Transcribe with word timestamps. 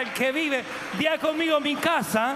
al 0.00 0.12
que 0.12 0.32
vive. 0.32 0.64
Día 0.98 1.18
conmigo, 1.18 1.60
mi 1.60 1.76
casa 1.76 2.34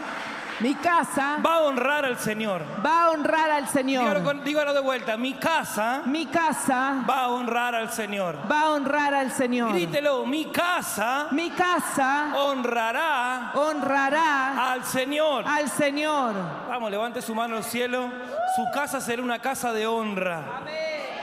Mi 0.60 0.72
casa 0.76 1.38
va 1.44 1.56
a 1.56 1.60
honrar 1.62 2.04
al 2.04 2.16
Señor. 2.16 2.62
va 2.84 3.04
a 3.04 3.10
honrar 3.10 3.50
al 3.50 3.64
Dígalo, 3.66 3.72
Señor. 3.72 4.22
con- 4.22 4.44
dígalo 4.44 4.72
de 4.72 4.80
vuelta, 4.80 5.16
mi 5.16 5.34
casa 5.34 6.02
Mi 6.06 6.26
casa 6.26 7.02
va 7.10 7.22
a 7.24 7.28
honrar 7.28 7.74
al 7.74 7.90
Señor. 7.90 8.36
va 8.48 8.60
a 8.60 8.70
honrar 8.70 9.12
al 9.14 9.32
Señor. 9.32 9.72
Grítelo, 9.72 10.24
mi 10.24 10.44
casa 10.52 11.26
Mi 11.32 11.50
casa 11.50 12.32
honrará 12.36 13.50
honrará 13.54 14.72
al 14.72 14.84
Señor. 14.84 15.44
al 15.46 15.68
Señor. 15.68 16.34
Vamos, 16.68 16.88
levante 16.90 17.20
su 17.20 17.34
mano 17.34 17.56
al 17.56 17.64
cielo. 17.64 18.08
Su 18.54 18.64
casa 18.72 19.00
será 19.00 19.22
una 19.22 19.40
casa 19.40 19.72
de 19.72 19.86
honra. 19.88 20.62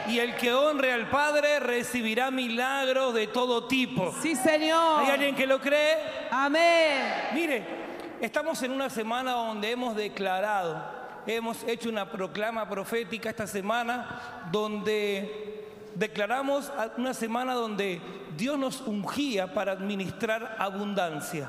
Y 0.08 0.20
el 0.20 0.36
que 0.36 0.54
honre 0.54 0.92
al 0.94 1.10
Padre 1.10 1.60
recibirá 1.60 2.32
milagros 2.32 3.14
de 3.14 3.28
todo 3.28 3.66
tipo. 3.66 4.14
Sí, 4.22 4.36
Señor. 4.36 5.04
¿Hay 5.04 5.12
alguien 5.12 5.36
que 5.36 5.48
lo 5.48 5.60
cree? 5.60 5.98
Amén. 6.32 7.14
Mire, 7.34 7.66
estamos 8.20 8.62
en 8.64 8.72
una 8.72 8.90
semana 8.90 9.32
donde 9.32 9.72
hemos 9.72 9.96
declarado, 9.96 10.84
hemos 11.26 11.64
hecho 11.64 11.90
una 11.90 12.10
proclama 12.10 12.68
profética 12.68 13.30
esta 13.30 13.48
semana 13.48 14.48
donde 14.52 15.66
declaramos 15.96 16.72
una 16.98 17.14
semana 17.14 17.54
donde 17.54 18.02
Dios 18.38 18.58
nos 18.58 18.82
ungía 18.82 19.54
para 19.54 19.74
administrar 19.74 20.56
abundancia. 20.58 21.48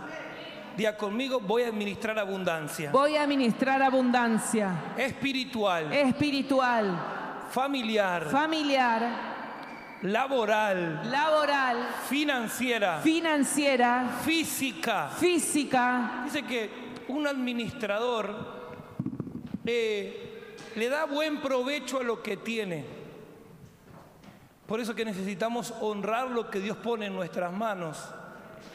Día 0.76 0.96
conmigo, 0.96 1.38
voy 1.38 1.64
a 1.64 1.68
administrar 1.68 2.18
abundancia. 2.18 2.90
Voy 2.90 3.16
a 3.16 3.26
ministrar 3.26 3.82
abundancia 3.82 4.74
Espiritual, 4.96 5.92
espiritual, 5.92 6.98
familiar, 7.52 8.24
familiar, 8.30 9.10
laboral, 10.02 11.02
laboral, 11.10 11.76
financiera, 12.08 12.98
financiera, 13.00 14.08
física. 14.24 15.08
física. 15.10 16.22
Dice 16.24 16.42
que 16.44 16.70
un 17.08 17.26
administrador 17.26 18.34
eh, 19.66 20.56
le 20.76 20.88
da 20.88 21.04
buen 21.04 21.40
provecho 21.40 22.00
a 22.00 22.02
lo 22.02 22.22
que 22.22 22.36
tiene. 22.38 22.84
Por 24.66 24.80
eso 24.80 24.94
que 24.94 25.04
necesitamos 25.04 25.74
honrar 25.80 26.30
lo 26.30 26.48
que 26.48 26.58
Dios 26.60 26.78
pone 26.78 27.06
en 27.06 27.14
nuestras 27.14 27.52
manos. 27.52 27.98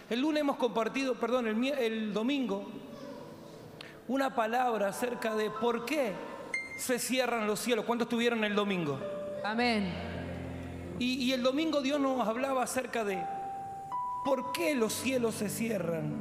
El 0.10 0.22
lunes 0.22 0.42
hemos 0.42 0.58
compartido, 0.58 1.16
perdón, 1.16 1.48
el, 1.48 1.56
mi- 1.56 1.70
el 1.70 2.14
domingo, 2.14 2.70
una 4.08 4.36
palabra 4.36 4.90
acerca 4.90 5.34
de 5.36 5.50
por 5.50 5.84
qué 5.86 6.14
se 6.78 7.00
cierran 7.00 7.48
los 7.48 7.60
cielos. 7.60 7.86
¿Cuántos 7.86 8.06
estuvieron 8.06 8.44
el 8.44 8.56
domingo? 8.56 9.00
Amén. 9.44 9.92
Y, 11.00 11.26
y 11.26 11.34
el 11.34 11.44
domingo 11.44 11.82
Dios 11.82 12.00
nos 12.00 12.28
hablaba 12.28 12.64
acerca 12.64 13.04
de 13.04 13.24
por 14.24 14.52
qué 14.52 14.76
los 14.76 14.94
cielos 14.94 15.36
se 15.36 15.50
cierran. 15.50 16.14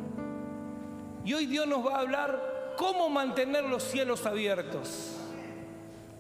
Y 1.25 1.35
hoy 1.35 1.47
Dios 1.47 1.67
nos 1.67 1.85
va 1.85 1.97
a 1.97 2.01
hablar 2.01 2.75
cómo 2.77 3.09
mantener 3.09 3.65
los 3.65 3.83
cielos 3.83 4.27
abiertos. 4.27 5.17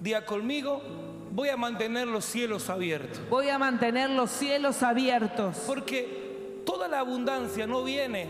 Día 0.00 0.26
conmigo, 0.26 0.82
voy 1.30 1.48
a 1.48 1.56
mantener 1.56 2.08
los 2.08 2.24
cielos 2.24 2.70
abiertos. 2.70 3.20
Voy 3.30 3.48
a 3.48 3.58
mantener 3.58 4.10
los 4.10 4.30
cielos 4.30 4.82
abiertos. 4.82 5.64
Porque 5.66 6.62
toda 6.66 6.88
la 6.88 7.00
abundancia 7.00 7.66
no 7.66 7.84
viene 7.84 8.26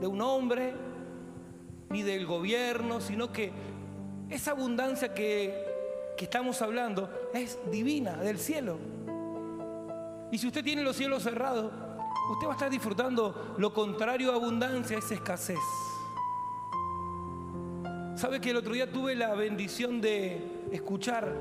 de 0.00 0.06
un 0.06 0.20
hombre 0.20 0.74
ni 1.90 2.02
del 2.02 2.26
gobierno, 2.26 3.00
sino 3.00 3.30
que 3.32 3.52
esa 4.30 4.52
abundancia 4.52 5.14
que, 5.14 5.54
que 6.16 6.24
estamos 6.24 6.60
hablando 6.62 7.10
es 7.32 7.58
divina, 7.70 8.16
del 8.16 8.38
cielo. 8.38 8.78
Y 10.30 10.38
si 10.38 10.46
usted 10.46 10.64
tiene 10.64 10.82
los 10.82 10.96
cielos 10.96 11.22
cerrados, 11.22 11.72
usted 12.30 12.46
va 12.46 12.52
a 12.52 12.54
estar 12.54 12.70
disfrutando 12.70 13.54
lo 13.58 13.72
contrario 13.72 14.32
a 14.32 14.36
abundancia, 14.36 14.98
es 14.98 15.10
escasez. 15.10 15.58
¿Sabe 18.16 18.40
que 18.40 18.50
el 18.50 18.56
otro 18.56 18.72
día 18.72 18.90
tuve 18.90 19.14
la 19.14 19.34
bendición 19.34 20.00
de 20.00 20.66
escuchar 20.72 21.32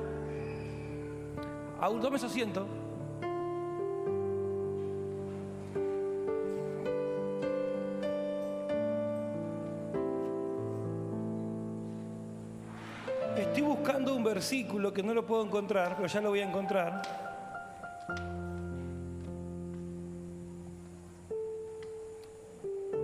a 1.80 1.90
un, 1.90 2.02
tome 2.02 2.18
su 2.18 2.25
asiento, 2.25 2.66
versículo 14.33 14.91
que 14.91 15.03
no 15.03 15.13
lo 15.13 15.27
puedo 15.27 15.45
encontrar, 15.45 15.95
pero 15.95 16.07
ya 16.07 16.19
lo 16.19 16.29
voy 16.29 16.39
a 16.39 16.49
encontrar. 16.49 17.01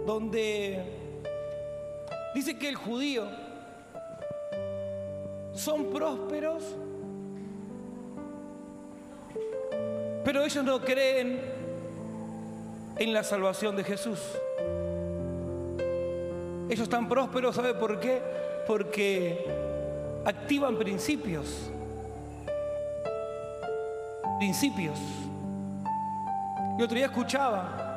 Donde 0.08 0.84
dice 2.34 2.58
que 2.58 2.70
el 2.70 2.76
judío 2.76 3.28
son 5.54 5.92
prósperos, 5.92 6.64
pero 10.26 10.44
ellos 10.44 10.64
no 10.64 10.82
creen 10.82 11.40
en 12.98 13.14
la 13.14 13.24
salvación 13.24 13.76
de 13.76 13.84
Jesús. 13.84 14.20
Ellos 16.70 16.82
están 16.82 17.08
prósperos, 17.08 17.56
¿sabe 17.56 17.76
por 17.76 18.00
qué? 18.00 18.20
Porque 18.66 19.69
activan 20.26 20.78
principios. 20.78 21.70
Principios. 24.38 24.98
Y 26.78 26.82
otro 26.82 26.96
día 26.96 27.08
escuchaba, 27.08 27.90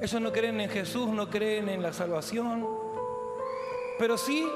ellos 0.00 0.20
no 0.20 0.32
creen 0.32 0.60
en 0.60 0.68
Jesús, 0.68 1.08
no 1.08 1.30
creen 1.30 1.68
en 1.68 1.80
la 1.80 1.92
salvación, 1.92 2.66
pero 3.98 4.18
sí, 4.18 4.48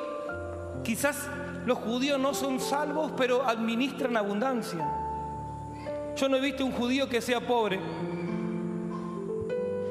quizás 0.83 1.29
los 1.65 1.79
judíos 1.79 2.19
no 2.19 2.35
son 2.35 2.59
salvos, 2.59 3.13
pero 3.17 3.47
administran 3.47 4.17
abundancia. 4.17 4.87
Yo 6.17 6.29
no 6.29 6.37
he 6.37 6.41
visto 6.41 6.65
un 6.65 6.73
judío 6.73 7.09
que 7.09 7.21
sea 7.21 7.41
pobre, 7.41 7.79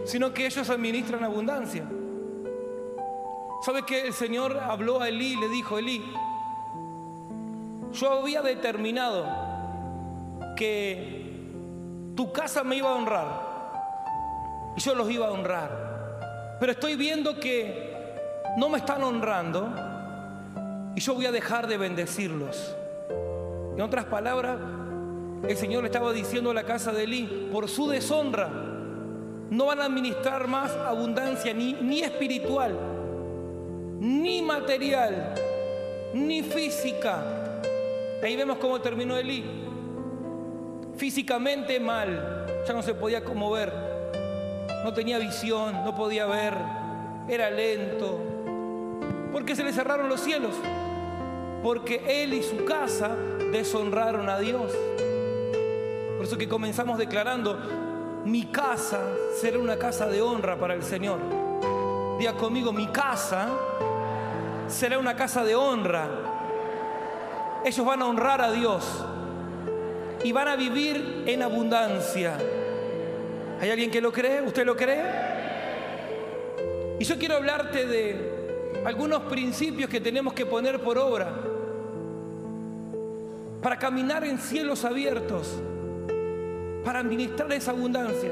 sino 0.03 0.33
que 0.33 0.45
ellos 0.45 0.69
administran 0.69 1.23
abundancia. 1.23 1.87
¿Sabe 3.65 3.83
que 3.83 4.07
el 4.07 4.13
Señor 4.13 4.57
habló 4.57 5.01
a 5.01 5.07
Elí 5.07 5.33
y 5.33 5.37
le 5.37 5.47
dijo, 5.47 5.77
Elí, 5.77 6.03
yo 7.97 8.11
había 8.11 8.41
determinado 8.41 9.25
que 10.55 11.17
tu 12.15 12.31
casa 12.31 12.63
me 12.63 12.75
iba 12.75 12.89
a 12.89 12.95
honrar 12.95 13.27
y 14.75 14.81
yo 14.81 14.95
los 14.95 15.09
iba 15.09 15.27
a 15.27 15.31
honrar. 15.31 16.57
Pero 16.59 16.71
estoy 16.71 16.95
viendo 16.95 17.39
que 17.39 17.95
no 18.57 18.69
me 18.69 18.77
están 18.77 19.03
honrando 19.03 19.73
y 20.95 20.99
yo 20.99 21.15
voy 21.15 21.25
a 21.25 21.31
dejar 21.31 21.67
de 21.67 21.77
bendecirlos. 21.77 22.75
En 23.75 23.81
otras 23.81 24.05
palabras, 24.05 24.57
el 25.47 25.57
Señor 25.57 25.83
le 25.83 25.87
estaba 25.87 26.11
diciendo 26.13 26.51
a 26.51 26.53
la 26.53 26.63
casa 26.63 26.91
de 26.91 27.03
Elí, 27.03 27.49
por 27.51 27.67
su 27.67 27.87
deshonra, 27.89 28.49
no 29.49 29.65
van 29.65 29.81
a 29.81 29.85
administrar 29.85 30.47
más 30.47 30.71
abundancia 30.71 31.53
ni, 31.53 31.73
ni 31.73 32.01
espiritual, 32.01 32.75
ni 33.99 34.41
material, 34.41 35.35
ni 36.13 36.43
física. 36.43 37.46
Ahí 38.23 38.35
vemos 38.35 38.57
cómo 38.57 38.81
terminó 38.81 39.16
Elí. 39.17 39.45
Físicamente 40.95 41.79
mal, 41.79 42.45
ya 42.67 42.73
no 42.73 42.81
se 42.81 42.95
podía 42.95 43.22
mover, 43.22 43.72
no 44.83 44.94
tenía 44.94 45.19
visión, 45.19 45.83
no 45.83 45.95
podía 45.95 46.25
ver, 46.25 46.56
era 47.27 47.51
lento. 47.51 48.19
Porque 49.31 49.56
se 49.56 49.63
le 49.63 49.72
cerraron 49.72 50.09
los 50.09 50.22
cielos, 50.22 50.56
porque 51.61 52.23
él 52.23 52.33
y 52.33 52.41
su 52.41 52.66
casa 52.66 53.16
deshonraron 53.51 54.27
a 54.29 54.39
Dios. 54.39 54.73
Por 56.16 56.25
eso 56.25 56.38
que 56.38 56.50
comenzamos 56.50 56.97
declarando, 56.97 57.59
mi 58.25 58.45
casa 58.45 59.00
será 59.39 59.59
una 59.59 59.77
casa 59.77 60.07
de 60.07 60.23
honra 60.23 60.57
para 60.57 60.73
el 60.73 60.81
Señor. 60.81 61.19
Diga 62.17 62.33
conmigo, 62.33 62.73
mi 62.73 62.88
casa 62.88 63.50
será 64.68 64.97
una 64.97 65.15
casa 65.15 65.44
de 65.44 65.56
honra. 65.56 66.37
Ellos 67.65 67.86
van 67.86 68.01
a 68.01 68.06
honrar 68.06 68.42
a 68.42 68.51
Dios 68.51 68.83
y 70.24 70.31
van 70.31 70.48
a 70.48 70.56
vivir 70.56 71.24
en 71.25 71.42
abundancia. 71.42 72.38
¿Hay 73.59 73.69
alguien 73.69 73.92
que 73.92 74.01
lo 74.01 74.12
cree? 74.12 74.42
¿Usted 74.42 74.65
lo 74.65 74.75
cree? 74.75 75.04
Y 77.00 77.04
yo 77.04 77.18
quiero 77.18 77.36
hablarte 77.36 77.86
de 77.86 78.38
algunos 78.86 79.24
principios 79.24 79.89
que 79.89 80.00
tenemos 80.00 80.33
que 80.33 80.45
poner 80.45 80.80
por 80.80 80.98
obra 80.98 81.30
para 83.62 83.77
caminar 83.77 84.24
en 84.24 84.38
cielos 84.38 84.86
abiertos, 84.86 85.57
para 86.86 87.00
administrar 87.00 87.51
esa 87.53 87.71
abundancia. 87.71 88.31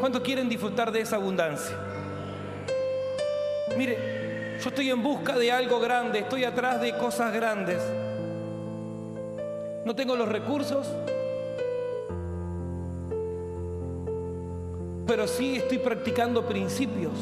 ¿Cuántos 0.00 0.22
quieren 0.22 0.48
disfrutar 0.48 0.92
de 0.92 1.00
esa 1.00 1.16
abundancia? 1.16 1.76
Mire, 3.76 4.58
yo 4.62 4.68
estoy 4.68 4.90
en 4.90 5.02
busca 5.02 5.36
de 5.36 5.50
algo 5.52 5.80
grande, 5.80 6.20
estoy 6.20 6.44
atrás 6.44 6.80
de 6.80 6.96
cosas 6.96 7.32
grandes. 7.32 7.80
No 9.84 9.94
tengo 9.94 10.16
los 10.16 10.28
recursos, 10.28 10.86
pero 15.06 15.26
sí 15.26 15.56
estoy 15.56 15.78
practicando 15.78 16.46
principios 16.46 17.14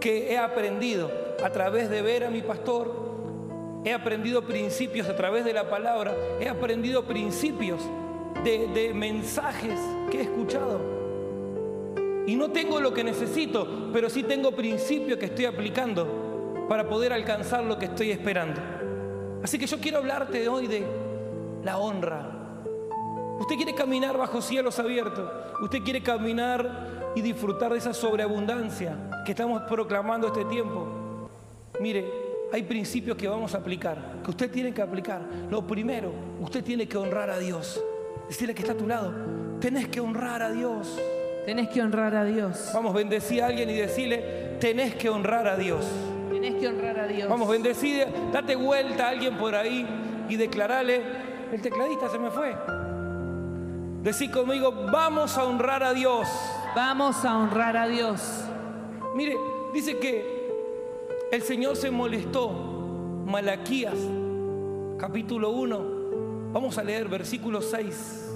que 0.00 0.32
he 0.32 0.38
aprendido 0.38 1.10
a 1.42 1.50
través 1.50 1.90
de 1.90 2.02
ver 2.02 2.24
a 2.24 2.30
mi 2.30 2.42
pastor, 2.42 3.08
he 3.84 3.92
aprendido 3.92 4.42
principios 4.42 5.08
a 5.08 5.16
través 5.16 5.44
de 5.44 5.52
la 5.52 5.68
palabra, 5.68 6.14
he 6.40 6.48
aprendido 6.48 7.04
principios 7.04 7.80
de, 8.44 8.92
mensajes 8.94 9.78
que 10.10 10.18
he 10.18 10.22
escuchado. 10.22 10.80
Y 12.26 12.36
no 12.36 12.50
tengo 12.50 12.80
lo 12.80 12.92
que 12.92 13.02
necesito, 13.02 13.90
pero 13.92 14.10
sí 14.10 14.22
tengo 14.22 14.52
principios 14.52 15.18
que 15.18 15.26
estoy 15.26 15.46
aplicando 15.46 16.66
para 16.68 16.88
poder 16.88 17.12
alcanzar 17.12 17.64
lo 17.64 17.78
que 17.78 17.86
estoy 17.86 18.10
esperando. 18.10 18.60
Así 19.42 19.58
que 19.58 19.66
yo 19.66 19.78
quiero 19.78 19.98
hablarte 19.98 20.48
hoy 20.48 20.66
de 20.66 20.86
la 21.64 21.78
honra. 21.78 22.38
Usted 23.38 23.56
quiere 23.56 23.74
caminar 23.74 24.16
bajo 24.18 24.42
cielos 24.42 24.78
abiertos. 24.78 25.30
Usted 25.62 25.78
quiere 25.82 26.02
caminar 26.02 27.12
y 27.14 27.20
disfrutar 27.20 27.72
de 27.72 27.78
esa 27.78 27.94
sobreabundancia 27.94 28.96
que 29.24 29.32
estamos 29.32 29.62
proclamando 29.62 30.26
este 30.28 30.44
tiempo. 30.44 30.86
Mire, 31.80 32.10
hay 32.52 32.62
principios 32.62 33.16
que 33.16 33.28
vamos 33.28 33.54
a 33.54 33.58
aplicar, 33.58 34.20
que 34.24 34.30
usted 34.30 34.50
tiene 34.50 34.72
que 34.72 34.82
aplicar. 34.82 35.22
Lo 35.50 35.66
primero, 35.66 36.12
usted 36.40 36.64
tiene 36.64 36.88
que 36.88 36.96
honrar 36.96 37.30
a 37.30 37.38
Dios. 37.38 37.80
Decirle 38.28 38.54
que 38.54 38.62
está 38.62 38.72
a 38.72 38.76
tu 38.76 38.86
lado, 38.86 39.12
tenés 39.60 39.88
que 39.88 40.00
honrar 40.00 40.42
a 40.42 40.50
Dios. 40.50 40.98
Tenés 41.46 41.68
que 41.68 41.80
honrar 41.80 42.14
a 42.14 42.24
Dios. 42.24 42.70
Vamos, 42.74 42.92
bendecir 42.92 43.42
a 43.42 43.46
alguien 43.46 43.70
y 43.70 43.74
decirle, 43.74 44.56
tenés 44.60 44.94
que 44.94 45.08
honrar 45.08 45.46
a 45.46 45.56
Dios. 45.56 45.84
Tenés 46.58 46.60
que 46.60 46.68
honrar 46.68 46.98
a 46.98 47.06
Dios. 47.06 47.28
Vamos, 47.28 47.48
bendecir, 47.48 48.06
date 48.32 48.56
vuelta 48.56 49.06
a 49.06 49.10
alguien 49.10 49.36
por 49.36 49.54
ahí 49.54 49.86
y 50.28 50.36
declarale, 50.36 51.02
el 51.52 51.60
tecladista 51.60 52.08
se 52.08 52.18
me 52.18 52.30
fue. 52.30 52.54
Decí 54.02 54.28
conmigo, 54.30 54.72
vamos 54.92 55.36
a 55.36 55.44
honrar 55.44 55.82
a 55.82 55.92
Dios. 55.92 56.28
Vamos 56.74 57.24
a 57.24 57.36
honrar 57.36 57.76
a 57.76 57.86
Dios. 57.86 58.44
Mire, 59.14 59.36
dice 59.72 59.98
que 59.98 60.48
el 61.32 61.42
Señor 61.42 61.76
se 61.76 61.90
molestó. 61.90 62.50
Malaquías, 63.26 63.96
capítulo 64.98 65.50
1. 65.50 65.98
Vamos 66.52 66.78
a 66.78 66.84
leer 66.84 67.08
versículo 67.08 67.60
6. 67.60 68.27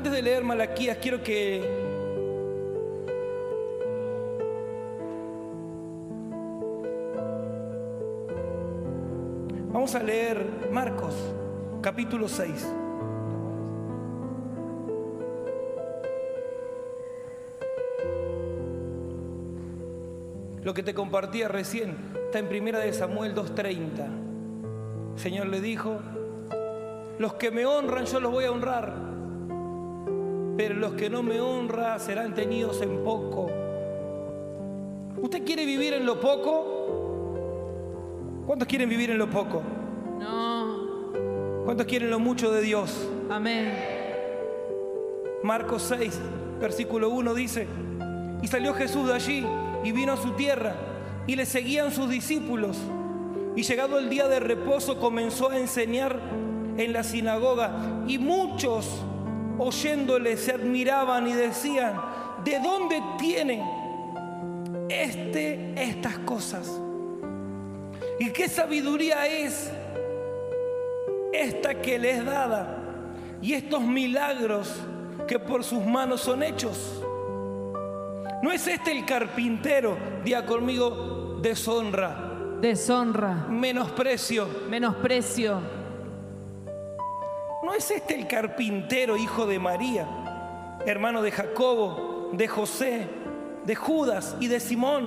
Antes 0.00 0.14
de 0.14 0.22
leer 0.22 0.42
Malaquías, 0.42 0.96
quiero 0.96 1.22
que 1.22 1.60
Vamos 9.70 9.94
a 9.94 10.02
leer 10.02 10.42
Marcos, 10.72 11.14
capítulo 11.82 12.28
6. 12.28 12.66
Lo 20.62 20.72
que 20.72 20.82
te 20.82 20.94
compartía 20.94 21.48
recién 21.48 21.94
está 22.24 22.38
en 22.38 22.48
primera 22.48 22.78
de 22.78 22.94
Samuel 22.94 23.34
2:30. 23.34 24.06
El 25.12 25.20
Señor 25.20 25.48
le 25.48 25.60
dijo, 25.60 25.98
los 27.18 27.34
que 27.34 27.50
me 27.50 27.66
honran 27.66 28.06
yo 28.06 28.18
los 28.18 28.32
voy 28.32 28.46
a 28.46 28.52
honrar, 28.52 29.09
pero 30.60 30.74
los 30.74 30.92
que 30.92 31.08
no 31.08 31.22
me 31.22 31.40
honran 31.40 31.98
serán 31.98 32.34
tenidos 32.34 32.82
en 32.82 33.02
poco. 33.02 33.50
¿Usted 35.16 35.42
quiere 35.42 35.64
vivir 35.64 35.94
en 35.94 36.04
lo 36.04 36.20
poco? 36.20 38.42
¿Cuántos 38.44 38.68
quieren 38.68 38.90
vivir 38.90 39.08
en 39.08 39.16
lo 39.16 39.30
poco? 39.30 39.62
No. 40.18 41.62
¿Cuántos 41.64 41.86
quieren 41.86 42.10
lo 42.10 42.18
mucho 42.18 42.50
de 42.50 42.60
Dios? 42.60 43.08
Amén. 43.30 43.74
Marcos 45.42 45.82
6, 45.88 46.20
versículo 46.60 47.08
1 47.08 47.32
dice, 47.32 47.66
y 48.42 48.46
salió 48.46 48.74
Jesús 48.74 49.08
de 49.08 49.14
allí 49.14 49.46
y 49.82 49.92
vino 49.92 50.12
a 50.12 50.18
su 50.18 50.32
tierra 50.32 50.74
y 51.26 51.36
le 51.36 51.46
seguían 51.46 51.90
sus 51.90 52.10
discípulos. 52.10 52.76
Y 53.56 53.62
llegado 53.62 53.98
el 53.98 54.10
día 54.10 54.28
de 54.28 54.40
reposo 54.40 55.00
comenzó 55.00 55.48
a 55.48 55.58
enseñar 55.58 56.20
en 56.76 56.92
la 56.92 57.02
sinagoga 57.02 58.02
y 58.06 58.18
muchos 58.18 59.06
oyéndole 59.60 60.38
se 60.38 60.52
admiraban 60.52 61.28
y 61.28 61.34
decían, 61.34 62.00
¿de 62.42 62.58
dónde 62.60 63.02
tiene 63.18 63.62
este 64.88 65.74
estas 65.76 66.18
cosas? 66.20 66.80
¿Y 68.18 68.30
qué 68.30 68.48
sabiduría 68.48 69.26
es 69.26 69.70
esta 71.32 71.74
que 71.74 71.98
le 71.98 72.12
es 72.12 72.24
dada? 72.24 72.78
Y 73.42 73.52
estos 73.52 73.82
milagros 73.82 74.74
que 75.28 75.38
por 75.38 75.62
sus 75.62 75.84
manos 75.84 76.22
son 76.22 76.42
hechos. 76.42 77.02
¿No 78.42 78.50
es 78.50 78.66
este 78.66 78.92
el 78.92 79.04
carpintero? 79.04 79.98
Día 80.24 80.46
conmigo, 80.46 81.38
deshonra, 81.42 82.58
Deshonra. 82.62 83.46
menosprecio. 83.48 84.48
Menosprecio. 84.70 85.79
¿No 87.70 87.76
es 87.76 87.88
este 87.92 88.16
el 88.16 88.26
carpintero, 88.26 89.16
hijo 89.16 89.46
de 89.46 89.60
María, 89.60 90.04
hermano 90.86 91.22
de 91.22 91.30
Jacobo, 91.30 92.30
de 92.32 92.48
José, 92.48 93.06
de 93.64 93.76
Judas 93.76 94.34
y 94.40 94.48
de 94.48 94.58
Simón? 94.58 95.06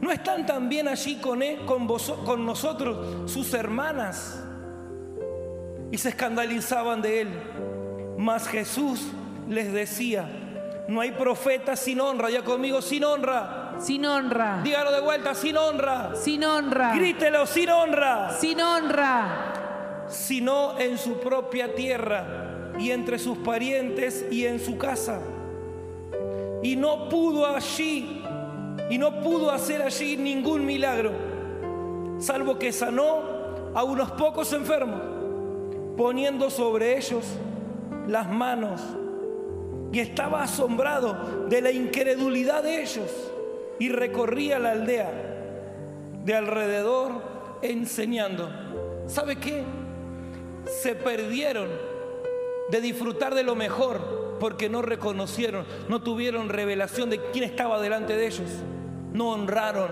¿No 0.00 0.10
están 0.10 0.44
también 0.44 0.88
allí 0.88 1.20
con, 1.20 1.40
él, 1.40 1.64
con, 1.66 1.86
vos, 1.86 2.12
con 2.24 2.44
nosotros 2.44 3.30
sus 3.30 3.54
hermanas? 3.54 4.42
Y 5.92 5.98
se 5.98 6.08
escandalizaban 6.08 7.00
de 7.00 7.20
él. 7.20 7.28
Mas 8.18 8.48
Jesús 8.48 9.06
les 9.48 9.72
decía, 9.72 10.28
no 10.88 11.00
hay 11.00 11.12
profeta 11.12 11.76
sin 11.76 12.00
honra, 12.00 12.28
ya 12.28 12.42
conmigo 12.42 12.82
sin 12.82 13.04
honra. 13.04 13.76
Sin 13.78 14.04
honra. 14.04 14.62
Dígalo 14.64 14.90
de 14.90 15.00
vuelta, 15.00 15.32
sin 15.32 15.56
honra. 15.56 16.10
Sin 16.16 16.42
honra. 16.42 16.92
Grítelo, 16.96 17.46
sin 17.46 17.70
honra. 17.70 18.32
Sin 18.32 18.60
honra. 18.60 19.57
Sino 20.08 20.78
en 20.78 20.98
su 20.98 21.18
propia 21.20 21.74
tierra 21.74 22.72
y 22.78 22.90
entre 22.90 23.18
sus 23.18 23.38
parientes 23.38 24.26
y 24.30 24.46
en 24.46 24.60
su 24.60 24.78
casa. 24.78 25.20
Y 26.62 26.76
no 26.76 27.08
pudo 27.08 27.46
allí, 27.46 28.22
y 28.90 28.98
no 28.98 29.20
pudo 29.20 29.50
hacer 29.50 29.82
allí 29.82 30.16
ningún 30.16 30.64
milagro, 30.64 31.12
salvo 32.18 32.58
que 32.58 32.72
sanó 32.72 33.38
a 33.74 33.84
unos 33.84 34.10
pocos 34.12 34.52
enfermos, 34.52 35.00
poniendo 35.96 36.50
sobre 36.50 36.96
ellos 36.96 37.24
las 38.06 38.28
manos. 38.28 38.80
Y 39.92 40.00
estaba 40.00 40.42
asombrado 40.42 41.46
de 41.48 41.62
la 41.62 41.70
incredulidad 41.70 42.62
de 42.62 42.82
ellos 42.82 43.10
y 43.78 43.88
recorría 43.88 44.58
la 44.58 44.72
aldea 44.72 45.10
de 46.24 46.34
alrededor 46.34 47.22
enseñando. 47.62 48.50
¿Sabe 49.06 49.36
qué? 49.36 49.64
Se 50.68 50.94
perdieron 50.94 51.68
de 52.70 52.80
disfrutar 52.80 53.34
de 53.34 53.42
lo 53.42 53.54
mejor 53.54 54.36
porque 54.38 54.68
no 54.68 54.82
reconocieron, 54.82 55.64
no 55.88 56.02
tuvieron 56.02 56.48
revelación 56.48 57.10
de 57.10 57.20
quién 57.32 57.44
estaba 57.44 57.80
delante 57.80 58.16
de 58.16 58.26
ellos, 58.26 58.48
no 59.12 59.30
honraron. 59.30 59.90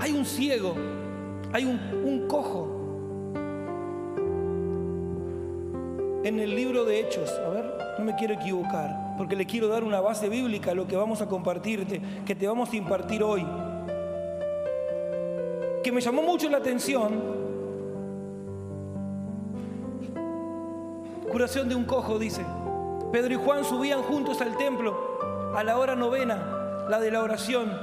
Hay 0.00 0.12
un 0.12 0.26
ciego, 0.26 0.74
hay 1.52 1.64
un, 1.64 2.26
cojo 2.28 2.80
en 6.24 6.40
el 6.40 6.54
libro 6.54 6.84
de 6.84 7.00
Hechos, 7.00 7.30
a 7.30 7.48
ver, 7.48 7.64
no 7.98 8.04
me 8.04 8.14
quiero 8.16 8.34
equivocar, 8.34 9.14
porque 9.16 9.36
le 9.36 9.46
quiero 9.46 9.68
dar 9.68 9.84
una 9.84 10.00
base 10.00 10.28
bíblica 10.28 10.72
a 10.72 10.74
lo 10.74 10.86
que 10.86 10.96
vamos 10.96 11.22
a 11.22 11.28
compartirte, 11.28 12.00
que 12.26 12.34
te 12.34 12.46
vamos 12.46 12.72
a 12.72 12.76
impartir 12.76 13.22
hoy, 13.22 13.46
que 15.82 15.92
me 15.92 16.00
llamó 16.00 16.22
mucho 16.22 16.48
la 16.50 16.58
atención. 16.58 17.43
Curación 21.34 21.68
de 21.68 21.74
un 21.74 21.82
cojo, 21.82 22.16
dice. 22.20 22.46
Pedro 23.10 23.34
y 23.34 23.36
Juan 23.36 23.64
subían 23.64 24.02
juntos 24.02 24.40
al 24.40 24.56
templo 24.56 25.52
a 25.56 25.64
la 25.64 25.78
hora 25.78 25.96
novena, 25.96 26.86
la 26.88 27.00
de 27.00 27.10
la 27.10 27.24
oración, 27.24 27.76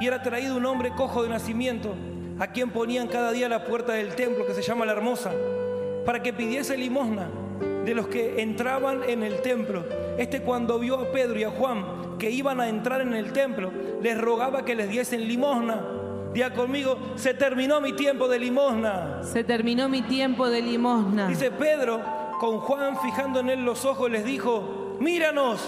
y 0.00 0.08
era 0.08 0.24
traído 0.24 0.56
un 0.56 0.66
hombre 0.66 0.90
cojo 0.96 1.22
de 1.22 1.28
nacimiento, 1.28 1.94
a 2.40 2.48
quien 2.48 2.70
ponían 2.70 3.06
cada 3.06 3.30
día 3.30 3.46
a 3.46 3.48
la 3.48 3.64
puerta 3.64 3.92
del 3.92 4.16
templo, 4.16 4.44
que 4.44 4.54
se 4.54 4.62
llama 4.62 4.86
la 4.86 4.90
Hermosa, 4.90 5.30
para 6.04 6.20
que 6.20 6.32
pidiese 6.32 6.76
limosna 6.76 7.28
de 7.84 7.94
los 7.94 8.08
que 8.08 8.42
entraban 8.42 9.04
en 9.08 9.22
el 9.22 9.40
templo. 9.40 9.84
Este 10.18 10.42
cuando 10.42 10.80
vio 10.80 10.96
a 10.96 11.12
Pedro 11.12 11.38
y 11.38 11.44
a 11.44 11.50
Juan 11.50 12.18
que 12.18 12.32
iban 12.32 12.60
a 12.60 12.68
entrar 12.68 13.02
en 13.02 13.14
el 13.14 13.32
templo, 13.32 13.70
les 14.02 14.20
rogaba 14.20 14.64
que 14.64 14.74
les 14.74 14.90
diesen 14.90 15.28
limosna. 15.28 15.80
Día 16.34 16.52
conmigo, 16.52 16.98
se 17.14 17.34
terminó 17.34 17.80
mi 17.80 17.92
tiempo 17.92 18.26
de 18.26 18.40
limosna. 18.40 19.22
Se 19.22 19.44
terminó 19.44 19.88
mi 19.88 20.02
tiempo 20.02 20.48
de 20.48 20.60
limosna. 20.60 21.28
Dice 21.28 21.52
Pedro, 21.52 22.00
con 22.40 22.58
Juan 22.58 22.98
fijando 22.98 23.40
en 23.40 23.50
él 23.50 23.66
los 23.66 23.84
ojos, 23.84 24.10
les 24.10 24.24
dijo, 24.24 24.96
míranos. 24.98 25.60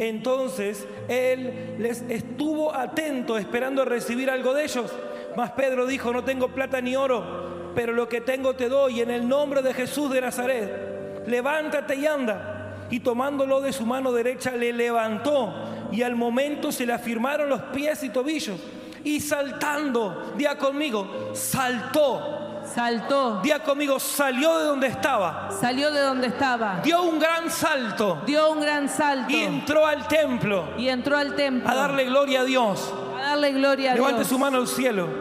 Entonces 0.00 0.84
él 1.06 1.76
les 1.78 2.02
estuvo 2.02 2.74
atento 2.74 3.38
esperando 3.38 3.84
recibir 3.84 4.30
algo 4.30 4.52
de 4.52 4.64
ellos. 4.64 4.92
Mas 5.36 5.52
Pedro 5.52 5.86
dijo, 5.86 6.12
no 6.12 6.24
tengo 6.24 6.48
plata 6.48 6.80
ni 6.80 6.96
oro, 6.96 7.72
pero 7.76 7.92
lo 7.92 8.08
que 8.08 8.20
tengo 8.20 8.54
te 8.54 8.68
doy 8.68 9.00
en 9.00 9.12
el 9.12 9.28
nombre 9.28 9.62
de 9.62 9.72
Jesús 9.72 10.10
de 10.10 10.20
Nazaret. 10.20 11.22
Levántate 11.28 11.94
y 11.94 12.04
anda. 12.04 12.86
Y 12.90 12.98
tomándolo 12.98 13.60
de 13.60 13.72
su 13.72 13.86
mano 13.86 14.10
derecha 14.10 14.50
le 14.56 14.72
levantó 14.72 15.54
y 15.92 16.02
al 16.02 16.16
momento 16.16 16.72
se 16.72 16.84
le 16.84 16.94
afirmaron 16.94 17.48
los 17.48 17.62
pies 17.72 18.02
y 18.02 18.08
tobillos. 18.08 18.58
Y 19.04 19.20
saltando, 19.20 20.34
día 20.36 20.58
conmigo, 20.58 21.30
saltó 21.32 22.39
Saltó. 22.64 23.40
Día 23.42 23.58
conmigo, 23.60 23.98
salió 23.98 24.58
de 24.58 24.64
donde 24.64 24.86
estaba. 24.86 25.50
Salió 25.50 25.90
de 25.90 26.00
donde 26.00 26.28
estaba. 26.28 26.80
Dio 26.82 27.02
un 27.02 27.18
gran 27.18 27.50
salto. 27.50 28.22
Dio 28.26 28.50
un 28.50 28.60
gran 28.60 28.88
salto. 28.88 29.30
Y 29.32 29.42
entró 29.42 29.86
al 29.86 30.06
templo. 30.06 30.68
Y 30.78 30.88
entró 30.88 31.16
al 31.16 31.34
templo. 31.34 31.68
A 31.68 31.74
darle 31.74 32.04
gloria 32.04 32.40
a 32.40 32.44
Dios. 32.44 32.92
A 33.18 33.22
darle 33.30 33.52
gloria 33.52 33.92
a 33.92 33.94
Dios. 33.94 34.06
Levante 34.06 34.28
su 34.28 34.38
mano 34.38 34.58
al 34.58 34.68
cielo. 34.68 35.19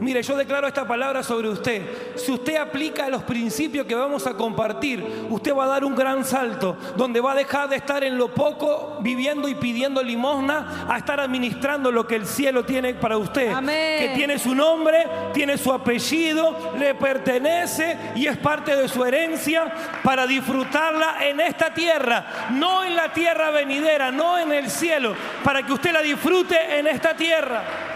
Mire, 0.00 0.22
yo 0.22 0.34
declaro 0.34 0.66
esta 0.66 0.86
palabra 0.86 1.22
sobre 1.22 1.48
usted. 1.48 2.16
Si 2.16 2.32
usted 2.32 2.56
aplica 2.56 3.08
los 3.10 3.22
principios 3.22 3.86
que 3.86 3.94
vamos 3.94 4.26
a 4.26 4.34
compartir, 4.34 5.04
usted 5.28 5.54
va 5.54 5.64
a 5.64 5.68
dar 5.68 5.84
un 5.84 5.94
gran 5.94 6.24
salto, 6.24 6.76
donde 6.96 7.20
va 7.20 7.32
a 7.32 7.34
dejar 7.34 7.68
de 7.68 7.76
estar 7.76 8.02
en 8.02 8.16
lo 8.16 8.32
poco, 8.32 8.98
viviendo 9.02 9.46
y 9.46 9.54
pidiendo 9.54 10.02
limosna, 10.02 10.86
a 10.88 10.96
estar 10.96 11.20
administrando 11.20 11.92
lo 11.92 12.06
que 12.06 12.16
el 12.16 12.26
cielo 12.26 12.64
tiene 12.64 12.94
para 12.94 13.18
usted. 13.18 13.52
Amén. 13.52 13.98
Que 13.98 14.14
tiene 14.14 14.38
su 14.38 14.54
nombre, 14.54 15.06
tiene 15.34 15.58
su 15.58 15.70
apellido, 15.70 16.72
le 16.78 16.94
pertenece 16.94 17.98
y 18.14 18.26
es 18.26 18.38
parte 18.38 18.74
de 18.74 18.88
su 18.88 19.04
herencia 19.04 19.70
para 20.02 20.26
disfrutarla 20.26 21.26
en 21.28 21.40
esta 21.40 21.74
tierra, 21.74 22.48
no 22.52 22.84
en 22.84 22.96
la 22.96 23.12
tierra 23.12 23.50
venidera, 23.50 24.10
no 24.10 24.38
en 24.38 24.52
el 24.52 24.70
cielo, 24.70 25.14
para 25.44 25.62
que 25.62 25.72
usted 25.72 25.92
la 25.92 26.00
disfrute 26.00 26.78
en 26.78 26.86
esta 26.86 27.14
tierra. 27.14 27.89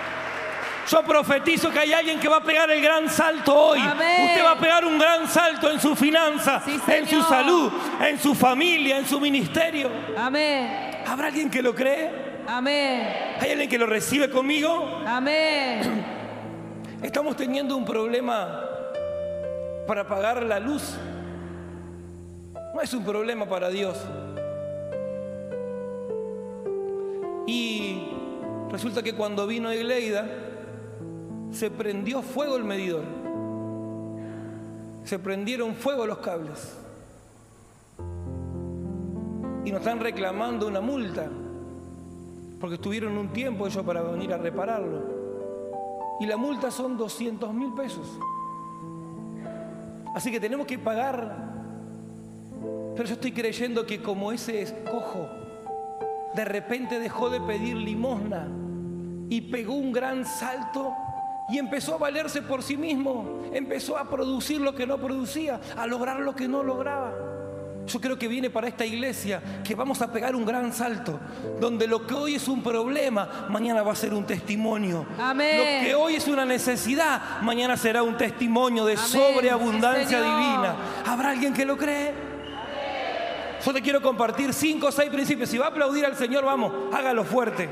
Yo 0.89 1.03
profetizo 1.03 1.71
que 1.71 1.79
hay 1.79 1.93
alguien 1.93 2.21
que 2.21 2.29
va 2.29 2.37
a 2.39 2.43
pegar 2.43 2.71
el 2.71 2.83
gran 2.83 3.09
salto 3.09 3.55
hoy. 3.55 3.81
Amén. 3.81 4.29
Usted 4.29 4.45
va 4.45 4.53
a 4.53 4.59
pegar 4.59 4.85
un 4.85 4.99
gran 4.99 5.27
salto 5.29 5.71
en 5.71 5.81
su 5.81 5.97
finanza, 5.97 6.63
Sí, 6.65 6.79
en 6.89 7.09
su 7.09 7.23
salud, 7.23 7.73
en 8.01 8.19
su 8.19 8.35
familia, 8.35 8.99
en 8.99 9.07
su 9.07 9.21
ministerio. 9.21 9.91
Amén. 10.17 11.03
¿Habrá 11.07 11.29
alguien 11.29 11.51
que 11.51 11.63
lo 11.63 11.75
cree? 11.75 12.43
Amén. 12.47 13.37
¿Hay 13.41 13.51
alguien 13.53 13.69
que 13.69 13.79
lo 13.79 13.87
recibe 13.87 14.29
conmigo? 14.29 15.03
Amén. 15.07 16.05
Estamos 17.03 17.37
teniendo 17.37 17.77
un 17.77 17.85
problema 17.85 18.65
para 19.87 20.07
pagar 20.07 20.43
la 20.43 20.59
luz. 20.59 20.97
No 22.75 22.81
es 22.81 22.93
un 22.93 23.05
problema 23.05 23.47
para 23.47 23.69
Dios. 23.71 23.99
Y 27.47 28.09
resulta 28.71 29.03
que 29.03 29.15
cuando 29.15 29.47
vino 29.47 29.71
Egleida, 29.71 30.27
se 31.55 31.71
prendió 31.71 32.23
fuego 32.23 32.57
el 32.57 32.65
medidor. 32.65 33.05
Se 35.05 35.19
prendieron 35.19 35.75
fuego 35.75 36.07
los 36.07 36.19
cables. 36.19 36.77
Y 39.65 39.71
nos 39.71 39.81
están 39.81 40.01
reclamando 40.01 40.67
una 40.67 40.81
multa. 40.81 41.29
Porque 42.61 42.77
estuvieron 42.77 43.17
un 43.17 43.29
tiempo 43.29 43.67
ellos 43.67 43.85
para 43.85 44.03
venir 44.03 44.33
a 44.33 44.39
repararlo. 44.39 45.03
Y 46.21 46.27
la 46.27 46.37
multa 46.37 46.71
son 46.71 46.97
200 46.97 47.53
mil 47.53 47.73
pesos. 47.75 48.19
Así 50.15 50.31
que 50.31 50.41
tenemos 50.41 50.67
que 50.67 50.79
pagar. 50.79 51.53
Pero 52.95 53.09
yo 53.09 53.15
estoy 53.15 53.33
creyendo 53.33 53.85
que 53.85 54.01
como 54.01 54.33
ese 54.33 54.63
escojo 54.63 55.29
de 56.35 56.45
repente 56.45 56.99
dejó 56.99 57.31
de 57.31 57.41
pedir 57.41 57.77
limosna 57.77 58.49
y 59.29 59.41
pegó 59.41 59.75
un 59.75 59.93
gran 59.93 60.25
salto 60.25 60.93
y 61.49 61.59
empezó 61.59 61.95
a 61.95 61.99
valerse 61.99 62.43
por 62.43 62.63
sí 62.63 62.77
mismo, 62.77 63.43
empezó 63.53 63.97
a 63.99 64.09
producir 64.09 64.61
lo 64.61 64.75
que 64.75 64.87
no 64.87 64.99
producía, 64.99 65.61
a 65.77 65.87
lograr 65.87 66.21
lo 66.21 66.35
que 66.35 66.49
no 66.49 66.63
lograba. 66.63 67.13
Yo 67.87 68.01
creo 68.01 68.19
que 68.19 68.29
viene 68.29 68.49
para 68.49 68.67
esta 68.67 68.87
iglesia 68.87 69.43
que 69.63 69.75
vamos 69.75 70.01
a 70.01 70.11
pegar 70.11 70.35
un 70.35 70.47
gran 70.47 70.73
salto, 70.73 71.21
donde 71.61 71.87
lo 71.87 72.07
que 72.07 72.15
hoy 72.15 72.35
es 72.37 72.49
un 72.49 72.63
problema, 72.63 73.47
mañana 73.51 73.83
va 73.83 73.93
a 73.93 73.97
ser 73.97 74.15
un 74.15 74.25
testimonio. 74.25 75.05
Amén. 75.21 75.59
Lo 75.59 75.87
que 75.87 75.95
hoy 75.95 76.15
es 76.15 76.27
una 76.27 76.47
necesidad, 76.47 77.43
mañana 77.43 77.77
será 77.77 78.03
un 78.03 78.17
testimonio 78.17 78.87
de 78.87 78.95
Amén. 78.95 79.07
sobreabundancia 79.07 80.19
Sí, 80.19 80.25
divina. 80.25 80.77
¿Habrá 81.05 81.31
alguien 81.31 81.53
que 81.53 81.67
lo 81.67 81.77
cree? 81.77 82.15
Yo 83.65 83.73
te 83.73 83.83
quiero 83.83 84.01
compartir 84.01 84.55
cinco 84.55 84.87
o 84.89 84.93
seis 84.93 85.11
principios. 85.11 85.51
Si 85.51 85.59
va 85.59 85.67
a 85.67 85.69
aplaudir 85.69 86.07
al 86.07 86.17
Señor, 86.17 86.45
vamos, 86.45 86.73
hágalo 86.93 87.23
fuerte. 87.25 87.69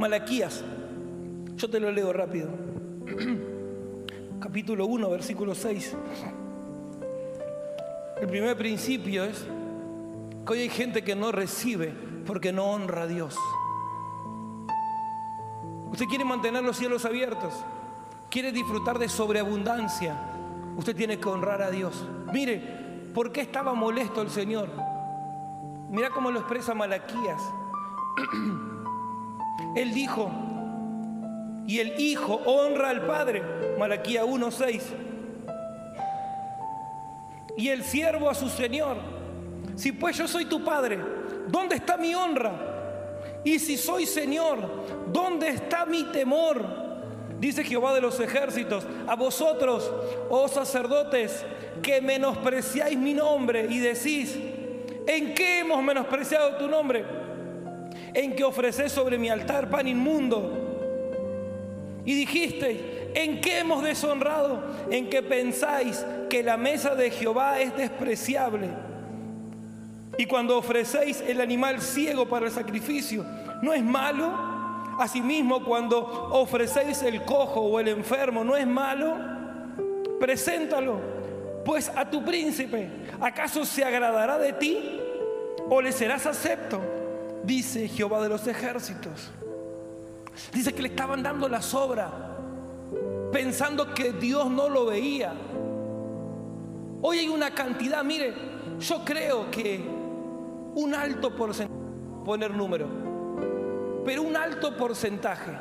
Malaquías, 0.00 0.64
yo 1.56 1.68
te 1.68 1.78
lo 1.78 1.92
leo 1.92 2.10
rápido. 2.10 2.48
Capítulo 4.40 4.86
1, 4.86 5.10
versículo 5.10 5.54
6. 5.54 5.94
El 8.22 8.26
primer 8.26 8.56
principio 8.56 9.24
es 9.24 9.44
que 10.46 10.52
hoy 10.54 10.60
hay 10.60 10.68
gente 10.70 11.04
que 11.04 11.14
no 11.14 11.30
recibe 11.32 11.92
porque 12.26 12.50
no 12.50 12.64
honra 12.64 13.02
a 13.02 13.06
Dios. 13.06 13.36
Usted 15.92 16.06
quiere 16.06 16.24
mantener 16.24 16.64
los 16.64 16.78
cielos 16.78 17.04
abiertos, 17.04 17.52
quiere 18.30 18.52
disfrutar 18.52 18.98
de 18.98 19.10
sobreabundancia, 19.10 20.16
usted 20.78 20.96
tiene 20.96 21.20
que 21.20 21.28
honrar 21.28 21.60
a 21.60 21.70
Dios. 21.70 22.06
Mire, 22.32 23.10
¿por 23.12 23.32
qué 23.32 23.42
estaba 23.42 23.74
molesto 23.74 24.22
el 24.22 24.30
Señor? 24.30 24.70
Mira 25.90 26.08
cómo 26.08 26.30
lo 26.30 26.38
expresa 26.38 26.72
Malaquías. 26.72 27.42
Él 29.76 29.94
dijo, 29.94 30.30
y 31.66 31.78
el 31.78 32.00
Hijo 32.00 32.34
honra 32.46 32.90
al 32.90 33.06
Padre, 33.06 33.42
Malaquía 33.78 34.24
1.6. 34.24 34.82
Y 37.56 37.68
el 37.68 37.84
siervo 37.84 38.28
a 38.28 38.34
su 38.34 38.48
Señor. 38.48 38.96
Si 39.76 39.92
pues 39.92 40.16
yo 40.16 40.26
soy 40.26 40.46
tu 40.46 40.64
Padre, 40.64 40.98
¿dónde 41.48 41.76
está 41.76 41.96
mi 41.96 42.14
honra? 42.14 42.52
Y 43.44 43.58
si 43.58 43.76
soy 43.76 44.06
Señor, 44.06 44.58
¿dónde 45.12 45.48
está 45.48 45.86
mi 45.86 46.04
temor? 46.04 46.80
Dice 47.38 47.64
Jehová 47.64 47.94
de 47.94 48.02
los 48.02 48.20
ejércitos, 48.20 48.84
a 49.06 49.14
vosotros, 49.14 49.90
oh 50.28 50.48
sacerdotes, 50.48 51.44
que 51.82 52.00
menospreciáis 52.02 52.98
mi 52.98 53.14
nombre 53.14 53.66
y 53.70 53.78
decís, 53.78 54.36
¿en 55.06 55.34
qué 55.34 55.60
hemos 55.60 55.82
menospreciado 55.82 56.56
tu 56.56 56.68
nombre? 56.68 57.19
En 58.14 58.34
que 58.34 58.44
ofrecéis 58.44 58.92
sobre 58.92 59.18
mi 59.18 59.28
altar 59.28 59.70
pan 59.70 59.86
inmundo. 59.86 60.70
Y 62.04 62.14
dijisteis, 62.14 62.80
¿en 63.14 63.40
qué 63.40 63.58
hemos 63.58 63.82
deshonrado? 63.82 64.62
En 64.90 65.08
que 65.08 65.22
pensáis 65.22 66.04
que 66.28 66.42
la 66.42 66.56
mesa 66.56 66.94
de 66.94 67.10
Jehová 67.10 67.60
es 67.60 67.76
despreciable. 67.76 68.68
Y 70.18 70.26
cuando 70.26 70.58
ofrecéis 70.58 71.22
el 71.26 71.40
animal 71.40 71.80
ciego 71.80 72.28
para 72.28 72.46
el 72.46 72.52
sacrificio, 72.52 73.24
¿no 73.62 73.72
es 73.72 73.82
malo? 73.82 74.30
Asimismo, 74.98 75.64
cuando 75.64 75.98
ofrecéis 76.32 77.02
el 77.02 77.22
cojo 77.24 77.60
o 77.60 77.80
el 77.80 77.88
enfermo, 77.88 78.44
¿no 78.44 78.56
es 78.56 78.66
malo? 78.66 79.16
Preséntalo, 80.18 81.00
pues 81.64 81.90
a 81.94 82.08
tu 82.10 82.24
príncipe, 82.24 82.88
¿acaso 83.20 83.64
se 83.64 83.84
agradará 83.84 84.36
de 84.38 84.52
ti 84.52 85.00
o 85.68 85.80
le 85.80 85.92
serás 85.92 86.26
acepto? 86.26 86.99
Dice 87.44 87.88
Jehová 87.88 88.22
de 88.22 88.28
los 88.28 88.46
ejércitos. 88.46 89.30
Dice 90.52 90.72
que 90.74 90.82
le 90.82 90.88
estaban 90.88 91.22
dando 91.22 91.48
la 91.48 91.62
sobra, 91.62 92.10
pensando 93.32 93.94
que 93.94 94.12
Dios 94.12 94.50
no 94.50 94.68
lo 94.68 94.86
veía. 94.86 95.32
Hoy 97.02 97.18
hay 97.18 97.28
una 97.28 97.54
cantidad, 97.54 98.04
mire, 98.04 98.34
yo 98.78 99.04
creo 99.04 99.50
que 99.50 99.80
un 100.74 100.94
alto 100.94 101.34
porcentaje, 101.34 101.80
poner 102.24 102.54
número, 102.54 102.86
pero 104.04 104.22
un 104.22 104.36
alto 104.36 104.76
porcentaje 104.76 105.52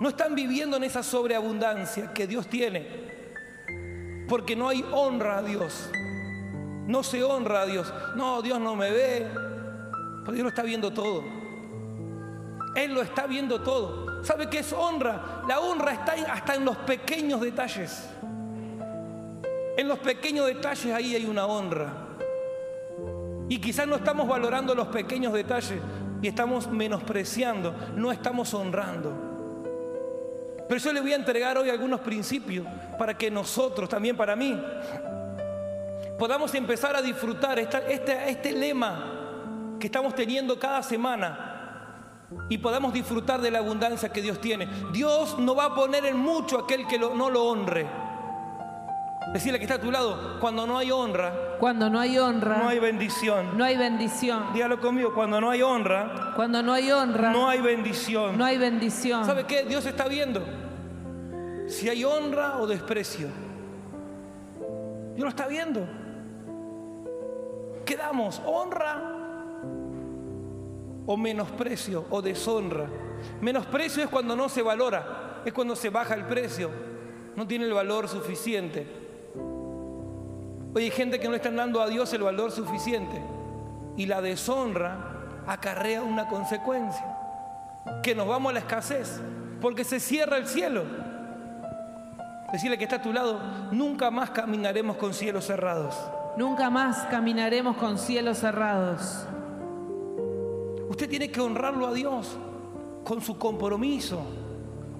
no 0.00 0.08
están 0.08 0.34
viviendo 0.34 0.76
en 0.76 0.84
esa 0.84 1.02
sobreabundancia 1.02 2.12
que 2.12 2.26
Dios 2.26 2.48
tiene, 2.48 2.86
porque 4.28 4.56
no 4.56 4.68
hay 4.68 4.84
honra 4.92 5.38
a 5.38 5.42
Dios. 5.42 5.90
No 6.86 7.02
se 7.02 7.22
honra 7.22 7.62
a 7.62 7.66
Dios. 7.66 7.92
No, 8.16 8.42
Dios 8.42 8.60
no 8.60 8.76
me 8.76 8.90
ve, 8.90 9.26
pero 10.24 10.32
Dios 10.32 10.42
lo 10.44 10.48
está 10.48 10.62
viendo 10.62 10.90
todo. 10.92 11.22
Él 12.74 12.94
lo 12.94 13.02
está 13.02 13.26
viendo 13.26 13.60
todo. 13.60 14.24
¿Sabe 14.24 14.48
qué 14.48 14.60
es 14.60 14.72
honra? 14.72 15.42
La 15.46 15.60
honra 15.60 15.92
está 15.92 16.14
hasta 16.32 16.54
en 16.54 16.64
los 16.64 16.76
pequeños 16.78 17.40
detalles. 17.40 18.08
En 19.76 19.86
los 19.86 19.98
pequeños 19.98 20.46
detalles 20.46 20.92
ahí 20.94 21.14
hay 21.14 21.26
una 21.26 21.46
honra. 21.46 21.92
Y 23.48 23.60
quizás 23.60 23.86
no 23.86 23.96
estamos 23.96 24.26
valorando 24.26 24.74
los 24.74 24.88
pequeños 24.88 25.32
detalles, 25.32 25.78
y 26.22 26.28
estamos 26.28 26.66
menospreciando, 26.68 27.74
no 27.94 28.10
estamos 28.10 28.54
honrando. 28.54 29.12
Pero 30.66 30.80
yo 30.80 30.92
le 30.94 31.02
voy 31.02 31.12
a 31.12 31.16
entregar 31.16 31.58
hoy 31.58 31.68
algunos 31.68 32.00
principios 32.00 32.66
para 32.98 33.12
que 33.18 33.30
nosotros, 33.30 33.90
también 33.90 34.16
para 34.16 34.34
mí, 34.34 34.58
podamos 36.18 36.54
empezar 36.54 36.96
a 36.96 37.02
disfrutar 37.02 37.58
este 37.58 38.52
lema 38.52 39.13
que 39.84 39.88
estamos 39.88 40.14
teniendo 40.14 40.58
cada 40.58 40.82
semana 40.82 42.26
y 42.48 42.56
podamos 42.56 42.94
disfrutar 42.94 43.38
de 43.42 43.50
la 43.50 43.58
abundancia 43.58 44.08
que 44.08 44.22
Dios 44.22 44.40
tiene. 44.40 44.66
Dios 44.94 45.38
no 45.38 45.54
va 45.54 45.66
a 45.66 45.74
poner 45.74 46.06
en 46.06 46.16
mucho 46.16 46.58
aquel 46.58 46.86
que 46.86 46.98
no 46.98 47.28
lo 47.28 47.44
honre. 47.44 47.86
Decirle 49.34 49.58
que 49.58 49.66
está 49.66 49.74
a 49.74 49.80
tu 49.82 49.90
lado, 49.90 50.40
cuando 50.40 50.66
no 50.66 50.78
hay 50.78 50.90
honra, 50.90 51.34
cuando 51.60 51.90
no 51.90 52.00
hay 52.00 52.16
honra, 52.16 52.56
no 52.56 52.68
hay 52.70 52.78
bendición. 52.78 53.58
No 53.58 53.62
hay 53.62 53.76
bendición. 53.76 54.54
Dígalo 54.54 54.80
conmigo, 54.80 55.12
cuando 55.12 55.38
no 55.38 55.50
hay 55.50 55.60
honra, 55.60 56.32
cuando 56.34 56.62
no 56.62 56.72
hay 56.72 56.90
honra, 56.90 57.30
no 57.30 57.46
hay 57.46 57.60
bendición. 57.60 58.38
No 58.38 58.46
hay 58.46 58.56
bendición. 58.56 59.26
¿Sabe 59.26 59.44
qué? 59.44 59.64
Dios 59.64 59.84
está 59.84 60.08
viendo 60.08 60.42
si 61.68 61.90
hay 61.90 62.06
honra 62.06 62.58
o 62.58 62.66
desprecio. 62.66 63.28
Dios 65.14 65.24
lo 65.24 65.28
está 65.28 65.46
viendo. 65.46 65.86
¿Qué 67.84 67.98
damos? 67.98 68.40
¿Honra 68.46 69.13
o 71.06 71.16
menosprecio 71.16 72.06
o 72.10 72.22
deshonra? 72.22 72.86
Menosprecio 73.40 74.02
es 74.02 74.08
cuando 74.08 74.36
no 74.36 74.48
se 74.48 74.62
valora, 74.62 75.42
es 75.44 75.52
cuando 75.52 75.76
se 75.76 75.90
baja 75.90 76.14
el 76.14 76.24
precio, 76.24 76.70
no 77.36 77.46
tiene 77.46 77.64
el 77.64 77.72
valor 77.72 78.08
suficiente. 78.08 78.86
Hoy 80.74 80.84
hay 80.84 80.90
gente 80.90 81.20
que 81.20 81.28
no 81.28 81.34
está 81.34 81.50
dando 81.50 81.80
a 81.80 81.88
Dios 81.88 82.12
el 82.12 82.22
valor 82.22 82.50
suficiente 82.50 83.22
y 83.96 84.06
la 84.06 84.20
deshonra 84.20 85.42
acarrea 85.46 86.02
una 86.02 86.26
consecuencia, 86.28 87.04
que 88.02 88.14
nos 88.14 88.26
vamos 88.26 88.50
a 88.50 88.54
la 88.54 88.60
escasez, 88.60 89.20
porque 89.60 89.84
se 89.84 90.00
cierra 90.00 90.36
el 90.36 90.46
cielo. 90.46 90.84
Decirle 92.52 92.78
que 92.78 92.84
está 92.84 92.96
a 92.96 93.02
tu 93.02 93.12
lado, 93.12 93.40
nunca 93.72 94.10
más 94.10 94.30
caminaremos 94.30 94.96
con 94.96 95.12
cielos 95.12 95.46
cerrados. 95.46 95.96
Nunca 96.36 96.70
más 96.70 96.98
caminaremos 97.06 97.76
con 97.76 97.98
cielos 97.98 98.38
cerrados. 98.38 99.26
Usted 100.88 101.08
tiene 101.08 101.30
que 101.30 101.40
honrarlo 101.40 101.86
a 101.86 101.92
Dios 101.92 102.36
con 103.04 103.20
su 103.20 103.38
compromiso. 103.38 104.22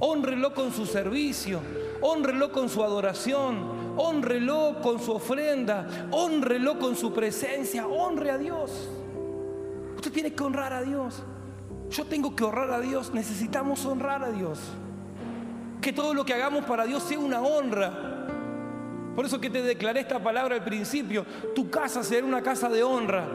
Honrelo 0.01 0.55
con 0.55 0.73
su 0.73 0.87
servicio. 0.87 1.61
Honrelo 2.01 2.53
con 2.53 2.69
su 2.69 2.83
adoración. 2.83 3.95
Honrelo 3.97 4.77
con 4.83 5.01
su 5.01 5.13
ofrenda. 5.13 6.09
Honrelo 6.11 6.79
con 6.79 6.97
su 6.97 7.13
presencia. 7.13 7.87
Honre 7.87 8.31
a 8.31 8.39
Dios. 8.39 8.89
Usted 9.97 10.13
tiene 10.13 10.33
que 10.33 10.43
honrar 10.43 10.73
a 10.73 10.83
Dios. 10.83 11.23
Yo 11.91 12.05
tengo 12.05 12.35
que 12.35 12.45
honrar 12.45 12.71
a 12.71 12.81
Dios. 12.81 13.13
Necesitamos 13.13 13.85
honrar 13.85 14.25
a 14.25 14.31
Dios. 14.31 14.59
Que 15.81 15.93
todo 15.93 16.15
lo 16.15 16.25
que 16.25 16.35
hagamos 16.35 16.65
para 16.65 16.85
Dios 16.85 17.03
sea 17.03 17.19
una 17.19 17.41
honra. 17.41 18.27
Por 19.15 19.25
eso 19.25 19.41
que 19.41 19.49
te 19.49 19.63
declaré 19.63 20.01
esta 20.01 20.23
palabra 20.23 20.57
al 20.57 20.65
principio. 20.65 21.25
Tu 21.55 21.71
casa 21.71 22.03
será 22.03 22.27
una 22.27 22.43
casa 22.43 22.69
de 22.69 22.83
honra. 22.83 23.27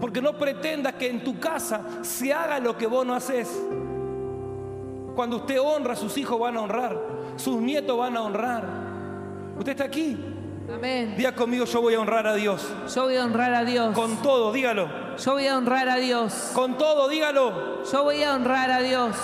Porque 0.00 0.20
no 0.20 0.32
pretendas 0.34 0.94
que 0.94 1.08
en 1.08 1.24
tu 1.24 1.38
casa 1.38 1.80
se 2.02 2.32
haga 2.32 2.58
lo 2.58 2.76
que 2.76 2.86
vos 2.86 3.06
no 3.06 3.14
haces. 3.14 3.48
Cuando 5.14 5.36
usted 5.36 5.60
honra, 5.60 5.94
sus 5.94 6.16
hijos 6.18 6.38
van 6.38 6.56
a 6.56 6.62
honrar. 6.62 6.98
Sus 7.36 7.60
nietos 7.60 7.96
van 7.96 8.16
a 8.16 8.22
honrar. 8.22 8.64
Usted 9.58 9.72
está 9.72 9.84
aquí. 9.84 10.18
Amén. 10.72 11.14
Diga 11.16 11.34
conmigo, 11.34 11.64
yo 11.66 11.80
voy 11.80 11.94
a 11.94 12.00
honrar 12.00 12.26
a 12.26 12.34
Dios. 12.34 12.66
Yo 12.92 13.04
voy 13.04 13.16
a 13.16 13.24
honrar 13.24 13.54
a 13.54 13.64
Dios. 13.64 13.94
Con 13.94 14.16
todo, 14.22 14.52
dígalo. 14.52 14.88
Yo 15.16 15.32
voy 15.32 15.46
a 15.46 15.58
honrar 15.58 15.88
a 15.88 15.96
Dios. 15.96 16.50
Con 16.54 16.76
todo, 16.78 17.08
dígalo. 17.08 17.84
Yo 17.84 18.02
voy 18.02 18.22
a 18.22 18.34
honrar 18.34 18.70
a 18.70 18.80
Dios. 18.80 19.16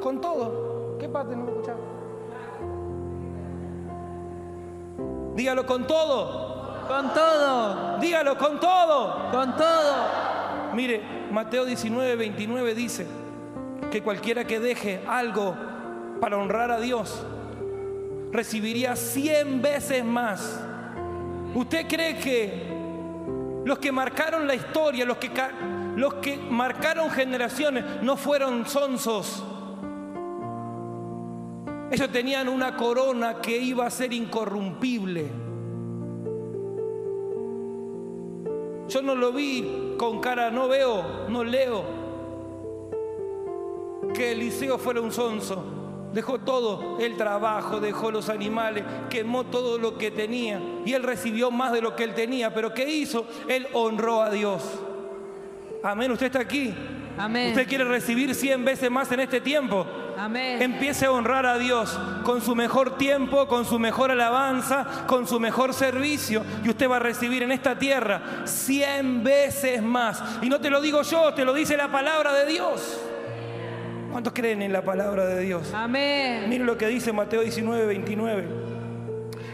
Con 0.00 0.20
todo. 0.20 0.96
¿Qué 0.98 1.08
parte 1.08 1.34
no 1.34 1.44
me 1.44 1.50
escuchaba? 1.50 1.78
Dígalo 5.34 5.66
con 5.66 5.86
todo. 5.86 6.49
Con 6.90 7.14
todo. 7.14 7.98
Dígalo 8.00 8.36
con 8.36 8.58
todo. 8.58 9.30
Con 9.30 9.56
todo. 9.56 10.74
Mire, 10.74 11.00
Mateo 11.30 11.64
19, 11.64 12.16
29 12.16 12.74
dice 12.74 13.06
que 13.92 14.02
cualquiera 14.02 14.44
que 14.44 14.58
deje 14.58 15.00
algo 15.06 15.54
para 16.20 16.36
honrar 16.36 16.72
a 16.72 16.80
Dios 16.80 17.24
recibiría 18.32 18.96
100 18.96 19.62
veces 19.62 20.04
más. 20.04 20.60
¿Usted 21.54 21.86
cree 21.86 22.18
que 22.18 23.62
los 23.64 23.78
que 23.78 23.92
marcaron 23.92 24.48
la 24.48 24.56
historia, 24.56 25.04
los 25.04 25.18
que, 25.18 25.30
los 25.94 26.14
que 26.14 26.38
marcaron 26.38 27.08
generaciones, 27.12 27.84
no 28.02 28.16
fueron 28.16 28.66
sonsos? 28.66 29.44
Ellos 31.92 32.10
tenían 32.10 32.48
una 32.48 32.74
corona 32.74 33.36
que 33.40 33.56
iba 33.58 33.86
a 33.86 33.90
ser 33.90 34.12
incorrumpible. 34.12 35.49
Yo 38.90 39.02
no 39.02 39.14
lo 39.14 39.32
vi 39.32 39.94
con 39.96 40.20
cara, 40.20 40.50
no 40.50 40.68
veo, 40.68 41.26
no 41.28 41.44
leo 41.44 42.00
que 44.12 44.32
Eliseo 44.32 44.78
fuera 44.78 45.00
un 45.00 45.12
sonso. 45.12 45.64
Dejó 46.12 46.40
todo 46.40 46.98
el 46.98 47.16
trabajo, 47.16 47.78
dejó 47.78 48.10
los 48.10 48.28
animales, 48.28 48.84
quemó 49.08 49.44
todo 49.44 49.78
lo 49.78 49.96
que 49.96 50.10
tenía 50.10 50.60
y 50.84 50.92
él 50.92 51.04
recibió 51.04 51.52
más 51.52 51.72
de 51.72 51.80
lo 51.80 51.94
que 51.94 52.02
él 52.02 52.14
tenía. 52.14 52.52
Pero 52.52 52.74
¿qué 52.74 52.88
hizo? 52.90 53.26
Él 53.48 53.68
honró 53.72 54.22
a 54.22 54.30
Dios. 54.30 54.62
Amén, 55.84 56.10
usted 56.10 56.26
está 56.26 56.40
aquí. 56.40 56.74
Amén. 57.16 57.50
Usted 57.50 57.68
quiere 57.68 57.84
recibir 57.84 58.34
100 58.34 58.64
veces 58.64 58.90
más 58.90 59.10
en 59.12 59.20
este 59.20 59.40
tiempo. 59.40 59.86
Empiece 60.26 61.06
a 61.06 61.12
honrar 61.12 61.46
a 61.46 61.56
Dios 61.58 61.98
con 62.24 62.42
su 62.42 62.54
mejor 62.54 62.98
tiempo, 62.98 63.46
con 63.46 63.64
su 63.64 63.78
mejor 63.78 64.10
alabanza, 64.10 65.06
con 65.06 65.26
su 65.26 65.40
mejor 65.40 65.72
servicio. 65.72 66.42
Y 66.62 66.68
usted 66.68 66.90
va 66.90 66.96
a 66.96 67.00
recibir 67.00 67.42
en 67.42 67.52
esta 67.52 67.78
tierra 67.78 68.44
100 68.44 69.24
veces 69.24 69.82
más. 69.82 70.22
Y 70.42 70.50
no 70.50 70.60
te 70.60 70.68
lo 70.68 70.82
digo 70.82 71.02
yo, 71.02 71.32
te 71.32 71.44
lo 71.44 71.54
dice 71.54 71.76
la 71.76 71.90
palabra 71.90 72.34
de 72.34 72.46
Dios. 72.46 73.00
¿Cuántos 74.12 74.34
creen 74.34 74.60
en 74.60 74.72
la 74.72 74.82
palabra 74.82 75.24
de 75.24 75.40
Dios? 75.40 75.72
Amén. 75.72 76.48
Miren 76.48 76.66
lo 76.66 76.76
que 76.76 76.88
dice 76.88 77.12
Mateo 77.12 77.40
19, 77.40 77.86
29. 77.86 78.48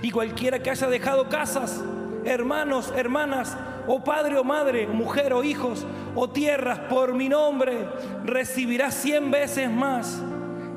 Y 0.03 0.11
cualquiera 0.11 0.59
que 0.61 0.71
haya 0.71 0.89
dejado 0.89 1.29
casas, 1.29 1.81
hermanos, 2.25 2.93
hermanas, 2.97 3.57
o 3.87 4.03
padre 4.03 4.37
o 4.37 4.43
madre, 4.43 4.89
mujer 4.89 5.33
o 5.33 5.45
hijos, 5.45 5.87
o 6.17 6.29
tierras 6.29 6.81
por 6.81 7.15
mi 7.15 7.29
nombre, 7.29 7.87
recibirá 8.25 8.91
cien 8.91 9.31
veces 9.31 9.71
más 9.71 10.21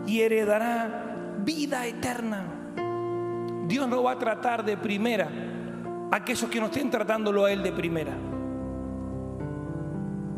y 0.06 0.22
heredará 0.22 1.38
vida 1.44 1.86
eterna. 1.86 2.44
Dios 3.68 3.88
no 3.88 4.04
va 4.04 4.14
a 4.14 4.20
tratar 4.20 4.66
de 4.66 4.78
primera 4.78 5.30
a 6.12 6.16
aquellos 6.16 6.50
que 6.50 6.60
no 6.60 6.68
estén 6.68 6.90
tratándolo 6.90 7.46
a 7.46 7.52
Él 7.52 7.62
de 7.62 7.72
primera. 7.72 8.14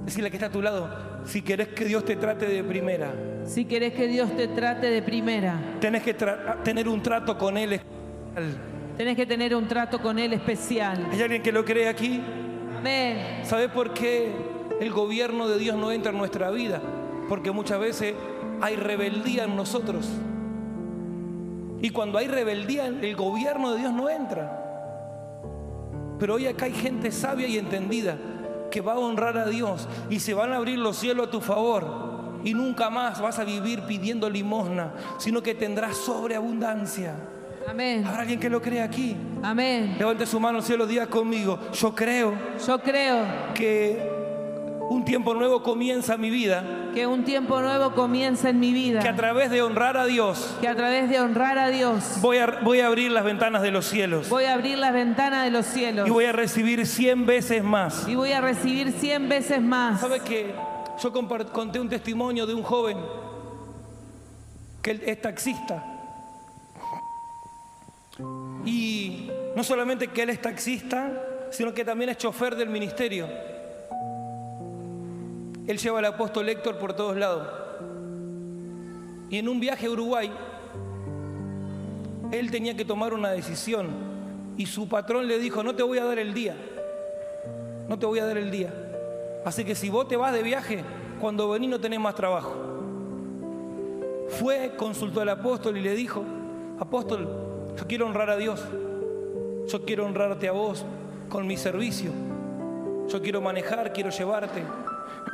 Decirle 0.06 0.30
que 0.30 0.38
está 0.38 0.48
a 0.48 0.52
tu 0.52 0.62
lado, 0.62 0.90
si 1.26 1.42
querés 1.42 1.70
que 1.70 1.86
Dios 1.86 2.04
te 2.04 2.16
trate 2.16 2.46
de 2.48 2.64
primera. 2.64 3.14
Si 3.46 3.66
querés 3.66 3.94
que 3.94 4.08
Dios 4.08 4.36
te 4.36 4.48
trate 4.50 4.88
de 4.88 5.02
primera. 5.02 5.60
Tenés 5.80 6.04
que 6.04 6.14
tener 6.14 6.90
un 6.90 7.02
trato 7.02 7.38
con 7.38 7.58
Él 7.58 7.74
especial. 7.74 8.58
Tenés 8.98 9.16
que 9.16 9.26
tener 9.26 9.56
un 9.56 9.68
trato 9.68 10.02
con 10.02 10.20
Él 10.20 10.34
especial. 10.34 11.08
¿Hay 11.12 11.22
alguien 11.22 11.42
que 11.42 11.52
lo 11.52 11.64
cree 11.64 11.88
aquí? 11.88 12.22
Amén. 12.78 13.44
¿Sabe 13.44 13.70
por 13.70 13.94
qué 13.94 14.32
el 14.80 14.92
gobierno 14.92 15.48
de 15.48 15.58
Dios 15.58 15.78
no 15.78 15.92
entra 15.92 16.12
en 16.12 16.18
nuestra 16.18 16.52
vida? 16.52 16.82
Porque 17.30 17.52
muchas 17.52 17.80
veces 17.80 18.14
hay 18.62 18.76
rebeldía 18.76 19.46
en 19.46 19.56
nosotros. 19.56 20.08
Y 21.82 21.90
cuando 21.90 22.18
hay 22.18 22.28
rebeldía, 22.28 22.88
el 22.88 23.16
gobierno 23.16 23.72
de 23.72 23.80
Dios 23.80 23.94
no 23.94 24.10
entra. 24.10 24.60
Pero 26.20 26.36
hoy 26.36 26.46
acá 26.46 26.66
hay 26.66 26.74
gente 26.74 27.12
sabia 27.12 27.48
y 27.48 27.58
entendida 27.58 28.18
que 28.70 28.82
va 28.82 28.94
a 28.94 29.00
honrar 29.00 29.38
a 29.38 29.48
Dios 29.48 29.88
y 30.10 30.20
se 30.20 30.34
van 30.36 30.54
a 30.54 30.58
abrir 30.58 30.78
los 30.78 30.98
cielos 30.98 31.28
a 31.28 31.32
tu 31.32 31.42
favor. 31.42 32.12
Y 32.44 32.54
nunca 32.54 32.90
más 32.90 33.20
vas 33.20 33.40
a 33.40 33.44
vivir 33.44 33.82
pidiendo 33.82 34.30
limosna, 34.30 34.94
sino 35.18 35.42
que 35.42 35.56
tendrás 35.56 35.98
sobreabundancia. 35.98 37.16
Amén. 37.68 38.06
¿Habrá 38.06 38.22
alguien 38.22 38.40
que 38.40 38.50
lo 38.50 38.62
cree 38.62 38.82
aquí? 38.82 39.16
Amén. 39.44 39.96
Levante 39.98 40.26
su 40.26 40.40
mano, 40.40 40.62
cielo, 40.62 40.86
diga 40.86 41.08
conmigo. 41.08 41.60
Yo 41.74 41.94
creo. 41.94 42.34
Yo 42.66 42.80
creo. 42.80 43.26
Que 43.54 44.21
un 44.92 45.06
tiempo 45.06 45.34
nuevo 45.34 45.64
comienza 45.64 46.16
en 46.16 46.22
mi 46.22 46.30
vida. 46.30 46.66
Que 46.94 47.08
un 47.08 47.24
tiempo 47.24 47.62
nuevo 47.62 47.94
comienza 47.94 48.50
en 48.50 48.60
mi 48.60 48.74
vida. 48.74 49.00
Que 49.00 49.08
a 49.08 49.16
través 49.16 49.50
de 49.50 49.62
honrar 49.62 49.96
a 49.96 50.04
Dios. 50.04 50.58
Que 50.60 50.68
a 50.68 50.76
través 50.76 51.10
de 51.10 51.22
honrar 51.22 51.58
a 51.58 51.70
Dios. 51.70 52.18
Voy 52.20 52.40
a, 52.40 52.60
voy 52.62 52.82
a 52.82 52.88
abrir 52.88 53.10
las 53.10 53.24
ventanas 53.24 53.62
de 53.62 53.72
los 53.72 53.86
cielos. 53.86 54.28
Voy 54.28 54.44
a 54.44 54.54
abrir 54.54 54.78
las 54.78 54.92
ventanas 54.92 55.46
de 55.46 55.52
los 55.52 55.66
cielos. 55.66 56.10
Y 56.10 56.12
voy 56.12 56.26
a 56.26 56.34
recibir 56.34 56.86
cien 56.86 57.26
veces 57.26 57.64
más. 57.64 58.06
Y 58.06 58.16
voy 58.16 58.34
a 58.34 58.42
recibir 58.42 58.92
cien 58.92 59.30
veces 59.30 59.62
más. 59.62 60.02
¿Sabe 60.02 60.20
que 60.20 60.54
yo 61.02 61.14
conté 61.14 61.80
un 61.80 61.88
testimonio 61.88 62.46
de 62.46 62.54
un 62.54 62.64
joven 62.64 62.98
que 64.82 65.02
es 65.06 65.22
taxista? 65.22 65.86
Y 68.66 69.30
no 69.56 69.64
solamente 69.64 70.10
que 70.10 70.24
él 70.24 70.32
es 70.32 70.42
taxista, 70.42 71.14
sino 71.50 71.74
que 71.74 71.86
también 71.86 72.10
es 72.10 72.18
chofer 72.18 72.58
del 72.58 72.68
ministerio. 72.68 73.30
Él 75.68 75.78
lleva 75.78 76.00
al 76.00 76.06
apóstol 76.06 76.50
Héctor 76.50 76.78
por 76.78 76.94
todos 76.94 77.16
lados. 77.16 77.48
Y 79.30 79.38
en 79.38 79.48
un 79.48 79.60
viaje 79.60 79.88
a 79.88 79.90
Uruguay, 79.90 80.32
él 82.32 82.52
tenía 82.52 82.76
que 82.76 82.86
tomar 82.86 83.14
una 83.14 83.32
decisión. 83.32 83.90
Y 84.58 84.66
su 84.66 84.88
patrón 84.88 85.28
le 85.28 85.40
dijo, 85.40 85.64
no 85.64 85.76
te 85.76 85.84
voy 85.84 85.98
a 86.00 86.06
dar 86.06 86.20
el 86.20 86.34
día. 86.34 86.56
No 87.88 87.98
te 87.98 88.06
voy 88.06 88.20
a 88.20 88.26
dar 88.26 88.38
el 88.38 88.52
día. 88.52 88.74
Así 89.46 89.64
que 89.64 89.76
si 89.76 89.90
vos 89.90 90.08
te 90.08 90.18
vas 90.18 90.34
de 90.34 90.44
viaje, 90.44 90.84
cuando 91.20 91.50
venís 91.50 91.70
no 91.70 91.80
tenés 91.80 92.00
más 92.00 92.16
trabajo. 92.16 92.56
Fue, 94.30 94.74
consultó 94.78 95.22
al 95.22 95.30
apóstol 95.30 95.78
y 95.78 95.82
le 95.82 95.94
dijo, 95.94 96.24
apóstol, 96.80 97.28
yo 97.78 97.88
quiero 97.88 98.08
honrar 98.08 98.30
a 98.30 98.38
Dios. 98.38 98.64
Yo 99.68 99.86
quiero 99.86 100.06
honrarte 100.06 100.48
a 100.48 100.52
vos 100.52 100.86
con 101.30 101.48
mi 101.48 101.58
servicio. 101.58 102.12
Yo 103.08 103.22
quiero 103.22 103.42
manejar, 103.42 103.94
quiero 103.94 104.10
llevarte. 104.10 104.64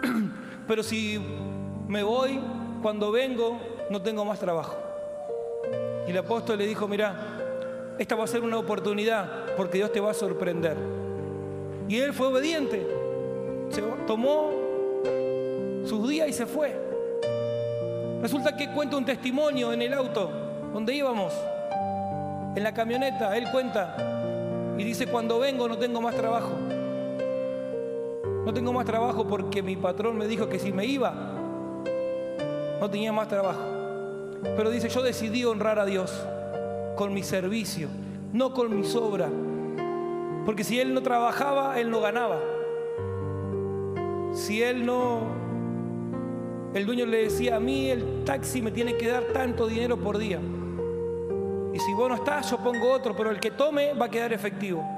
Pero 0.67 0.83
si 0.83 1.19
me 1.87 2.03
voy, 2.03 2.39
cuando 2.81 3.11
vengo, 3.11 3.59
no 3.89 4.01
tengo 4.01 4.25
más 4.25 4.39
trabajo. 4.39 4.75
Y 6.07 6.11
el 6.11 6.17
apóstol 6.17 6.57
le 6.57 6.67
dijo, 6.67 6.87
mira, 6.87 7.95
esta 7.97 8.15
va 8.15 8.23
a 8.23 8.27
ser 8.27 8.43
una 8.43 8.57
oportunidad 8.57 9.55
porque 9.55 9.77
Dios 9.77 9.91
te 9.91 9.99
va 9.99 10.11
a 10.11 10.13
sorprender. 10.13 10.77
Y 11.87 11.97
él 11.97 12.13
fue 12.13 12.27
obediente. 12.27 12.85
Se 13.69 13.81
tomó 14.05 14.51
sus 15.85 16.07
días 16.09 16.29
y 16.29 16.33
se 16.33 16.45
fue. 16.45 16.75
Resulta 18.21 18.55
que 18.55 18.71
cuenta 18.71 18.97
un 18.97 19.05
testimonio 19.05 19.73
en 19.73 19.81
el 19.81 19.93
auto 19.93 20.29
donde 20.73 20.93
íbamos, 20.93 21.33
en 22.55 22.63
la 22.63 22.73
camioneta. 22.73 23.35
Él 23.37 23.47
cuenta 23.51 23.95
y 24.77 24.83
dice, 24.83 25.07
cuando 25.07 25.39
vengo 25.39 25.67
no 25.67 25.77
tengo 25.77 26.01
más 26.01 26.15
trabajo. 26.15 26.51
No 28.47 28.53
tengo 28.53 28.71
más 28.71 28.85
trabajo 28.85 29.27
porque 29.27 29.61
mi 29.61 29.75
patrón 29.75 30.17
me 30.17 30.25
dijo 30.25 30.47
que 30.47 30.57
si 30.57 30.71
me 30.71 30.85
iba, 30.85 31.13
no 32.79 32.89
tenía 32.89 33.11
más 33.11 33.27
trabajo. 33.27 33.59
Pero 34.55 34.69
dice, 34.69 34.87
yo 34.87 35.01
decidí 35.01 35.43
honrar 35.43 35.79
a 35.79 35.85
Dios 35.85 36.25
con 36.95 37.13
mi 37.13 37.23
servicio, 37.23 37.89
no 38.31 38.53
con 38.53 38.73
mi 38.73 38.85
sobra. 38.85 39.27
Porque 40.45 40.63
si 40.63 40.79
él 40.79 40.93
no 40.93 41.01
trabajaba, 41.01 41.77
él 41.77 41.91
no 41.91 41.99
ganaba. 41.99 42.39
Si 44.31 44.63
él 44.63 44.85
no... 44.85 45.23
El 46.73 46.85
dueño 46.85 47.05
le 47.05 47.23
decía, 47.23 47.57
a 47.57 47.59
mí 47.59 47.89
el 47.89 48.23
taxi 48.23 48.61
me 48.61 48.71
tiene 48.71 48.95
que 48.95 49.09
dar 49.09 49.23
tanto 49.33 49.67
dinero 49.67 49.97
por 49.97 50.17
día. 50.17 50.39
Y 51.73 51.79
si 51.79 51.93
vos 51.93 52.07
no 52.07 52.15
estás, 52.15 52.49
yo 52.49 52.59
pongo 52.59 52.93
otro, 52.93 53.13
pero 53.13 53.29
el 53.29 53.41
que 53.41 53.51
tome 53.51 53.93
va 53.93 54.05
a 54.05 54.09
quedar 54.09 54.31
efectivo. 54.31 54.96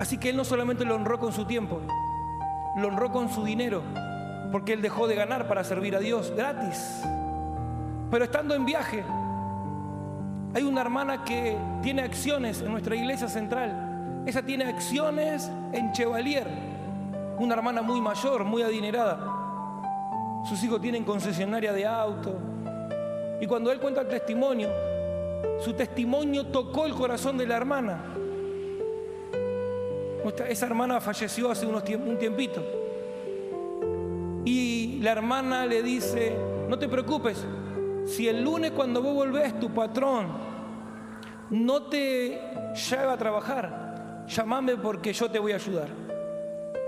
Así 0.00 0.16
que 0.16 0.30
él 0.30 0.36
no 0.36 0.46
solamente 0.46 0.86
lo 0.86 0.94
honró 0.94 1.18
con 1.18 1.30
su 1.30 1.44
tiempo, 1.44 1.78
lo 2.74 2.88
honró 2.88 3.12
con 3.12 3.28
su 3.28 3.44
dinero, 3.44 3.82
porque 4.50 4.72
él 4.72 4.80
dejó 4.80 5.06
de 5.06 5.14
ganar 5.14 5.46
para 5.46 5.62
servir 5.62 5.94
a 5.94 5.98
Dios 5.98 6.32
gratis. 6.34 7.02
Pero 8.10 8.24
estando 8.24 8.54
en 8.54 8.64
viaje, 8.64 9.04
hay 10.54 10.62
una 10.62 10.80
hermana 10.80 11.22
que 11.22 11.54
tiene 11.82 12.00
acciones 12.00 12.62
en 12.62 12.72
nuestra 12.72 12.96
iglesia 12.96 13.28
central. 13.28 14.22
Esa 14.24 14.40
tiene 14.42 14.64
acciones 14.64 15.50
en 15.72 15.92
Chevalier, 15.92 16.46
una 17.38 17.54
hermana 17.54 17.82
muy 17.82 18.00
mayor, 18.00 18.42
muy 18.44 18.62
adinerada. 18.62 19.18
Sus 20.48 20.64
hijos 20.64 20.80
tienen 20.80 21.04
concesionaria 21.04 21.74
de 21.74 21.86
auto. 21.86 22.38
Y 23.38 23.46
cuando 23.46 23.70
él 23.70 23.78
cuenta 23.78 24.00
el 24.00 24.08
testimonio, 24.08 24.70
su 25.60 25.74
testimonio 25.74 26.46
tocó 26.46 26.86
el 26.86 26.94
corazón 26.94 27.36
de 27.36 27.46
la 27.46 27.58
hermana. 27.58 28.02
Esa 30.48 30.66
hermana 30.66 31.00
falleció 31.00 31.50
hace 31.50 31.66
unos 31.66 31.82
un 31.88 32.18
tiempito. 32.18 32.62
Y 34.44 35.00
la 35.02 35.12
hermana 35.12 35.66
le 35.66 35.82
dice, 35.82 36.34
no 36.68 36.78
te 36.78 36.88
preocupes, 36.88 37.44
si 38.06 38.28
el 38.28 38.42
lunes 38.42 38.72
cuando 38.72 39.02
vos 39.02 39.14
volvés 39.14 39.58
tu 39.60 39.70
patrón 39.70 40.28
no 41.50 41.84
te 41.84 42.40
lleva 42.90 43.12
a 43.12 43.18
trabajar, 43.18 44.24
llamame 44.28 44.76
porque 44.76 45.12
yo 45.12 45.30
te 45.30 45.38
voy 45.38 45.52
a 45.52 45.56
ayudar. 45.56 45.88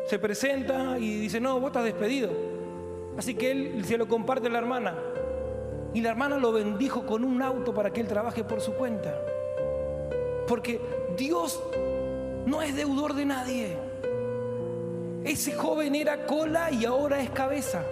Se 0.06 0.18
presenta 0.18 0.98
y 0.98 1.18
dice, 1.18 1.40
no, 1.40 1.60
vos 1.60 1.68
estás 1.68 1.84
despedido. 1.84 2.30
Así 3.16 3.34
que 3.34 3.50
él 3.50 3.84
se 3.84 3.98
lo 3.98 4.08
comparte 4.08 4.48
a 4.48 4.50
la 4.50 4.58
hermana. 4.58 4.94
Y 5.94 6.00
la 6.00 6.10
hermana 6.10 6.38
lo 6.38 6.52
bendijo 6.52 7.04
con 7.04 7.24
un 7.24 7.42
auto 7.42 7.74
para 7.74 7.92
que 7.92 8.00
él 8.00 8.08
trabaje 8.08 8.44
por 8.44 8.60
su 8.60 8.72
cuenta. 8.74 9.14
Porque 10.48 10.80
Dios 11.16 11.62
no 12.46 12.62
es 12.62 12.74
deudor 12.74 13.14
de 13.14 13.24
nadie. 13.24 13.76
Ese 15.24 15.54
joven 15.54 15.94
era 15.94 16.26
cola 16.26 16.70
y 16.70 16.84
ahora 16.84 17.20
es 17.20 17.30
cabeza. 17.30 17.84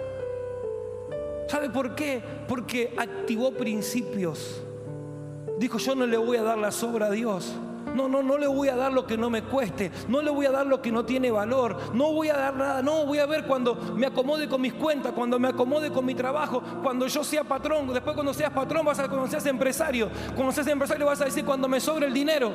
¿Sabe 1.47 1.69
por 1.69 1.95
qué? 1.95 2.21
Porque 2.47 2.93
activó 2.97 3.51
principios. 3.51 4.61
Dijo, 5.57 5.77
yo 5.77 5.95
no 5.95 6.05
le 6.05 6.17
voy 6.17 6.37
a 6.37 6.43
dar 6.43 6.57
la 6.57 6.71
sobra 6.71 7.07
a 7.07 7.11
Dios. 7.11 7.53
No, 7.95 8.07
no, 8.07 8.23
no 8.23 8.37
le 8.37 8.47
voy 8.47 8.69
a 8.69 8.75
dar 8.75 8.93
lo 8.93 9.05
que 9.05 9.17
no 9.17 9.29
me 9.29 9.43
cueste. 9.43 9.91
No 10.07 10.21
le 10.21 10.31
voy 10.31 10.45
a 10.45 10.51
dar 10.51 10.65
lo 10.65 10.81
que 10.81 10.91
no 10.91 11.05
tiene 11.05 11.29
valor. 11.29 11.77
No 11.93 12.13
voy 12.13 12.29
a 12.29 12.37
dar 12.37 12.55
nada. 12.55 12.81
No, 12.81 13.05
voy 13.05 13.19
a 13.19 13.25
ver 13.25 13.45
cuando 13.45 13.75
me 13.95 14.07
acomode 14.07 14.47
con 14.47 14.61
mis 14.61 14.73
cuentas, 14.73 15.11
cuando 15.13 15.39
me 15.39 15.49
acomode 15.49 15.91
con 15.91 16.05
mi 16.05 16.15
trabajo, 16.15 16.61
cuando 16.81 17.07
yo 17.07 17.23
sea 17.23 17.43
patrón. 17.43 17.87
Después 17.93 18.15
cuando 18.15 18.33
seas 18.33 18.51
patrón 18.51 18.85
vas 18.85 18.99
a 18.99 19.07
cuando 19.07 19.27
seas 19.27 19.45
empresario. 19.45 20.09
Cuando 20.35 20.51
seas 20.51 20.67
empresario 20.67 21.05
vas 21.05 21.21
a 21.21 21.25
decir 21.25 21.43
cuando 21.43 21.67
me 21.67 21.79
sobre 21.79 22.07
el 22.07 22.13
dinero. 22.13 22.51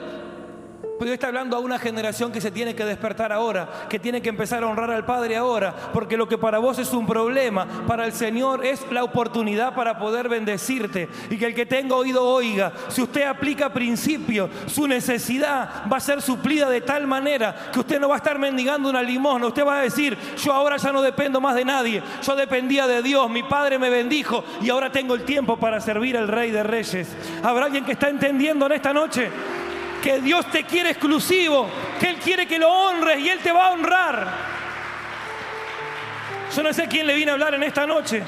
Pero 0.98 1.12
está 1.12 1.28
hablando 1.28 1.56
a 1.56 1.60
una 1.60 1.78
generación 1.78 2.32
que 2.32 2.40
se 2.40 2.50
tiene 2.50 2.74
que 2.74 2.84
despertar 2.84 3.32
ahora, 3.32 3.86
que 3.88 3.98
tiene 3.98 4.22
que 4.22 4.28
empezar 4.28 4.62
a 4.62 4.66
honrar 4.66 4.90
al 4.90 5.04
Padre 5.04 5.36
ahora, 5.36 5.74
porque 5.92 6.16
lo 6.16 6.28
que 6.28 6.38
para 6.38 6.58
vos 6.58 6.78
es 6.78 6.92
un 6.92 7.06
problema, 7.06 7.66
para 7.86 8.06
el 8.06 8.12
Señor 8.12 8.64
es 8.64 8.84
la 8.90 9.04
oportunidad 9.04 9.74
para 9.74 9.98
poder 9.98 10.28
bendecirte. 10.28 11.08
Y 11.30 11.36
que 11.36 11.46
el 11.46 11.54
que 11.54 11.66
tenga 11.66 11.96
oído 11.96 12.24
oiga, 12.24 12.72
si 12.88 13.02
usted 13.02 13.24
aplica 13.24 13.72
principios, 13.72 14.50
su 14.66 14.86
necesidad 14.86 15.84
va 15.90 15.98
a 15.98 16.00
ser 16.00 16.22
suplida 16.22 16.68
de 16.70 16.80
tal 16.80 17.06
manera 17.06 17.70
que 17.72 17.80
usted 17.80 18.00
no 18.00 18.08
va 18.08 18.14
a 18.14 18.18
estar 18.18 18.38
mendigando 18.38 18.88
una 18.88 19.02
limosna, 19.02 19.46
usted 19.46 19.66
va 19.66 19.80
a 19.80 19.82
decir, 19.82 20.16
yo 20.36 20.52
ahora 20.52 20.76
ya 20.76 20.92
no 20.92 21.02
dependo 21.02 21.40
más 21.40 21.54
de 21.54 21.64
nadie, 21.64 22.02
yo 22.22 22.36
dependía 22.36 22.86
de 22.86 23.02
Dios, 23.02 23.28
mi 23.30 23.42
Padre 23.42 23.78
me 23.78 23.90
bendijo 23.90 24.44
y 24.62 24.70
ahora 24.70 24.90
tengo 24.90 25.14
el 25.14 25.24
tiempo 25.24 25.58
para 25.58 25.80
servir 25.80 26.16
al 26.16 26.28
Rey 26.28 26.50
de 26.50 26.62
Reyes. 26.62 27.08
¿Habrá 27.42 27.66
alguien 27.66 27.84
que 27.84 27.92
está 27.92 28.08
entendiendo 28.08 28.66
en 28.66 28.72
esta 28.72 28.92
noche? 28.92 29.30
Que 30.06 30.20
Dios 30.20 30.48
te 30.52 30.62
quiere 30.62 30.90
exclusivo, 30.90 31.66
que 31.98 32.10
Él 32.10 32.16
quiere 32.22 32.46
que 32.46 32.60
lo 32.60 32.70
honres 32.70 33.18
y 33.18 33.28
Él 33.28 33.40
te 33.42 33.50
va 33.50 33.66
a 33.66 33.72
honrar. 33.72 34.28
Yo 36.54 36.62
no 36.62 36.72
sé 36.72 36.86
quién 36.86 37.08
le 37.08 37.16
viene 37.16 37.32
a 37.32 37.34
hablar 37.34 37.54
en 37.54 37.64
esta 37.64 37.88
noche. 37.88 38.22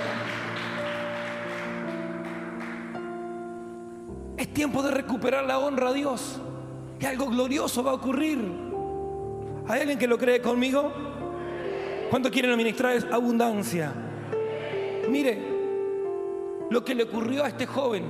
Es 4.37 4.53
tiempo 4.53 4.83
de 4.83 4.91
recuperar 4.91 5.45
la 5.45 5.61
honra 5.61 5.91
a 5.91 5.93
Dios. 5.93 6.41
Y 6.99 7.07
algo 7.07 7.27
glorioso 7.27 7.85
va 7.85 7.93
a 7.93 7.95
ocurrir. 7.95 8.41
¿Hay 9.69 9.83
alguien 9.83 10.01
que 10.01 10.09
lo 10.09 10.19
cree 10.19 10.43
conmigo? 10.43 10.93
¿Cuánto 12.11 12.29
quieren 12.29 12.51
administrar 12.51 12.97
es 12.97 13.05
abundancia? 13.05 13.93
Mire, 15.09 15.41
lo 16.71 16.85
que 16.85 16.97
le 16.97 17.05
ocurrió 17.05 17.45
a 17.45 17.49
este 17.49 17.67
joven. 17.67 18.03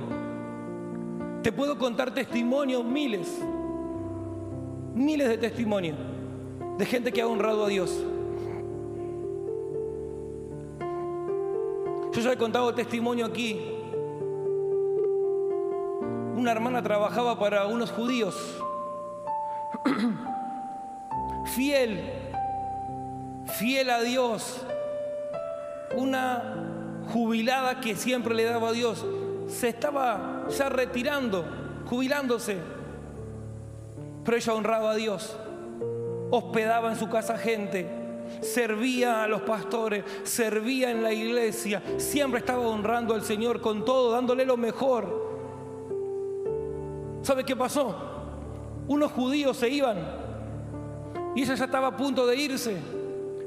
Te 1.43 1.51
puedo 1.51 1.77
contar 1.77 2.11
testimonios 2.15 2.83
miles 2.83 3.39
miles 4.93 5.29
de 5.29 5.37
testimonios 5.37 5.97
de 6.77 6.85
gente 6.85 7.11
que 7.11 7.21
ha 7.21 7.27
honrado 7.27 7.65
a 7.65 7.67
Dios. 7.67 7.91
Yo 12.13 12.21
ya 12.21 12.31
he 12.31 12.37
contado 12.37 12.73
testimonio 12.73 13.25
aquí. 13.25 13.59
Una 16.35 16.51
hermana 16.51 16.81
trabajaba 16.81 17.37
para 17.37 17.67
unos 17.67 17.91
judíos. 17.91 18.35
fiel, 21.53 22.01
fiel 23.57 23.89
a 23.89 24.01
Dios. 24.01 24.65
Una 25.97 27.03
jubilada 27.11 27.81
que 27.81 27.95
siempre 27.95 28.33
le 28.33 28.45
daba 28.45 28.69
a 28.69 28.71
Dios. 28.71 29.05
Se 29.47 29.67
estaba 29.67 30.47
ya 30.49 30.69
retirando, 30.69 31.45
jubilándose 31.85 32.78
pero 34.29 34.37
ella 34.37 34.53
honraba 34.53 34.91
a 34.91 34.95
Dios. 34.95 35.35
Hospedaba 36.29 36.91
en 36.91 36.95
su 36.95 37.09
casa 37.09 37.35
gente, 37.35 37.89
servía 38.41 39.23
a 39.23 39.27
los 39.27 39.41
pastores, 39.41 40.03
servía 40.21 40.91
en 40.91 41.01
la 41.01 41.11
iglesia, 41.11 41.81
siempre 41.97 42.41
estaba 42.41 42.59
honrando 42.59 43.15
al 43.15 43.23
Señor 43.23 43.59
con 43.59 43.83
todo, 43.83 44.11
dándole 44.11 44.45
lo 44.45 44.55
mejor. 44.55 45.31
¿Sabe 47.23 47.43
qué 47.43 47.55
pasó? 47.55 47.95
Unos 48.87 49.11
judíos 49.13 49.57
se 49.57 49.67
iban 49.67 49.97
y 51.35 51.41
ella 51.41 51.55
ya 51.55 51.65
estaba 51.65 51.87
a 51.87 51.97
punto 51.97 52.27
de 52.27 52.35
irse. 52.35 52.77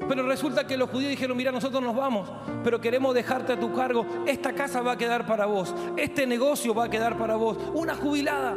Pero 0.09 0.27
resulta 0.27 0.67
que 0.67 0.77
los 0.77 0.91
judíos 0.91 1.11
dijeron, 1.11 1.37
mira, 1.37 1.53
nosotros 1.53 1.81
nos 1.81 1.95
vamos, 1.95 2.29
pero 2.65 2.81
queremos 2.81 3.15
dejarte 3.15 3.53
a 3.53 3.61
tu 3.61 3.73
cargo. 3.73 4.05
Esta 4.27 4.53
casa 4.53 4.83
va 4.83 4.95
a 4.95 4.99
quedar 4.99 5.27
para 5.27 5.47
vos, 5.47 5.73
este 5.97 6.27
negocio 6.27 6.75
va 6.75 6.87
a 6.87 6.91
quedar 6.91 7.17
para 7.17 7.37
vos. 7.37 7.57
Una 7.73 7.95
jubilada 7.95 8.57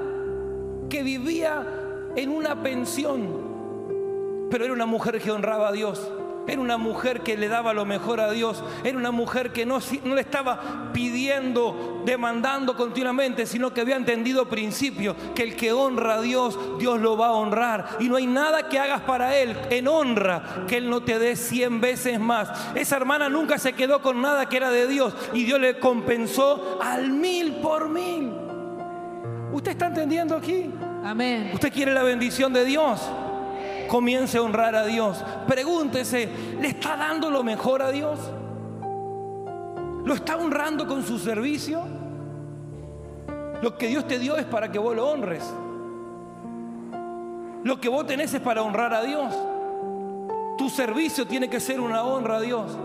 que 0.89 1.03
vivía 1.03 1.83
en 2.15 2.29
una 2.29 2.61
pensión, 2.61 4.47
pero 4.49 4.65
era 4.65 4.73
una 4.73 4.85
mujer 4.85 5.19
que 5.19 5.31
honraba 5.31 5.69
a 5.69 5.71
Dios. 5.71 6.11
Era 6.47 6.61
una 6.61 6.77
mujer 6.77 7.21
que 7.21 7.37
le 7.37 7.47
daba 7.47 7.73
lo 7.73 7.85
mejor 7.85 8.19
a 8.19 8.31
Dios. 8.31 8.63
Era 8.83 8.97
una 8.97 9.11
mujer 9.11 9.51
que 9.51 9.65
no, 9.65 9.79
no, 10.03 10.15
le 10.15 10.21
estaba 10.21 10.91
pidiendo, 10.93 12.03
demandando 12.05 12.75
continuamente, 12.75 13.45
sino 13.45 13.73
que 13.73 13.81
había 13.81 13.95
entendido 13.95 14.47
principio, 14.47 15.15
que 15.33 15.43
el 15.43 15.55
que 15.55 15.73
honra 15.73 16.15
a 16.15 16.21
Dios, 16.21 16.57
Dios 16.77 16.99
lo 16.99 17.17
va 17.17 17.27
a 17.27 17.33
honrar. 17.33 17.97
Y 17.99 18.09
no 18.09 18.17
hay 18.17 18.27
nada 18.27 18.69
que 18.69 18.79
hagas 18.79 19.01
para 19.01 19.35
Él 19.37 19.57
en 19.69 19.87
honra 19.87 20.65
que 20.67 20.77
Él 20.77 20.89
no 20.89 21.01
te 21.01 21.17
dé 21.17 21.35
cien 21.35 21.81
veces 21.81 22.19
más. 22.19 22.49
Esa 22.75 22.97
hermana 22.97 23.27
nunca 23.27 23.57
se 23.57 23.73
quedó 23.73 24.01
con 24.01 24.21
nada 24.21 24.47
que 24.47 24.57
era 24.57 24.69
de 24.69 24.87
Dios 24.87 25.15
y 25.33 25.45
Dios 25.45 25.59
le 25.59 25.79
compensó 25.79 26.79
al 26.81 27.09
mil 27.09 27.55
por 27.55 27.89
mil. 27.89 28.31
¿Usted 29.51 29.71
está 29.71 29.87
entendiendo 29.87 30.35
aquí? 30.35 30.69
Amén. 31.05 31.51
¿Usted 31.53 31.71
quiere 31.71 31.93
la 31.93 32.03
bendición 32.03 32.51
de 32.51 32.65
Dios? 32.65 33.01
comience 33.87 34.37
a 34.37 34.41
honrar 34.41 34.75
a 34.75 34.85
Dios. 34.85 35.23
Pregúntese, 35.47 36.29
¿le 36.59 36.67
está 36.67 36.97
dando 36.97 37.29
lo 37.29 37.43
mejor 37.43 37.81
a 37.81 37.91
Dios? 37.91 38.19
¿Lo 40.03 40.13
está 40.13 40.37
honrando 40.37 40.87
con 40.87 41.03
su 41.03 41.17
servicio? 41.17 41.81
Lo 43.61 43.77
que 43.77 43.87
Dios 43.87 44.07
te 44.07 44.19
dio 44.19 44.37
es 44.37 44.45
para 44.45 44.71
que 44.71 44.79
vos 44.79 44.95
lo 44.95 45.07
honres. 45.07 45.43
Lo 47.63 47.79
que 47.79 47.89
vos 47.89 48.05
tenés 48.05 48.33
es 48.33 48.41
para 48.41 48.61
honrar 48.61 48.93
a 48.93 49.01
Dios. 49.01 49.33
Tu 50.57 50.69
servicio 50.69 51.25
tiene 51.25 51.49
que 51.49 51.59
ser 51.59 51.79
una 51.79 52.03
honra 52.03 52.37
a 52.37 52.41
Dios. 52.41 52.77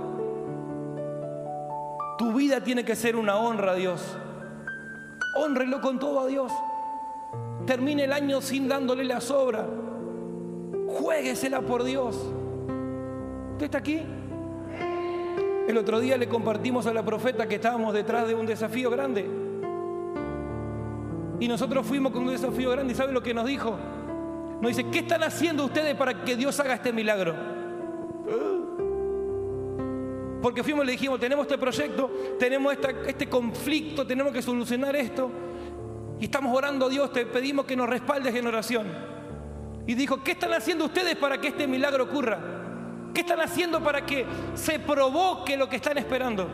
Tu 2.18 2.32
vida 2.32 2.60
tiene 2.62 2.84
que 2.84 2.96
ser 2.96 3.16
una 3.16 3.36
honra 3.36 3.72
a 3.72 3.74
Dios. 3.74 4.02
Honrelo 5.36 5.80
con 5.80 5.98
todo 5.98 6.20
a 6.20 6.26
Dios. 6.26 6.52
Termine 7.70 8.02
el 8.02 8.12
año 8.12 8.40
sin 8.40 8.66
dándole 8.66 9.04
la 9.04 9.20
sobra. 9.20 9.64
Juéguesela 10.88 11.60
por 11.60 11.84
Dios. 11.84 12.16
¿Usted 13.52 13.66
está 13.66 13.78
aquí? 13.78 14.02
El 15.68 15.78
otro 15.78 16.00
día 16.00 16.16
le 16.16 16.28
compartimos 16.28 16.88
a 16.88 16.92
la 16.92 17.04
profeta 17.04 17.46
que 17.46 17.54
estábamos 17.54 17.94
detrás 17.94 18.26
de 18.26 18.34
un 18.34 18.44
desafío 18.44 18.90
grande. 18.90 19.24
Y 21.38 21.46
nosotros 21.46 21.86
fuimos 21.86 22.10
con 22.10 22.22
un 22.22 22.30
desafío 22.30 22.72
grande 22.72 22.92
y 22.92 22.96
¿sabe 22.96 23.12
lo 23.12 23.22
que 23.22 23.32
nos 23.32 23.46
dijo? 23.46 23.78
Nos 24.60 24.76
dice, 24.76 24.90
¿qué 24.90 24.98
están 24.98 25.22
haciendo 25.22 25.64
ustedes 25.64 25.94
para 25.94 26.24
que 26.24 26.34
Dios 26.34 26.58
haga 26.58 26.74
este 26.74 26.92
milagro? 26.92 27.36
Porque 30.42 30.64
fuimos 30.64 30.82
y 30.82 30.86
le 30.86 30.92
dijimos, 30.94 31.20
tenemos 31.20 31.46
este 31.46 31.56
proyecto, 31.56 32.10
tenemos 32.36 32.76
este 33.06 33.28
conflicto, 33.28 34.04
tenemos 34.04 34.32
que 34.32 34.42
solucionar 34.42 34.96
esto. 34.96 35.30
Y 36.20 36.24
estamos 36.24 36.54
orando 36.56 36.86
a 36.86 36.88
Dios, 36.90 37.12
te 37.12 37.24
pedimos 37.24 37.64
que 37.64 37.74
nos 37.74 37.88
respaldes 37.88 38.34
en 38.34 38.46
oración. 38.46 38.86
Y 39.86 39.94
dijo, 39.94 40.22
¿qué 40.22 40.32
están 40.32 40.52
haciendo 40.52 40.84
ustedes 40.84 41.16
para 41.16 41.40
que 41.40 41.48
este 41.48 41.66
milagro 41.66 42.04
ocurra? 42.04 42.38
¿Qué 43.14 43.22
están 43.22 43.40
haciendo 43.40 43.82
para 43.82 44.04
que 44.04 44.26
se 44.54 44.78
provoque 44.78 45.56
lo 45.56 45.68
que 45.68 45.76
están 45.76 45.96
esperando? 45.96 46.46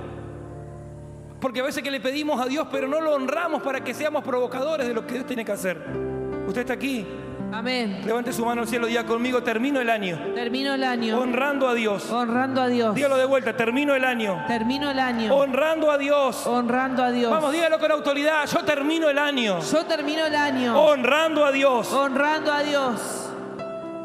Porque 1.41 1.61
a 1.61 1.65
veces 1.65 1.83
que 1.83 1.91
le 1.91 2.01
pedimos 2.01 2.41
a 2.41 2.47
Dios, 2.47 2.69
pero 2.71 2.87
no 2.87 3.01
lo 3.01 3.15
honramos 3.15 3.61
para 3.63 3.83
que 3.83 3.93
seamos 3.93 4.23
provocadores 4.23 4.87
de 4.87 4.95
lo 4.95 5.07
que 5.07 5.15
Dios 5.15 5.27
tiene 5.27 5.45
que 5.45 5.53
hacer. 5.53 5.77
Usted 6.47 6.61
está 6.61 6.73
aquí. 6.73 7.05
Amén. 7.53 8.03
Levante 8.05 8.33
su 8.33 8.45
mano 8.45 8.63
al 8.63 8.69
cielo 8.69 8.87
y 8.87 8.91
diga 8.91 9.05
conmigo, 9.05 9.43
termino 9.43 9.81
el 9.81 9.89
año. 9.89 10.19
Termino 10.35 10.75
el 10.75 10.85
año. 10.85 11.19
Honrando 11.19 11.69
a 11.69 11.75
Dios. 11.75 12.11
Honrando 12.11 12.61
a 12.61 12.69
Dios. 12.69 12.95
Dígalo 12.95 13.17
de 13.17 13.25
vuelta, 13.25 13.57
termino 13.57 13.95
el 13.95 14.05
año. 14.05 14.45
Termino 14.47 14.91
el 14.91 14.99
año. 14.99 15.35
Honrando 15.35 15.91
a 15.91 15.99
Dios. 15.99 16.47
Honrando 16.47 17.03
a 17.03 17.11
Dios. 17.11 17.31
Vamos, 17.31 17.53
dígalo 17.53 17.79
con 17.79 17.91
autoridad, 17.93 18.47
yo 18.47 18.65
termino 18.65 19.09
el 19.09 19.19
año. 19.19 19.61
Yo 19.61 19.85
termino 19.87 20.27
el 20.27 20.35
año. 20.35 20.79
Honrando 20.79 21.45
a 21.45 21.53
Dios. 21.53 21.93
Honrando 21.93 22.53
a 22.53 22.63
Dios. 22.63 23.31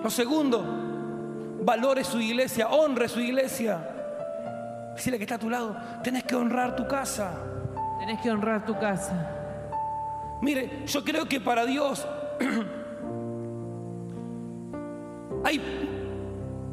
Lo 0.04 0.10
segundo, 0.10 0.64
valore 1.62 2.04
su 2.04 2.20
iglesia, 2.20 2.70
honre 2.70 3.08
su 3.08 3.20
iglesia. 3.20 3.80
Decirle 4.96 5.18
que 5.18 5.24
está 5.24 5.36
a 5.36 5.40
tu 5.40 5.50
lado, 5.50 5.76
tenés 6.04 6.24
que 6.24 6.36
honrar 6.36 6.76
tu 6.76 6.88
casa. 6.88 7.34
Tenés 8.00 8.20
que 8.22 8.32
honrar 8.32 8.66
tu 8.66 8.78
casa. 8.80 9.30
Mire, 10.42 10.84
yo 10.88 11.04
creo 11.04 11.28
que 11.28 11.40
para 11.40 11.66
Dios 11.66 12.06
hay 15.44 15.62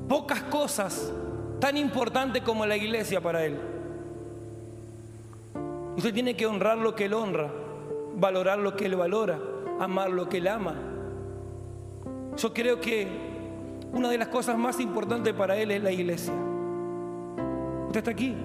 pocas 0.08 0.42
cosas 0.44 1.12
tan 1.60 1.76
importantes 1.76 2.42
como 2.42 2.66
la 2.66 2.76
iglesia 2.76 3.20
para 3.20 3.44
Él. 3.44 3.58
Usted 5.96 6.14
tiene 6.14 6.36
que 6.36 6.46
honrar 6.46 6.78
lo 6.78 6.94
que 6.94 7.06
Él 7.06 7.14
honra, 7.14 7.50
valorar 8.14 8.58
lo 8.58 8.76
que 8.76 8.86
Él 8.86 8.96
valora, 8.96 9.38
amar 9.80 10.10
lo 10.10 10.28
que 10.28 10.38
Él 10.38 10.48
ama. 10.48 10.74
Yo 12.36 12.54
creo 12.54 12.80
que 12.80 13.08
una 13.92 14.08
de 14.08 14.18
las 14.18 14.28
cosas 14.28 14.56
más 14.56 14.78
importantes 14.80 15.34
para 15.34 15.56
Él 15.56 15.70
es 15.72 15.82
la 15.82 15.90
iglesia. 15.90 16.32
¿Usted 17.86 17.98
está 17.98 18.10
aquí? 18.10 18.36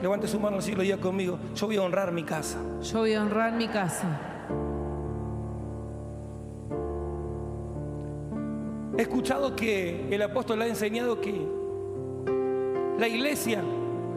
Levante 0.00 0.28
su 0.28 0.38
mano 0.38 0.58
así 0.58 0.72
y 0.72 0.74
lo 0.74 0.82
diga 0.82 0.96
conmigo. 0.96 1.38
Yo 1.54 1.66
voy 1.66 1.76
a 1.76 1.82
honrar 1.82 2.12
mi 2.12 2.22
casa. 2.22 2.58
Yo 2.80 3.00
voy 3.00 3.14
a 3.14 3.22
honrar 3.22 3.52
mi 3.52 3.68
casa. 3.68 4.37
He 8.98 9.02
escuchado 9.02 9.54
que 9.54 10.08
el 10.10 10.20
apóstol 10.20 10.60
ha 10.60 10.66
enseñado 10.66 11.20
que 11.20 11.32
la 12.98 13.06
iglesia 13.06 13.62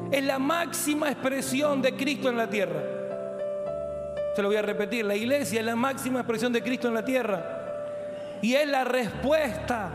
es 0.09 0.23
la 0.23 0.39
máxima 0.39 1.11
expresión 1.11 1.83
de 1.83 1.95
Cristo 1.95 2.29
en 2.29 2.37
la 2.37 2.49
tierra. 2.49 2.81
Se 4.35 4.41
lo 4.41 4.47
voy 4.47 4.57
a 4.57 4.63
repetir, 4.63 5.05
la 5.05 5.15
iglesia 5.15 5.59
es 5.59 5.65
la 5.67 5.75
máxima 5.75 6.21
expresión 6.21 6.51
de 6.51 6.63
Cristo 6.63 6.87
en 6.87 6.95
la 6.95 7.05
tierra. 7.05 8.39
Y 8.41 8.55
es 8.55 8.67
la 8.67 8.83
respuesta. 8.83 9.91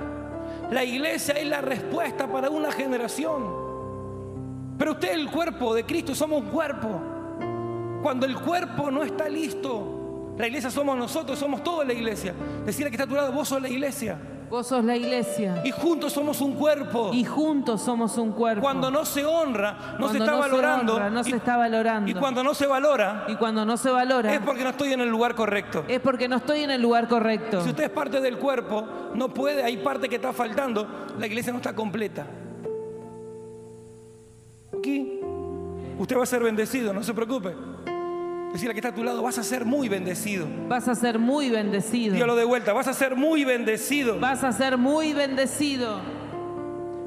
La 0.71 0.85
iglesia 0.85 1.35
es 1.35 1.49
la 1.49 1.61
respuesta 1.61 2.29
para 2.29 2.49
una 2.49 2.71
generación. 2.71 3.43
Pero 4.79 4.93
usted 4.93 5.09
es 5.09 5.17
el 5.17 5.33
cuerpo 5.33 5.75
de 5.75 5.85
Cristo, 5.85 6.15
somos 6.15 6.43
un 6.43 6.49
cuerpo. 6.51 7.01
Cuando 8.05 8.25
el 8.25 8.37
cuerpo 8.37 8.93
no 8.93 9.03
está 9.03 9.29
listo, 9.29 10.35
la 10.39 10.47
iglesia 10.47 10.71
somos 10.71 10.97
nosotros, 10.97 11.37
somos 11.37 11.65
toda 11.65 11.85
la 11.85 11.93
iglesia. 11.93 12.33
Decirle 12.65 12.93
que 12.93 13.03
está 13.03 13.13
a 13.13 13.27
tu 13.27 13.33
vos 13.33 13.49
sos 13.49 13.61
la 13.61 13.69
iglesia. 13.69 14.17
Vos 14.49 14.69
sos 14.69 14.85
la 14.85 14.97
iglesia. 14.97 15.61
Y 15.65 15.71
juntos 15.71 16.13
somos 16.13 16.41
un 16.41 16.55
cuerpo. 16.55 17.11
Y 17.13 17.25
juntos 17.25 17.83
somos 17.83 18.17
un 18.17 18.33
cuerpo. 18.33 18.63
Cuando 18.63 18.91
no 18.91 19.05
se 19.05 19.25
honra, 19.25 19.97
no 19.99 20.09
se 20.09 20.19
está 20.19 20.35
valorando. 20.37 21.11
no 21.11 21.25
se 21.25 21.37
está 21.37 21.57
valorando. 21.57 22.11
Y 22.11 22.15
cuando 22.15 22.45
no 22.45 22.55
se 22.55 22.67
valora. 22.67 23.25
Y 23.29 23.35
cuando 23.37 23.65
no 23.65 23.77
se 23.77 23.91
valora. 23.91 24.33
Es 24.33 24.41
porque 24.41 24.63
no 24.63 24.71
estoy 24.71 24.93
en 24.93 25.01
el 25.01 25.09
lugar 25.09 25.35
correcto. 25.35 25.85
Es 25.89 26.01
porque 26.01 26.29
no 26.29 26.37
estoy 26.37 26.63
en 26.63 26.71
el 26.71 26.81
lugar 26.81 27.09
correcto. 27.09 27.61
Si 27.63 27.71
usted 27.71 27.85
es 27.85 27.91
parte 27.91 28.21
del 28.21 28.39
cuerpo, 28.39 28.87
no 29.15 29.29
puede, 29.33 29.65
hay 29.65 29.79
parte 29.79 30.09
que 30.09 30.17
está 30.17 30.33
faltando. 30.33 30.87
La 31.19 31.27
iglesia 31.27 31.53
no 31.53 31.59
está 31.59 31.75
completa. 31.75 32.27
Aquí. 34.79 35.21
Usted 35.99 36.17
va 36.17 36.23
a 36.23 36.27
ser 36.27 36.43
bendecido, 36.43 36.93
no 36.93 37.03
se 37.03 37.15
preocupe. 37.15 37.76
Decirle 38.53 38.75
que 38.75 38.81
está 38.81 38.89
a 38.89 38.95
tu 38.95 39.05
lado, 39.05 39.23
vas 39.23 39.39
a 39.39 39.43
ser 39.43 39.65
muy 39.65 39.89
bendecido. 39.89 40.47
Vas 40.69 40.89
a 40.89 40.95
ser 40.95 41.19
muy 41.19 41.51
bendecido. 41.51 42.15
Dígalo 42.15 42.37
de 42.37 42.45
vuelta, 42.45 42.73
vas 42.73 42.89
a 42.89 42.95
ser 42.95 43.17
muy 43.17 43.45
bendecido. 43.45 44.19
Vas 44.19 44.45
a 44.45 44.53
ser 44.53 44.79
muy 44.79 45.13
bendecido. 45.13 46.01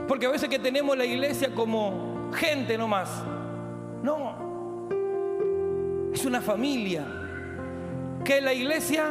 Porque 0.07 0.25
a 0.25 0.29
veces 0.29 0.49
que 0.49 0.59
tenemos 0.59 0.97
la 0.97 1.05
iglesia 1.05 1.53
como 1.53 2.31
gente 2.33 2.77
nomás. 2.77 3.09
No. 4.03 4.89
Es 6.13 6.25
una 6.25 6.41
familia. 6.41 7.05
¿Qué 8.23 8.37
es 8.37 8.43
la 8.43 8.53
iglesia? 8.53 9.07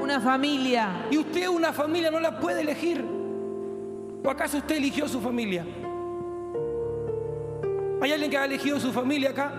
Una 0.00 0.20
familia. 0.20 1.06
Y 1.10 1.18
usted 1.18 1.48
una 1.48 1.72
familia 1.72 2.10
no 2.10 2.20
la 2.20 2.38
puede 2.38 2.62
elegir. 2.62 3.04
¿O 4.24 4.30
acaso 4.30 4.58
usted 4.58 4.76
eligió 4.76 5.08
su 5.08 5.20
familia? 5.20 5.64
¿Hay 8.00 8.10
alguien 8.10 8.30
que 8.30 8.36
ha 8.36 8.44
elegido 8.44 8.80
su 8.80 8.92
familia 8.92 9.30
acá? 9.30 9.52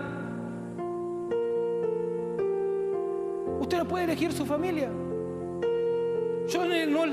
Usted 3.64 3.78
no 3.78 3.86
puede 3.86 4.04
elegir 4.04 4.30
su 4.30 4.44
familia. 4.44 4.90
Yo 6.48 6.66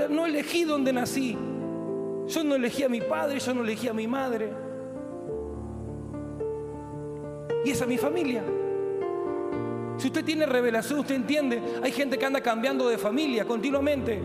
no, 0.09 0.25
elegí 0.25 0.65
donde 0.65 0.91
nací. 0.91 1.37
Yo 2.27 2.43
no 2.43 2.55
elegí 2.55 2.83
a 2.83 2.89
mi 2.89 2.99
padre, 2.99 3.39
yo 3.39 3.53
no 3.53 3.61
elegí 3.61 3.87
a 3.87 3.93
mi 3.93 4.05
madre. 4.05 4.51
Y 7.63 7.69
esa 7.69 7.85
es 7.85 7.87
mi 7.87 7.97
familia. 7.97 8.43
Si 9.95 10.07
usted 10.07 10.25
tiene 10.25 10.45
revelación, 10.45 10.99
usted 10.99 11.15
entiende, 11.15 11.61
hay 11.81 11.93
gente 11.93 12.17
que 12.17 12.25
anda 12.25 12.41
cambiando 12.41 12.89
de 12.89 12.97
familia 12.97 13.45
continuamente. 13.45 14.21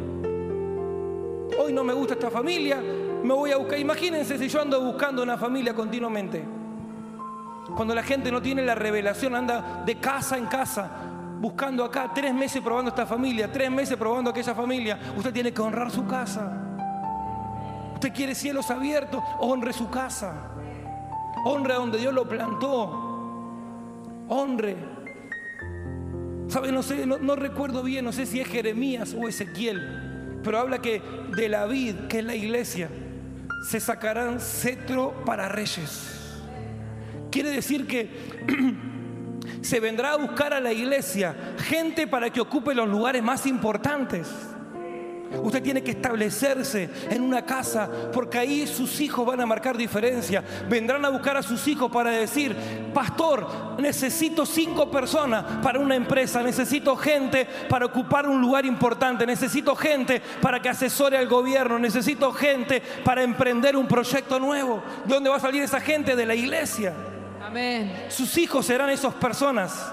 Hoy 1.61 1.73
no 1.73 1.85
me 1.85 1.93
gusta 1.93 2.15
esta 2.15 2.29
familia, 2.29 2.83
me 3.23 3.35
voy 3.35 3.53
a 3.53 3.57
buscar. 3.57 3.79
Imagínense 3.79 4.37
si 4.37 4.49
yo 4.49 4.63
ando 4.63 4.81
buscando 4.81 5.23
una 5.23 5.39
familia 5.39 5.75
continuamente. 5.75 6.43
Cuando 7.77 7.95
la 7.95 8.03
gente 8.03 8.33
no 8.33 8.43
tiene 8.43 8.65
la 8.65 8.75
revelación, 8.75 9.37
anda 9.37 9.85
de 9.87 9.95
casa 10.01 10.37
en 10.37 10.47
casa, 10.47 11.13
buscando 11.41 11.85
acá, 11.85 12.11
tres 12.15 12.35
meses 12.35 12.63
probando 12.63 12.91
esta 12.91 13.07
familia, 13.07 13.51
tres 13.51 13.71
meses 13.71 13.97
probando 13.97 14.31
aquella 14.31 14.55
familia. 14.55 14.99
Usted 15.17 15.33
tiene 15.33 15.53
que 15.53 15.61
honrar 15.61 15.91
su 15.91 16.07
casa. 16.07 16.63
Usted 17.95 18.13
quiere 18.13 18.35
cielos 18.35 18.71
abiertos, 18.71 19.23
honre 19.41 19.73
su 19.73 19.89
casa. 19.91 20.51
Honre 21.45 21.75
a 21.75 21.77
donde 21.77 21.99
Dios 21.99 22.13
lo 22.13 22.29
plantó. 22.29 24.25
Honre. 24.29 24.77
¿Sabe? 26.49 26.73
No 26.73 26.83
sé, 26.83 27.07
no, 27.07 27.19
no 27.19 27.37
recuerdo 27.37 27.83
bien, 27.83 28.05
no 28.05 28.13
sé 28.13 28.27
si 28.27 28.41
es 28.41 28.49
Jeremías 28.49 29.15
o 29.19 29.29
Ezequiel, 29.29 30.41
pero 30.43 30.59
habla 30.59 30.81
que 30.81 31.03
de 31.37 31.49
la 31.49 31.67
vid, 31.67 31.95
que 32.09 32.21
es 32.21 32.25
la 32.25 32.35
iglesia, 32.35 32.89
se 33.69 33.81
sacarán 33.81 34.41
cetro 34.41 35.25
para 35.25 35.49
reyes. 35.49 36.41
Quiere 37.31 37.51
decir 37.51 37.87
que 37.87 38.11
se 39.63 39.81
vendrá 39.81 40.13
a 40.13 40.17
buscar 40.17 40.53
a 40.53 40.61
la 40.61 40.73
iglesia 40.73 41.35
gente 41.59 42.07
para 42.07 42.31
que 42.31 42.41
ocupe 42.41 42.75
los 42.75 42.89
lugares 42.89 43.23
más 43.23 43.47
importantes. 43.47 44.29
Usted 45.43 45.63
tiene 45.63 45.83
que 45.83 45.91
establecerse 45.91 46.89
en 47.11 47.23
una 47.23 47.45
casa 47.45 47.89
porque 48.13 48.39
ahí 48.39 48.67
sus 48.67 49.01
hijos 49.01 49.27
van 49.27 49.41
a 49.41 49.47
marcar 49.47 49.77
diferencia. 49.77 50.43
Vendrán 50.69 51.05
a 51.05 51.09
buscar 51.09 51.37
a 51.37 51.43
sus 51.43 51.67
hijos 51.67 51.91
para 51.91 52.11
decir, 52.11 52.57
pastor, 52.95 53.77
necesito 53.79 54.47
cinco 54.47 54.91
personas 54.91 55.45
para 55.63 55.79
una 55.79 55.97
empresa, 55.97 56.43
necesito 56.43 56.97
gente 56.97 57.47
para 57.69 57.87
ocupar 57.87 58.29
un 58.29 58.41
lugar 58.41 58.65
importante, 58.65 59.27
necesito 59.27 59.75
gente 59.75 60.23
para 60.41 60.61
que 60.61 60.69
asesore 60.69 61.19
al 61.19 61.29
gobierno, 61.29 61.79
necesito 61.79 62.33
gente 62.33 62.83
para 63.05 63.23
emprender 63.23 63.77
un 63.77 63.89
proyecto 63.89 64.39
nuevo. 64.39 64.83
¿De 65.05 65.15
dónde 65.15 65.31
va 65.31 65.37
a 65.37 65.41
salir 65.41 65.63
esa 65.63 65.81
gente? 65.81 66.17
De 66.17 66.27
la 66.27 66.35
iglesia. 66.35 66.95
Amén. 67.43 68.07
Sus 68.09 68.37
hijos 68.39 68.67
serán 68.67 68.91
esas 68.91 69.15
personas. 69.15 69.93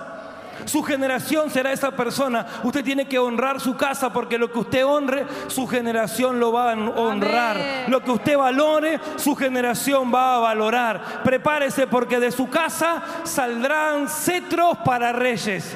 Su 0.65 0.83
generación 0.83 1.49
será 1.49 1.71
esa 1.71 1.91
persona. 1.91 2.45
Usted 2.63 2.83
tiene 2.83 3.07
que 3.07 3.19
honrar 3.19 3.59
su 3.59 3.75
casa 3.75 4.13
porque 4.13 4.37
lo 4.37 4.51
que 4.51 4.59
usted 4.59 4.85
honre, 4.85 5.25
su 5.47 5.67
generación 5.67 6.39
lo 6.39 6.51
va 6.51 6.71
a 6.71 6.75
honrar. 6.75 7.57
Amén. 7.57 7.85
Lo 7.87 8.01
que 8.01 8.11
usted 8.11 8.37
valore, 8.37 8.99
su 9.17 9.35
generación 9.35 10.13
va 10.13 10.35
a 10.35 10.39
valorar. 10.39 11.23
Prepárese 11.23 11.87
porque 11.87 12.19
de 12.19 12.31
su 12.31 12.49
casa 12.49 13.03
saldrán 13.23 14.07
cetros 14.07 14.77
para 14.85 15.11
reyes. 15.11 15.75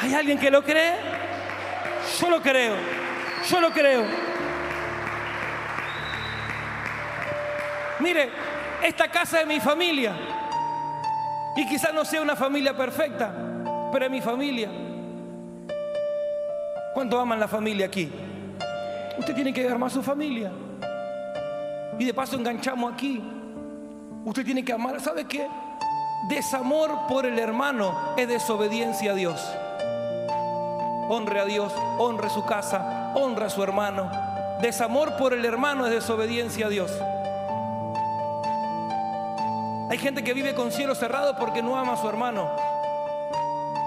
¿Hay 0.00 0.14
alguien 0.14 0.38
que 0.38 0.50
lo 0.50 0.62
cree? 0.62 0.94
Yo 2.20 2.30
lo 2.30 2.40
creo. 2.40 2.74
Yo 3.48 3.60
lo 3.60 3.70
creo. 3.70 4.04
Mire, 7.98 8.30
esta 8.82 9.08
casa 9.08 9.40
es 9.40 9.46
mi 9.46 9.60
familia. 9.60 10.12
Y 11.56 11.66
quizás 11.66 11.92
no 11.92 12.04
sea 12.04 12.22
una 12.22 12.36
familia 12.36 12.76
perfecta, 12.76 13.32
pero 13.92 14.04
es 14.04 14.10
mi 14.10 14.20
familia. 14.20 14.70
¿Cuánto 16.94 17.18
aman 17.18 17.40
la 17.40 17.48
familia 17.48 17.86
aquí? 17.86 18.10
Usted 19.18 19.34
tiene 19.34 19.52
que 19.52 19.68
armar 19.68 19.90
su 19.90 20.02
familia. 20.02 20.50
Y 21.98 22.04
de 22.04 22.14
paso 22.14 22.36
enganchamos 22.36 22.92
aquí. 22.92 23.22
Usted 24.24 24.44
tiene 24.44 24.64
que 24.64 24.72
amar. 24.72 25.00
¿Sabe 25.00 25.24
qué? 25.26 25.46
Desamor 26.28 27.06
por 27.08 27.26
el 27.26 27.38
hermano 27.38 28.14
es 28.16 28.28
desobediencia 28.28 29.12
a 29.12 29.14
Dios. 29.14 29.40
Honre 31.08 31.40
a 31.40 31.44
Dios, 31.44 31.72
honre 31.98 32.30
su 32.30 32.44
casa, 32.44 33.12
honra 33.14 33.46
a 33.46 33.50
su 33.50 33.62
hermano. 33.62 34.10
Desamor 34.62 35.16
por 35.16 35.32
el 35.32 35.44
hermano 35.44 35.86
es 35.86 35.92
desobediencia 35.92 36.66
a 36.66 36.68
Dios. 36.68 36.92
Hay 39.90 39.98
gente 39.98 40.22
que 40.22 40.32
vive 40.32 40.54
con 40.54 40.70
cielo 40.70 40.94
cerrado 40.94 41.34
porque 41.36 41.60
no 41.62 41.76
ama 41.76 41.94
a 41.94 41.96
su 41.96 42.08
hermano. 42.08 42.48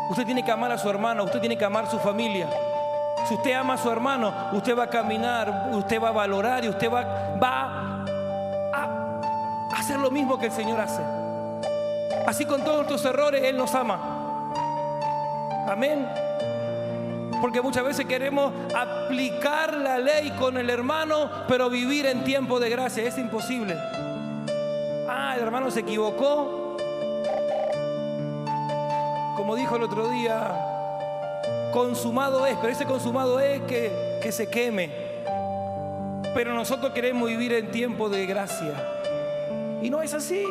Usted 0.10 0.26
tiene 0.26 0.44
que 0.44 0.52
amar 0.52 0.70
a 0.70 0.78
su 0.78 0.90
hermano, 0.90 1.24
usted 1.24 1.40
tiene 1.40 1.58
que 1.58 1.64
amar 1.64 1.86
a 1.86 1.90
su 1.90 1.98
familia. 1.98 2.50
Si 3.26 3.36
usted 3.36 3.54
ama 3.54 3.76
a 3.76 3.78
su 3.78 3.90
hermano, 3.90 4.34
usted 4.52 4.78
va 4.78 4.84
a 4.84 4.90
caminar, 4.90 5.70
usted 5.72 6.02
va 6.02 6.10
a 6.10 6.12
valorar 6.12 6.66
y 6.66 6.68
usted 6.68 6.92
va, 6.92 7.04
va 7.42 8.04
a 8.74 9.70
hacer 9.78 9.98
lo 9.98 10.12
mismo 10.12 10.38
que 10.38 10.48
el 10.48 10.52
Señor 10.52 10.82
hace. 10.82 11.02
Así 12.28 12.44
con 12.46 12.62
todos 12.66 12.76
nuestros 12.80 13.06
errores, 13.06 13.42
Él 13.42 13.56
nos 13.56 13.74
ama. 13.74 14.52
Amén. 15.70 16.06
Porque 17.40 17.62
muchas 17.62 17.86
veces 17.86 18.06
queremos 18.06 18.52
aplicar 18.76 19.74
la 19.74 20.00
ley 20.00 20.32
con 20.32 20.58
el 20.58 20.70
hermano, 20.70 21.30
pero 21.48 21.70
vivir 21.70 22.06
en 22.08 22.26
tiempo 22.26 22.60
de 22.60 22.70
gracia. 22.70 23.04
Es 23.04 23.18
imposible. 23.18 23.78
Ah, 25.16 25.36
el 25.36 25.44
hermano 25.44 25.70
se 25.70 25.82
equivocó. 25.82 26.76
Como 29.38 29.56
dijo 29.56 29.76
el 29.76 29.84
otro 29.84 30.10
día, 30.10 31.70
consumado 31.72 32.48
es, 32.48 32.58
pero 32.58 32.74
ese 32.74 32.86
consumado 32.86 33.40
es 33.40 33.62
que, 33.62 34.20
que 34.24 34.32
se 34.32 34.50
queme. 34.50 34.90
Pero 36.34 36.56
nosotros 36.56 36.94
queremos 36.94 37.30
vivir 37.30 37.54
en 37.54 37.70
tiempo 37.70 38.10
de 38.10 38.26
gracia. 38.26 38.74
Y 39.84 39.92
no 39.92 40.02
es 40.02 40.16
así. 40.16 40.44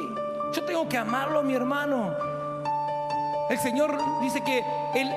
Yo 0.55 0.64
tengo 0.64 0.88
que 0.88 0.96
amarlo 0.96 1.40
a 1.40 1.42
mi 1.42 1.55
hermano. 1.55 2.14
El 3.51 3.59
Señor 3.59 3.98
dice 4.20 4.44
que 4.44 4.64
Él 4.94 5.12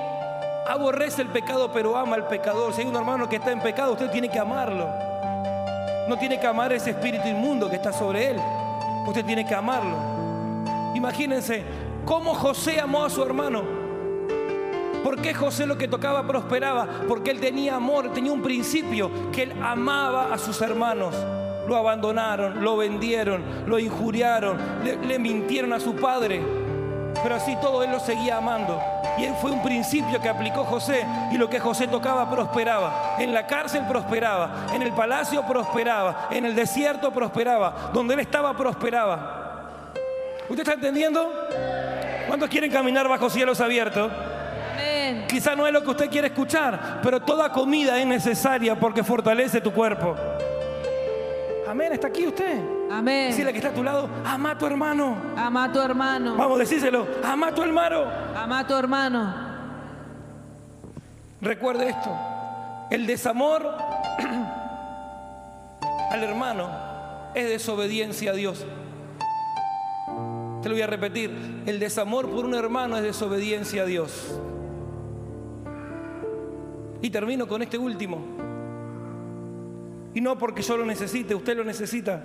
aborrece 0.67 1.21
el 1.21 1.27
pecado, 1.27 1.71
pero 1.71 1.95
ama 1.95 2.15
al 2.15 2.27
pecador. 2.27 2.73
Si 2.73 2.81
hay 2.81 2.88
un 2.88 2.95
hermano 2.95 3.29
que 3.29 3.36
está 3.36 3.51
en 3.51 3.62
pecado, 3.62 3.93
usted 3.93 4.10
tiene 4.10 4.27
que 4.27 4.39
amarlo. 4.39 4.89
No 6.08 6.17
tiene 6.17 6.39
que 6.39 6.47
amar 6.47 6.73
ese 6.73 6.89
espíritu 6.89 7.27
inmundo 7.27 7.69
que 7.69 7.75
está 7.75 7.93
sobre 7.93 8.31
él. 8.31 8.41
Usted 9.06 9.26
tiene 9.26 9.46
que 9.46 9.54
amarlo. 9.54 9.96
Imagínense 10.96 11.63
cómo 12.06 12.34
José 12.34 12.80
amó 12.80 13.06
a 13.06 13.10
su 13.10 13.22
hermano. 13.24 13.63
¿Por 15.04 15.22
qué 15.22 15.34
José 15.34 15.68
lo 15.68 15.78
que 15.78 15.88
tocaba 15.88 16.26
prosperaba? 16.26 16.88
Porque 17.08 17.30
él 17.30 17.39
tenía 17.39 17.76
amor, 17.76 18.12
tenía 18.12 18.32
un 18.32 18.41
principio, 18.41 19.12
que 19.32 19.44
él 19.44 19.54
amaba 19.62 20.34
a 20.34 20.38
sus 20.38 20.62
hermanos. 20.62 21.13
Lo 21.68 21.76
abandonaron, 21.76 22.63
lo 22.63 22.78
vendieron, 22.78 23.44
lo 23.68 23.78
injuriaron, 23.78 24.58
le, 24.84 24.98
le 24.98 25.20
mintieron 25.20 25.74
a 25.74 25.80
su 25.80 25.96
padre. 25.96 26.41
Pero 27.22 27.36
así 27.36 27.56
todo 27.62 27.84
él 27.84 27.91
lo 27.91 28.00
seguía 28.00 28.38
amando. 28.38 28.80
Y 29.17 29.23
él 29.23 29.34
fue 29.41 29.51
un 29.51 29.62
principio 29.62 30.21
que 30.21 30.30
aplicó 30.30 30.63
José 30.65 31.06
y 31.32 31.38
lo 31.38 31.49
que 31.49 31.60
José 31.60 31.88
tocaba 31.88 32.30
prosperaba. 32.30 33.15
En 33.19 33.34
la 33.34 33.47
cárcel 33.47 33.84
prosperaba, 33.88 34.67
en 34.73 34.82
el 34.82 34.91
palacio 34.91 35.43
prosperaba, 35.43 36.28
en 36.32 36.45
el 36.45 36.56
desierto 36.56 37.12
prosperaba, 37.12 37.91
donde 37.93 38.15
él 38.15 38.19
estaba 38.19 38.56
prosperaba. 38.56 39.71
¿Usted 40.49 40.62
está 40.62 40.73
entendiendo? 40.73 41.32
¿Cuántos 42.28 42.49
quieren 42.49 42.71
caminar 42.71 43.08
bajo 43.08 43.30
cielos 43.30 43.62
abiertos? 43.62 44.12
Amén. 44.73 45.25
Quizá 45.28 45.56
no 45.56 45.65
es 45.65 45.73
lo 45.73 45.82
que 45.82 45.89
usted 45.91 46.10
quiere 46.10 46.28
escuchar, 46.28 46.99
pero 47.01 47.21
toda 47.21 47.51
comida 47.51 47.97
es 47.97 48.06
necesaria 48.06 48.75
porque 48.75 49.04
fortalece 49.04 49.62
tu 49.62 49.71
cuerpo. 49.71 50.15
Amén, 51.67 51.93
¿está 51.93 52.08
aquí 52.08 52.28
usted? 52.28 52.74
Amén. 52.91 53.36
Dile 53.36 53.52
que 53.52 53.58
está 53.58 53.69
a 53.69 53.74
tu 53.74 53.84
lado, 53.84 54.10
ama 54.24 54.52
a 54.52 54.58
tu 54.58 54.65
hermano. 54.65 55.17
Ama 55.36 55.65
a 55.65 55.71
tu 55.71 55.80
hermano. 55.80 56.36
Vamos, 56.36 56.60
decíselo, 56.60 57.08
ama 57.24 57.48
a 57.48 57.56
tu 57.56 57.63
hermano. 57.63 58.06
Ama 58.36 58.60
a 58.60 58.67
tu 58.67 58.76
hermano. 58.76 59.45
Recuerde 61.41 61.89
esto, 61.89 62.10
el 62.89 63.06
desamor 63.06 63.62
al 66.12 66.24
hermano 66.24 66.69
es 67.36 67.50
desobediencia 67.50 68.32
a 68.32 68.34
Dios. 68.34 68.65
Te 70.62 70.69
lo 70.69 70.76
voy 70.76 70.82
a 70.82 70.88
repetir, 70.88 71.63
el 71.67 71.80
desamor 71.80 72.30
por 72.30 72.45
un 72.45 72.56
hermano 72.56 72.98
es 72.98 73.04
desobediencia 73.04 73.84
a 73.84 73.86
Dios. 73.86 74.39
Y 77.02 77.10
termino 77.12 77.48
con 77.48 77.62
este 77.62 77.78
último. 77.78 78.19
Y 80.15 80.21
no 80.21 80.38
porque 80.38 80.63
yo 80.63 80.78
lo 80.78 80.86
necesite, 80.86 81.36
usted 81.36 81.58
lo 81.58 81.63
necesita. 81.63 82.24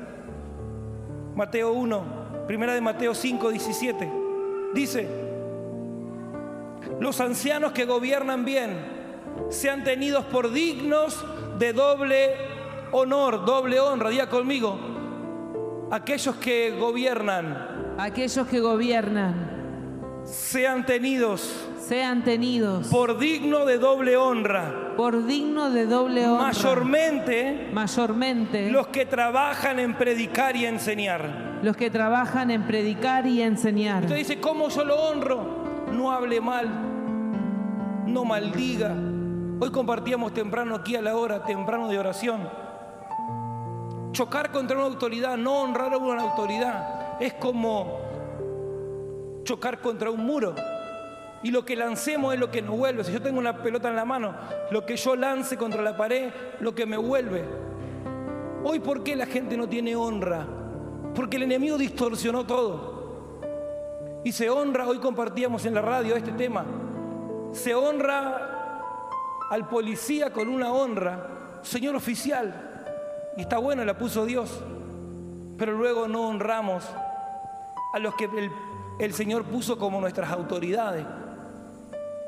Mateo 1.35 1.73
1, 1.73 2.47
primera 2.47 2.75
de 2.75 2.81
Mateo 2.81 3.15
5, 3.15 3.51
17. 3.51 4.13
Dice, 4.75 5.09
los 7.01 7.21
ancianos 7.21 7.73
que 7.73 7.85
gobiernan 7.85 8.45
bien 8.45 8.77
sean 9.49 9.85
tenidos 9.85 10.25
por 10.27 10.53
dignos 10.53 11.25
de 11.59 11.73
doble 11.73 12.35
honor, 12.93 13.45
doble 13.45 13.81
honra. 13.81 14.11
Diga 14.11 14.29
conmigo, 14.29 14.79
aquellos 15.91 16.37
que 16.37 16.77
gobiernan 16.79 17.71
Aquellos 17.99 18.47
que 18.47 18.61
gobiernan 18.61 19.61
sean 20.25 20.87
tenidos 20.87 21.67
sean 21.79 22.25
tenidos 22.25 22.87
por 22.87 23.19
digno 23.19 23.67
de 23.67 23.77
doble 23.79 24.17
honra. 24.17 24.90
Por 25.01 25.25
digno 25.25 25.71
de 25.71 25.87
doble 25.87 26.29
honra. 26.29 26.49
Mayormente 26.49 27.71
Mayormente 27.73 28.71
los 28.71 28.89
que 28.89 29.07
trabajan 29.07 29.79
en 29.79 29.95
predicar 29.95 30.57
y 30.57 30.67
enseñar. 30.67 31.61
los 31.63 31.75
que 31.75 31.91
trabajan 31.91 32.51
en 32.51 32.67
predicar 32.67 33.25
y 33.25 33.41
enseñar. 33.41 34.03
Usted 34.03 34.17
dice, 34.17 34.41
¿cómo 34.43 34.69
yo 34.69 34.85
lo 34.85 34.97
honro? 34.97 35.87
No 35.91 36.13
hable 36.13 36.43
mal, 36.43 36.69
no 38.09 38.27
maldiga. 38.27 38.95
Hoy 39.59 39.71
compartíamos 39.71 40.35
temprano 40.35 40.75
aquí 40.75 40.97
a 40.97 41.01
la 41.01 41.17
hora, 41.17 41.47
temprano 41.47 41.89
de 41.89 41.99
oración. 41.99 42.47
Chocar 44.13 44.53
contra 44.53 44.77
una 44.77 44.85
autoridad, 44.85 45.39
no 45.39 45.63
honrar 45.63 45.95
a 45.95 45.97
una 45.97 46.21
autoridad, 46.21 47.17
es 47.23 47.33
como 47.33 48.01
chocar 49.45 49.81
contra 49.81 50.11
un 50.11 50.27
muro. 50.27 50.55
Y 51.43 51.51
lo 51.51 51.65
que 51.65 51.75
lancemos 51.75 52.35
es 52.35 52.41
lo 52.41 52.51
que 52.51 52.61
nos 52.61 52.77
vuelve. 52.77 53.05
Si 53.05 53.13
yo 53.13 53.23
tengo 53.23 53.39
una 53.39 53.63
pelota 53.63 53.89
en 53.89 53.97
la 53.97 54.05
mano, 54.05 54.35
lo 54.71 54.85
que 54.85 54.97
yo 54.97 55.17
lance 55.17 55.57
contra 55.57 55.83
la 55.83 55.97
pared, 55.97 56.31
lo 56.61 56.75
que 56.75 56.85
me 56.85 56.99
vuelve. 56.99 57.45
Hoy, 58.63 58.79
¿por 58.81 59.03
qué 59.03 59.17
la 59.17 59.25
gente 59.25 59.57
no 59.57 59.67
tiene 59.67 59.97
honra? 59.97 60.47
Porque 61.15 61.39
el 61.39 61.45
enemigo 61.45 61.79
distorsionó 61.79 62.45
todo. 62.45 64.21
Y 64.23 64.33
se 64.33 64.51
honra, 64.51 64.87
hoy 64.87 64.99
compartíamos 64.99 65.65
en 65.65 65.75
la 65.75 65.81
radio 65.81 66.15
este 66.15 66.33
tema, 66.33 66.65
se 67.53 67.75
honra 67.75 68.83
al 69.51 69.67
policía 69.67 70.31
con 70.31 70.49
una 70.49 70.73
honra, 70.73 71.59
señor 71.63 71.97
oficial. 71.97 72.85
Y 73.39 73.41
está 73.41 73.57
bueno, 73.57 73.83
la 73.85 73.97
puso 73.97 74.27
Dios. 74.27 74.63
pero 75.57 75.73
luego 75.73 76.07
no 76.09 76.29
honramos 76.29 76.85
a 77.93 77.99
los 77.99 78.15
que 78.15 78.25
el, 78.25 78.51
el 78.99 79.13
Señor 79.13 79.45
puso 79.45 79.79
como 79.79 80.01
nuestras 80.01 80.31
autoridades. 80.31 81.05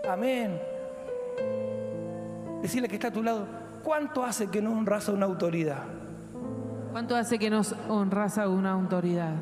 Amén. 0.08 0.60
Decirle 2.60 2.88
que 2.88 2.94
está 2.94 3.08
a 3.08 3.12
tu 3.12 3.22
lado, 3.22 3.46
¿cuánto 3.82 4.22
hace 4.24 4.48
que 4.48 4.60
no 4.60 4.72
honras 4.72 5.08
a 5.08 5.12
una 5.12 5.26
autoridad? 5.26 5.82
¿Cuánto 6.90 7.16
hace 7.16 7.38
que 7.38 7.50
nos 7.50 7.74
honras 7.88 8.38
a 8.38 8.48
una 8.48 8.72
autoridad? 8.72 9.34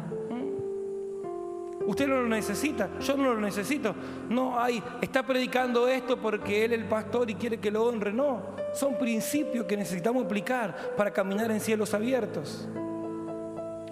Usted 1.87 2.07
no 2.07 2.23
lo 2.23 2.29
necesita, 2.29 2.89
yo 3.01 3.17
no 3.17 3.35
lo 3.35 3.41
necesito. 3.41 3.95
No 4.29 4.61
hay, 4.61 4.83
está 5.01 5.25
predicando 5.25 5.89
esto 5.89 6.19
porque 6.19 6.65
él 6.65 6.73
es 6.73 6.79
el 6.81 6.85
pastor 6.85 7.29
y 7.31 7.35
quiere 7.35 7.59
que 7.59 7.71
lo 7.71 7.85
honre. 7.85 8.13
No, 8.13 8.43
son 8.75 8.97
principios 8.97 9.67
que 9.67 9.77
necesitamos 9.77 10.25
aplicar 10.25 10.95
para 10.97 11.11
caminar 11.11 11.51
en 11.51 11.59
cielos 11.59 11.93
abiertos. 11.95 12.69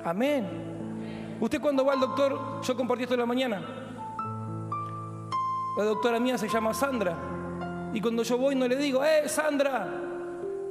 Amén. 0.05 0.47
Usted 1.41 1.61
cuando 1.61 1.85
va 1.85 1.95
al 1.95 2.01
doctor, 2.01 2.61
yo 2.63 2.77
compartí 2.77 3.03
esto 3.05 3.15
en 3.15 3.21
la 3.21 3.27
mañana. 3.27 3.88
La 5.79 5.85
doctora 5.85 6.19
mía 6.19 6.37
se 6.37 6.49
llama 6.49 6.75
Sandra. 6.75 7.17
Y 7.95 8.01
cuando 8.01 8.25
yo 8.25 8.37
voy 8.37 8.57
no 8.57 8.67
le 8.67 8.75
digo, 8.75 9.05
eh, 9.05 9.29
Sandra. 9.29 9.87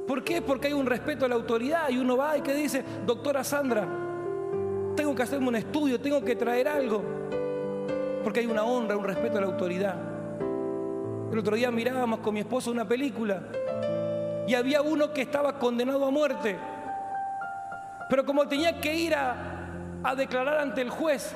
¿Por 0.06 0.22
qué? 0.22 0.42
Porque 0.42 0.68
hay 0.68 0.74
un 0.74 0.86
respeto 0.86 1.24
a 1.24 1.30
la 1.30 1.36
autoridad 1.36 1.90
y 1.90 1.98
uno 1.98 2.18
va 2.18 2.38
y 2.38 2.42
que 2.42 2.54
dice, 2.54 2.84
doctora 3.06 3.42
Sandra, 3.46 3.88
tengo 4.98 5.16
que 5.16 5.24
hacerme 5.24 5.48
un 5.48 5.56
estudio, 5.56 6.02
tengo 6.02 6.22
que 6.26 6.36
traer 6.36 6.68
algo. 6.68 7.02
Porque 8.22 8.42
hay 8.42 8.48
una 8.48 8.66
honra, 8.66 8.98
un 8.98 9.06
respeto 9.06 9.38
a 9.38 9.42
la 9.42 9.48
autoridad. 9.48 9.96
El 11.32 11.40
otro 11.40 11.56
día 11.56 11.72
mirábamos 11.72 12.20
con 12.20 12.34
mi 12.34 12.42
esposo 12.42 12.70
una 12.70 12.86
película 12.86 13.44
y 14.46 14.56
había 14.56 14.82
uno 14.82 15.14
que 15.14 15.22
estaba 15.22 15.58
condenado 15.58 16.04
a 16.04 16.12
muerte. 16.12 16.58
Pero 18.10 18.26
como 18.26 18.46
tenía 18.46 18.82
que 18.82 18.94
ir 18.94 19.16
a, 19.16 19.70
a 20.04 20.16
declarar 20.16 20.60
ante 20.60 20.82
el 20.82 20.90
juez, 20.90 21.34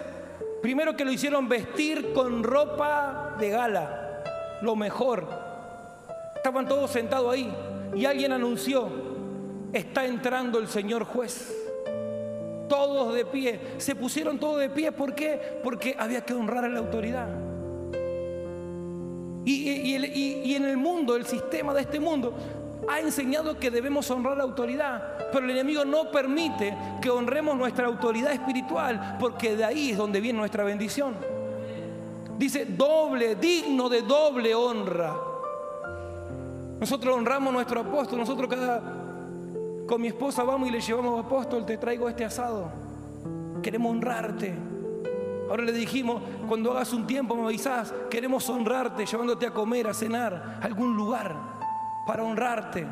primero 0.61 0.93
que 0.97 1.05
lo 1.05 1.11
hicieron 1.11 1.47
vestir 1.47 2.11
con 2.11 2.43
ropa 2.43 3.30
de 3.41 3.49
gala, 3.49 4.23
lo 4.61 4.77
mejor. 4.77 5.27
Estaban 6.37 6.65
todos 6.67 6.89
sentados 6.91 7.33
ahí 7.33 7.53
y 7.93 8.05
alguien 8.05 8.31
anunció, 8.31 8.87
está 9.73 10.05
entrando 10.05 10.59
el 10.59 10.69
señor 10.69 11.03
juez 11.03 11.57
todos 12.71 13.13
de 13.13 13.25
pie. 13.25 13.59
Se 13.79 13.95
pusieron 13.95 14.39
todos 14.39 14.61
de 14.61 14.69
pie. 14.69 14.93
¿Por 14.93 15.13
qué? 15.13 15.59
Porque 15.61 15.93
había 15.99 16.21
que 16.21 16.33
honrar 16.33 16.63
a 16.63 16.69
la 16.69 16.79
autoridad. 16.79 17.27
Y, 19.43 19.93
en 20.55 20.65
el 20.65 20.77
mundo, 20.77 21.17
el 21.17 21.25
sistema 21.25 21.73
de 21.73 21.81
este 21.81 21.99
mundo, 21.99 22.33
ha 22.87 23.01
enseñado 23.01 23.59
que 23.59 23.69
debemos 23.69 24.09
honrar 24.09 24.37
la 24.37 24.43
autoridad, 24.43 25.17
pero 25.33 25.43
el 25.43 25.51
enemigo 25.51 25.83
no 25.83 26.11
permite 26.11 26.73
que 27.01 27.09
honremos 27.09 27.57
nuestra 27.57 27.87
autoridad 27.87 28.31
espiritual, 28.31 29.17
porque 29.19 29.57
de 29.57 29.65
ahí 29.65 29.91
es 29.91 29.97
donde 29.97 30.21
viene 30.21 30.39
nuestra 30.39 30.63
bendición. 30.63 31.15
Dice 32.41 32.65
doble, 32.65 33.35
digno 33.35 33.87
de 33.87 34.01
doble 34.01 34.55
honra. 34.55 35.15
Nosotros 36.79 37.15
honramos 37.15 37.49
a 37.49 37.53
nuestro 37.53 37.81
apóstol, 37.81 38.17
nosotros 38.17 38.49
cada 38.49 38.81
con 39.87 40.01
mi 40.01 40.07
esposa 40.07 40.41
vamos 40.41 40.67
y 40.67 40.71
le 40.71 40.81
llevamos, 40.81 41.23
apóstol, 41.23 41.67
te 41.67 41.77
traigo 41.77 42.09
este 42.09 42.25
asado. 42.25 42.71
Queremos 43.61 43.91
honrarte. 43.91 44.55
Ahora 45.51 45.61
le 45.61 45.71
dijimos, 45.71 46.23
cuando 46.47 46.71
hagas 46.71 46.91
un 46.93 47.05
tiempo 47.05 47.35
me 47.35 47.45
avisás, 47.45 47.93
queremos 48.09 48.49
honrarte, 48.49 49.05
llevándote 49.05 49.45
a 49.45 49.53
comer, 49.53 49.85
a 49.85 49.93
cenar, 49.93 50.57
a 50.59 50.65
algún 50.65 50.97
lugar 50.97 51.35
para 52.07 52.23
honrarte. 52.23 52.87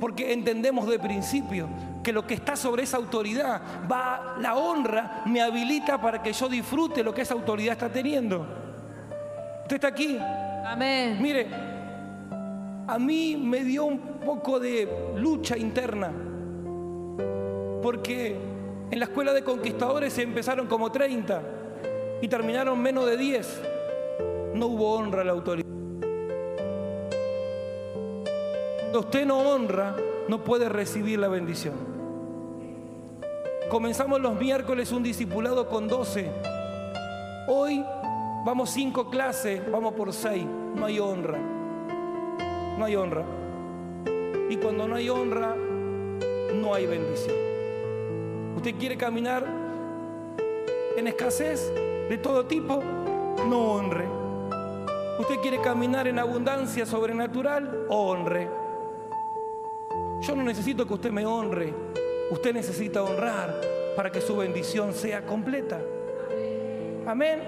Porque 0.00 0.32
entendemos 0.32 0.88
de 0.88 0.98
principio 0.98 1.68
que 2.02 2.12
lo 2.12 2.26
que 2.26 2.34
está 2.34 2.56
sobre 2.56 2.84
esa 2.84 2.96
autoridad 2.96 3.60
va, 3.90 4.36
la 4.40 4.56
honra 4.56 5.22
me 5.26 5.42
habilita 5.42 6.00
para 6.00 6.22
que 6.22 6.32
yo 6.32 6.48
disfrute 6.48 7.04
lo 7.04 7.12
que 7.12 7.22
esa 7.22 7.34
autoridad 7.34 7.72
está 7.72 7.90
teniendo. 7.90 8.46
¿Usted 9.62 9.76
está 9.76 9.88
aquí? 9.88 10.18
Amén. 10.64 11.18
Mire, 11.20 11.46
a 12.86 12.98
mí 12.98 13.36
me 13.36 13.62
dio 13.62 13.84
un 13.84 13.98
poco 13.98 14.58
de 14.58 14.88
lucha 15.16 15.56
interna, 15.56 16.10
porque 17.82 18.36
en 18.90 18.98
la 18.98 19.04
escuela 19.04 19.32
de 19.32 19.44
conquistadores 19.44 20.12
se 20.12 20.22
empezaron 20.22 20.66
como 20.66 20.90
30 20.90 21.42
y 22.22 22.26
terminaron 22.26 22.80
menos 22.80 23.06
de 23.06 23.16
10. 23.16 23.62
No 24.54 24.66
hubo 24.66 24.94
honra 24.94 25.20
a 25.20 25.24
la 25.24 25.32
autoridad. 25.32 25.69
Cuando 28.90 29.06
usted 29.06 29.24
no 29.24 29.38
honra, 29.38 29.96
no 30.28 30.42
puede 30.42 30.68
recibir 30.68 31.18
la 31.18 31.28
bendición. 31.28 31.74
Comenzamos 33.70 34.20
los 34.20 34.34
miércoles 34.34 34.90
un 34.90 35.02
discipulado 35.02 35.68
con 35.68 35.86
12. 35.86 36.28
Hoy 37.46 37.84
vamos 38.44 38.70
cinco 38.70 39.08
clases, 39.08 39.62
vamos 39.70 39.94
por 39.94 40.12
seis. 40.12 40.44
No 40.74 40.86
hay 40.86 40.98
honra 40.98 41.38
no 42.80 42.86
hay 42.86 42.96
honra. 42.96 43.24
Y 44.48 44.56
cuando 44.56 44.88
no 44.88 44.96
hay 44.96 45.10
honra, 45.10 45.54
no 46.54 46.74
hay 46.74 46.86
bendición. 46.86 47.36
Usted 48.56 48.74
quiere 48.76 48.96
caminar 48.96 49.44
en 50.96 51.06
escasez 51.06 51.70
de 52.08 52.16
todo 52.16 52.46
tipo, 52.46 52.82
no 53.46 53.74
honre. 53.74 54.06
Usted 55.18 55.36
quiere 55.42 55.60
caminar 55.60 56.08
en 56.08 56.18
abundancia 56.18 56.86
sobrenatural, 56.86 57.84
honre. 57.90 58.48
Yo 60.22 60.36
no 60.36 60.42
necesito 60.42 60.86
que 60.86 60.94
usted 60.94 61.10
me 61.10 61.24
honre. 61.24 61.72
Usted 62.30 62.52
necesita 62.52 63.02
honrar 63.02 63.60
para 63.96 64.12
que 64.12 64.20
su 64.20 64.36
bendición 64.36 64.92
sea 64.92 65.24
completa. 65.26 65.80
Amén. 67.06 67.40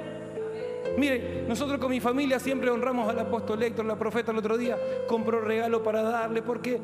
Mire, 0.97 1.45
nosotros 1.49 1.79
con 1.79 1.91
mi 1.91 2.01
familia 2.01 2.39
siempre 2.39 2.71
honramos 2.71 3.09
al 3.09 3.19
apóstol 3.19 3.63
Héctor, 3.63 3.87
la 3.87 3.99
profeta 3.99 4.33
el 4.33 4.39
otro 4.39 4.59
día, 4.59 4.77
compró 5.07 5.41
regalo 5.41 5.83
para 5.83 6.03
darle 6.03 6.43
porque 6.43 6.81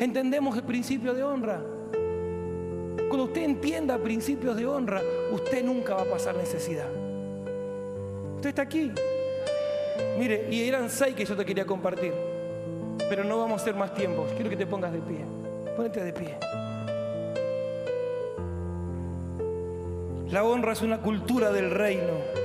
entendemos 0.00 0.56
el 0.56 0.64
principio 0.64 1.14
de 1.14 1.22
honra. 1.22 1.62
Cuando 3.08 3.24
usted 3.24 3.42
entienda 3.42 3.98
principios 3.98 4.56
de 4.56 4.66
honra, 4.66 5.02
usted 5.32 5.62
nunca 5.64 5.94
va 5.94 6.02
a 6.02 6.06
pasar 6.06 6.34
necesidad. 6.36 6.88
Usted 8.36 8.48
está 8.48 8.62
aquí. 8.62 8.90
Mire, 10.18 10.48
y 10.50 10.66
eran 10.66 10.90
seis 10.90 11.14
que 11.14 11.24
yo 11.24 11.36
te 11.36 11.44
quería 11.44 11.64
compartir, 11.64 12.12
pero 13.08 13.24
no 13.24 13.38
vamos 13.38 13.60
a 13.60 13.62
hacer 13.62 13.74
más 13.74 13.94
tiempos. 13.94 14.30
Quiero 14.32 14.50
que 14.50 14.56
te 14.56 14.66
pongas 14.66 14.92
de 14.92 15.00
pie. 15.00 15.24
Ponete 15.76 16.02
de 16.02 16.12
pie. 16.12 16.36
La 20.30 20.42
honra 20.44 20.72
es 20.72 20.82
una 20.82 21.00
cultura 21.00 21.52
del 21.52 21.70
reino. 21.70 22.44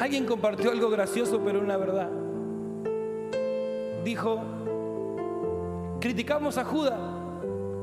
Alguien 0.00 0.26
compartió 0.26 0.70
algo 0.70 0.88
gracioso, 0.88 1.40
pero 1.44 1.60
una 1.60 1.76
verdad. 1.76 2.08
Dijo, 4.04 4.40
criticamos 6.00 6.58
a 6.58 6.64
Judas 6.64 6.98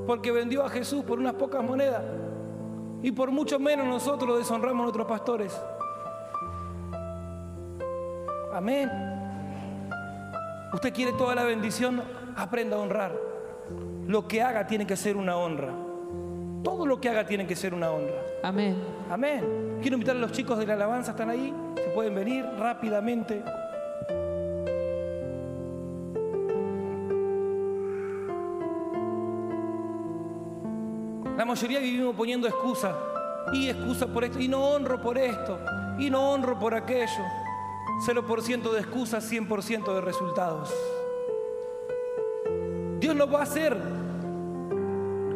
porque 0.06 0.32
vendió 0.32 0.64
a 0.64 0.70
Jesús 0.70 1.04
por 1.04 1.20
unas 1.20 1.34
pocas 1.34 1.64
monedas 1.64 2.04
y 3.02 3.12
por 3.12 3.32
mucho 3.32 3.60
menos 3.60 3.86
nosotros 3.86 4.38
deshonramos 4.38 4.80
a 4.80 4.84
nuestros 4.84 5.08
pastores. 5.08 5.62
Amén. 8.54 8.90
Usted 10.74 10.94
quiere 10.94 11.14
toda 11.14 11.36
la 11.36 11.44
bendición, 11.44 12.02
aprenda 12.36 12.78
a 12.78 12.80
honrar. 12.80 13.12
Lo 14.08 14.28
que 14.28 14.42
haga 14.42 14.66
tiene 14.68 14.86
que 14.88 14.96
ser 14.96 15.18
una 15.18 15.36
honra. 15.36 15.74
Todo 16.64 16.86
lo 16.86 17.00
que 17.00 17.10
haga 17.10 17.26
tiene 17.26 17.46
que 17.46 17.56
ser 17.56 17.74
una 17.74 17.92
honra. 17.92 18.22
Amén. 18.44 18.76
Amén. 19.10 19.78
Quiero 19.82 19.96
invitar 19.96 20.16
a 20.16 20.20
los 20.20 20.32
chicos 20.32 20.58
de 20.58 20.66
la 20.66 20.74
alabanza, 20.74 21.12
¿están 21.12 21.30
ahí? 21.30 21.54
Se 21.76 21.90
pueden 21.90 22.16
venir 22.16 22.46
rápidamente. 22.58 23.44
La 31.46 31.50
mayoría 31.50 31.80
vivimos 31.80 32.16
poniendo 32.16 32.48
excusas. 32.48 32.96
Y 33.54 33.70
excusa 33.70 34.08
por 34.08 34.24
esto. 34.24 34.40
Y 34.40 34.48
no 34.48 34.66
honro 34.66 35.00
por 35.00 35.16
esto. 35.16 35.60
Y 36.00 36.10
no 36.10 36.32
honro 36.32 36.58
por 36.58 36.74
aquello. 36.74 37.24
0% 38.04 38.72
de 38.72 38.80
excusas, 38.80 39.32
100% 39.32 39.94
de 39.94 40.02
resultados. 40.02 40.74
Dios 43.00 43.16
lo 43.16 43.30
va 43.30 43.42
a 43.42 43.44
hacer 43.44 43.78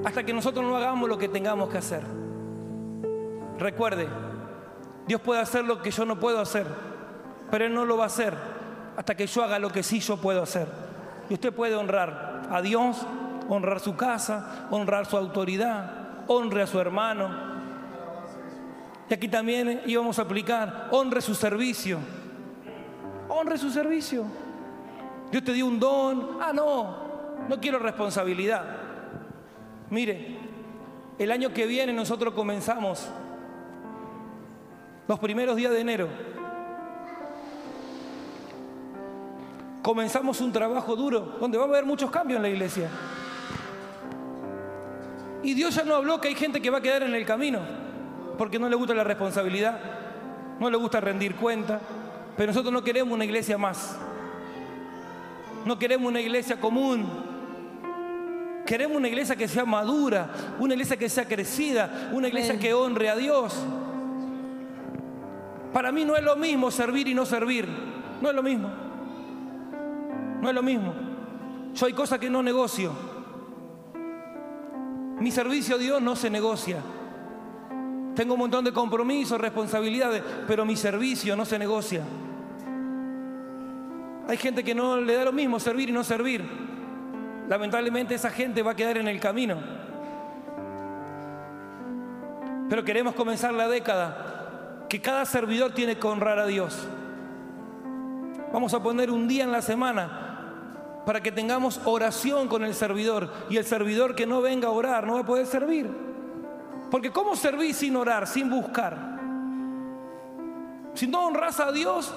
hasta 0.03 0.23
que 0.23 0.33
nosotros 0.33 0.65
no 0.65 0.75
hagamos 0.75 1.07
lo 1.07 1.15
que 1.15 1.29
tengamos 1.29 1.69
que 1.69 1.77
hacer. 1.77 2.01
Recuerde, 3.59 4.07
Dios 5.05 5.21
puede 5.21 5.41
hacer 5.41 5.63
lo 5.63 5.79
que 5.79 5.91
yo 5.91 6.05
no 6.05 6.19
puedo 6.19 6.41
hacer, 6.41 6.65
pero 7.51 7.65
Él 7.65 7.73
no 7.75 7.85
lo 7.85 7.97
va 7.97 8.05
a 8.05 8.07
hacer 8.07 8.33
hasta 8.97 9.15
que 9.15 9.27
yo 9.27 9.43
haga 9.43 9.59
lo 9.59 9.71
que 9.71 9.83
sí 9.83 9.99
yo 9.99 10.17
puedo 10.17 10.41
hacer. 10.41 10.67
Y 11.29 11.35
usted 11.35 11.53
puede 11.53 11.75
honrar 11.75 12.47
a 12.49 12.63
Dios, 12.63 12.97
honrar 13.47 13.79
su 13.79 13.95
casa, 13.95 14.67
honrar 14.71 15.05
su 15.05 15.15
autoridad, 15.15 15.98
honre 16.29 16.61
a 16.61 16.67
su 16.67 16.79
hermano. 16.79 17.29
Y 19.09 19.13
aquí 19.13 19.27
también 19.27 19.81
íbamos 19.85 20.19
a 20.19 20.21
aplicar, 20.21 20.87
honre 20.91 21.21
su 21.21 21.33
servicio. 21.33 21.97
Honre 23.27 23.57
su 23.57 23.71
servicio. 23.71 24.25
Dios 25.31 25.43
te 25.43 25.53
dio 25.53 25.65
un 25.65 25.79
don. 25.79 26.37
Ah, 26.39 26.53
no, 26.53 26.95
no 27.47 27.59
quiero 27.59 27.79
responsabilidad. 27.79 28.63
Mire, 29.89 30.37
el 31.17 31.31
año 31.31 31.51
que 31.51 31.65
viene 31.65 31.91
nosotros 31.93 32.33
comenzamos 32.33 33.07
los 35.07 35.19
primeros 35.19 35.55
días 35.55 35.71
de 35.71 35.81
enero. 35.81 36.07
Comenzamos 39.81 40.41
un 40.41 40.51
trabajo 40.51 40.95
duro 40.95 41.37
donde 41.39 41.57
va 41.57 41.63
a 41.63 41.67
haber 41.67 41.85
muchos 41.85 42.11
cambios 42.11 42.37
en 42.37 42.43
la 42.43 42.49
iglesia. 42.49 42.89
Y 45.43 45.53
Dios 45.53 45.75
ya 45.75 45.83
no 45.83 45.95
habló 45.95 46.19
que 46.19 46.27
hay 46.27 46.35
gente 46.35 46.61
que 46.61 46.69
va 46.69 46.79
a 46.79 46.81
quedar 46.81 47.03
en 47.03 47.15
el 47.15 47.25
camino 47.25 47.59
porque 48.39 48.57
no 48.57 48.69
le 48.69 48.75
gusta 48.77 48.93
la 48.93 49.03
responsabilidad, 49.03 49.77
no 50.61 50.69
le 50.69 50.77
gusta 50.77 51.01
rendir 51.01 51.35
cuenta, 51.35 51.81
pero 52.37 52.53
nosotros 52.53 52.71
no 52.71 52.81
queremos 52.81 53.13
una 53.13 53.25
iglesia 53.25 53.57
más. 53.57 53.97
No 55.65 55.77
queremos 55.77 56.07
una 56.07 56.21
iglesia 56.21 56.57
común. 56.57 57.05
Queremos 58.65 58.95
una 58.95 59.09
iglesia 59.09 59.35
que 59.35 59.45
sea 59.45 59.65
madura, 59.65 60.29
una 60.57 60.73
iglesia 60.73 60.95
que 60.95 61.09
sea 61.09 61.27
crecida, 61.27 62.09
una 62.13 62.29
iglesia 62.29 62.57
que 62.57 62.73
honre 62.73 63.09
a 63.09 63.17
Dios. 63.17 63.61
Para 65.73 65.91
mí 65.91 66.05
no 66.05 66.15
es 66.15 66.23
lo 66.23 66.37
mismo 66.37 66.71
servir 66.71 67.09
y 67.09 67.13
no 67.13 67.25
servir. 67.25 67.67
No 68.21 68.29
es 68.29 68.35
lo 68.35 68.41
mismo. 68.41 68.69
No 70.41 70.47
es 70.47 70.55
lo 70.55 70.63
mismo. 70.63 70.93
Yo 71.73 71.85
hay 71.87 71.91
cosas 71.93 72.19
que 72.19 72.29
no 72.29 72.41
negocio. 72.41 72.93
Mi 75.19 75.31
servicio 75.31 75.75
a 75.75 75.77
Dios 75.77 76.01
no 76.01 76.15
se 76.15 76.29
negocia. 76.29 76.77
Tengo 78.15 78.33
un 78.33 78.39
montón 78.39 78.65
de 78.65 78.73
compromisos, 78.73 79.39
responsabilidades, 79.39 80.23
pero 80.47 80.65
mi 80.65 80.75
servicio 80.75 81.35
no 81.35 81.45
se 81.45 81.59
negocia. 81.59 82.03
Hay 84.27 84.37
gente 84.37 84.63
que 84.63 84.75
no 84.75 84.99
le 84.99 85.15
da 85.15 85.25
lo 85.25 85.31
mismo 85.31 85.59
servir 85.59 85.89
y 85.89 85.91
no 85.91 86.03
servir. 86.03 86.43
Lamentablemente 87.47 88.15
esa 88.15 88.29
gente 88.29 88.61
va 88.61 88.71
a 88.71 88.75
quedar 88.75 88.97
en 88.97 89.07
el 89.07 89.19
camino. 89.19 89.57
Pero 92.69 92.83
queremos 92.85 93.15
comenzar 93.15 93.53
la 93.53 93.67
década 93.67 94.85
que 94.87 95.01
cada 95.01 95.25
servidor 95.25 95.71
tiene 95.73 95.97
que 95.97 96.07
honrar 96.07 96.39
a 96.39 96.45
Dios. 96.45 96.87
Vamos 98.53 98.73
a 98.73 98.81
poner 98.81 99.11
un 99.11 99.27
día 99.27 99.43
en 99.43 99.51
la 99.51 99.61
semana 99.61 100.28
para 101.09 101.23
que 101.23 101.31
tengamos 101.31 101.81
oración 101.85 102.47
con 102.47 102.63
el 102.63 102.75
servidor 102.75 103.33
y 103.49 103.57
el 103.57 103.65
servidor 103.65 104.13
que 104.13 104.27
no 104.27 104.43
venga 104.43 104.67
a 104.67 104.71
orar 104.71 105.07
no 105.07 105.15
va 105.15 105.21
a 105.21 105.25
poder 105.25 105.47
servir. 105.47 105.89
Porque 106.91 107.09
¿cómo 107.09 107.35
servir 107.35 107.73
sin 107.73 107.95
orar, 107.95 108.27
sin 108.27 108.47
buscar? 108.47 109.17
Si 110.93 111.07
no 111.07 111.25
honras 111.25 111.59
a 111.61 111.71
Dios 111.71 112.13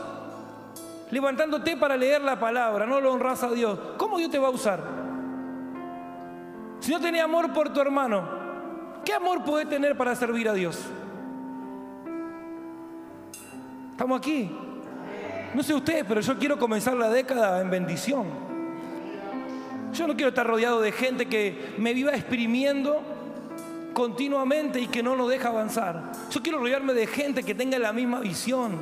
levantándote 1.11 1.78
para 1.78 1.97
leer 1.97 2.20
la 2.20 2.38
palabra, 2.38 2.84
no 2.84 3.01
lo 3.01 3.14
honras 3.14 3.43
a 3.43 3.51
Dios, 3.51 3.78
¿cómo 3.97 4.18
Dios 4.18 4.30
te 4.30 4.38
va 4.38 4.49
a 4.49 4.51
usar? 4.51 4.82
Si 6.80 6.93
no 6.93 7.01
tenés 7.01 7.22
amor 7.22 7.51
por 7.55 7.72
tu 7.72 7.80
hermano, 7.80 8.28
¿qué 9.07 9.14
amor 9.14 9.43
puede 9.43 9.64
tener 9.64 9.97
para 9.97 10.14
servir 10.14 10.51
a 10.51 10.53
Dios? 10.53 10.78
Estamos 13.93 14.18
aquí. 14.18 14.55
No 15.55 15.62
sé 15.62 15.72
ustedes, 15.72 16.05
pero 16.07 16.20
yo 16.20 16.38
quiero 16.38 16.59
comenzar 16.59 16.93
la 16.93 17.09
década 17.09 17.62
en 17.62 17.70
bendición. 17.70 18.51
Yo 19.93 20.07
no 20.07 20.14
quiero 20.14 20.30
estar 20.30 20.47
rodeado 20.47 20.80
de 20.80 20.93
gente 20.93 21.26
que 21.26 21.74
me 21.78 21.93
viva 21.93 22.12
exprimiendo 22.12 23.03
continuamente 23.93 24.80
y 24.80 24.86
que 24.86 25.03
no 25.03 25.16
nos 25.16 25.28
deja 25.28 25.49
avanzar. 25.49 26.12
Yo 26.30 26.43
quiero 26.43 26.59
rodearme 26.59 26.95
de 26.95 27.07
gente 27.07 27.43
que 27.43 27.55
tenga 27.55 27.78
la 27.78 27.93
misma 27.93 28.20
visión, 28.20 28.78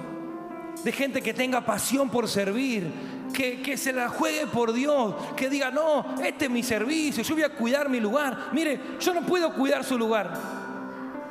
de 0.85 0.93
gente 0.93 1.21
que 1.21 1.35
tenga 1.35 1.63
pasión 1.63 2.11
por 2.11 2.29
servir, 2.29 2.91
que, 3.35 3.61
que, 3.61 3.77
se 3.77 3.93
la 3.93 4.09
juegue 4.09 4.47
por 4.47 4.73
Dios, 4.73 5.15
que 5.37 5.49
diga, 5.49 5.71
no, 5.71 6.17
este 6.23 6.45
es 6.45 6.51
mi 6.51 6.63
servicio, 6.63 7.23
yo 7.23 7.35
voy 7.35 7.45
a 7.45 7.51
cuidar 7.51 7.89
mi 7.89 8.01
lugar. 8.01 8.49
Mire, 8.53 8.81
yo 9.01 9.13
no 9.13 9.23
puedo 9.23 9.53
cuidar 9.53 9.85
su 9.85 9.99
lugar. 9.99 10.33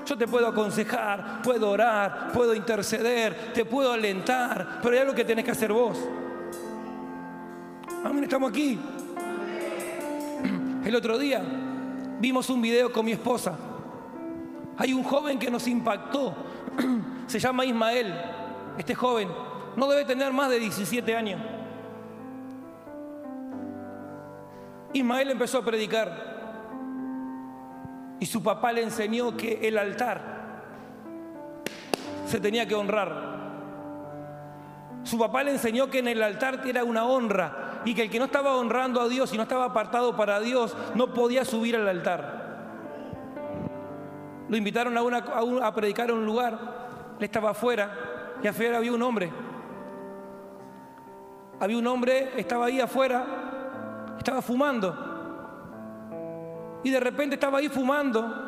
Yo 0.06 0.18
te 0.18 0.28
puedo 0.28 0.48
aconsejar, 0.48 1.42
puedo 1.44 1.70
orar, 1.70 2.32
puedo 2.34 2.54
interceder, 2.56 3.54
te 3.54 3.64
puedo 3.64 3.94
alentar, 3.94 4.80
pero 4.82 4.96
hay 4.96 5.02
algo 5.02 5.14
que 5.14 5.24
tenés 5.24 5.46
que 5.46 5.52
hacer 5.52 5.72
vos. 5.72 5.98
Amén, 8.04 8.24
estamos 8.24 8.50
aquí. 8.50 8.80
El 10.90 10.96
otro 10.96 11.20
día 11.20 11.44
vimos 12.20 12.50
un 12.50 12.64
video 12.64 12.92
con 12.92 13.06
mi 13.06 13.12
esposa. 13.12 13.56
Hay 14.76 14.92
un 14.92 15.04
joven 15.04 15.38
que 15.38 15.52
nos 15.52 15.68
impactó. 15.68 16.34
Se 17.28 17.38
llama 17.38 17.64
Ismael. 17.64 18.12
Este 18.76 18.96
joven 18.96 19.30
no 19.76 19.88
debe 19.88 20.04
tener 20.04 20.34
más 20.34 20.50
de 20.50 20.58
17 20.58 21.16
años. 21.16 21.40
Ismael 24.92 25.30
empezó 25.30 25.60
a 25.60 25.64
predicar. 25.64 26.10
Y 28.20 28.26
su 28.26 28.42
papá 28.42 28.72
le 28.72 28.82
enseñó 28.82 29.38
que 29.38 29.60
el 29.68 29.78
altar 29.78 30.64
se 32.26 32.40
tenía 32.40 32.68
que 32.68 32.74
honrar. 32.74 33.38
Su 35.04 35.20
papá 35.20 35.44
le 35.44 35.52
enseñó 35.52 35.88
que 35.88 36.00
en 36.00 36.08
el 36.08 36.24
altar 36.24 36.62
era 36.66 36.84
una 36.84 37.06
honra 37.06 37.69
y 37.86 37.94
que 37.94 38.04
el 38.04 38.10
que 38.10 38.20
no 38.20 38.26
estaba 38.26 38.56
honrando 38.56 39.02
a 39.02 39.08
Dios 39.08 39.34
y 39.34 39.38
no 39.38 39.44
estaba 39.44 39.66
apartado 39.66 40.16
para 40.16 40.40
Dios 40.40 40.76
no 40.96 41.14
podía 41.14 41.46
subir 41.46 41.76
al 41.76 41.88
altar. 41.88 42.48
Lo 44.50 44.58
invitaron 44.58 44.98
a, 44.98 45.02
a, 45.68 45.76
predicar 45.76 46.10
en 46.10 46.18
un 46.18 46.26
lugar, 46.26 46.60
él 47.18 47.24
estaba 47.24 47.52
afuera 47.52 47.92
y 48.42 48.48
afuera 48.48 48.78
había 48.78 48.94
un 48.94 49.02
hombre. 49.02 49.32
Había 51.60 51.78
un 51.78 51.88
hombre, 51.88 52.32
estaba 52.38 52.66
ahí 52.66 52.80
afuera, 52.80 53.26
estaba 54.18 54.42
fumando. 54.42 55.08
Y 56.84 56.90
de 56.90 57.00
repente 57.00 57.36
estaba 57.36 57.60
ahí 57.60 57.70
fumando. 57.70 58.48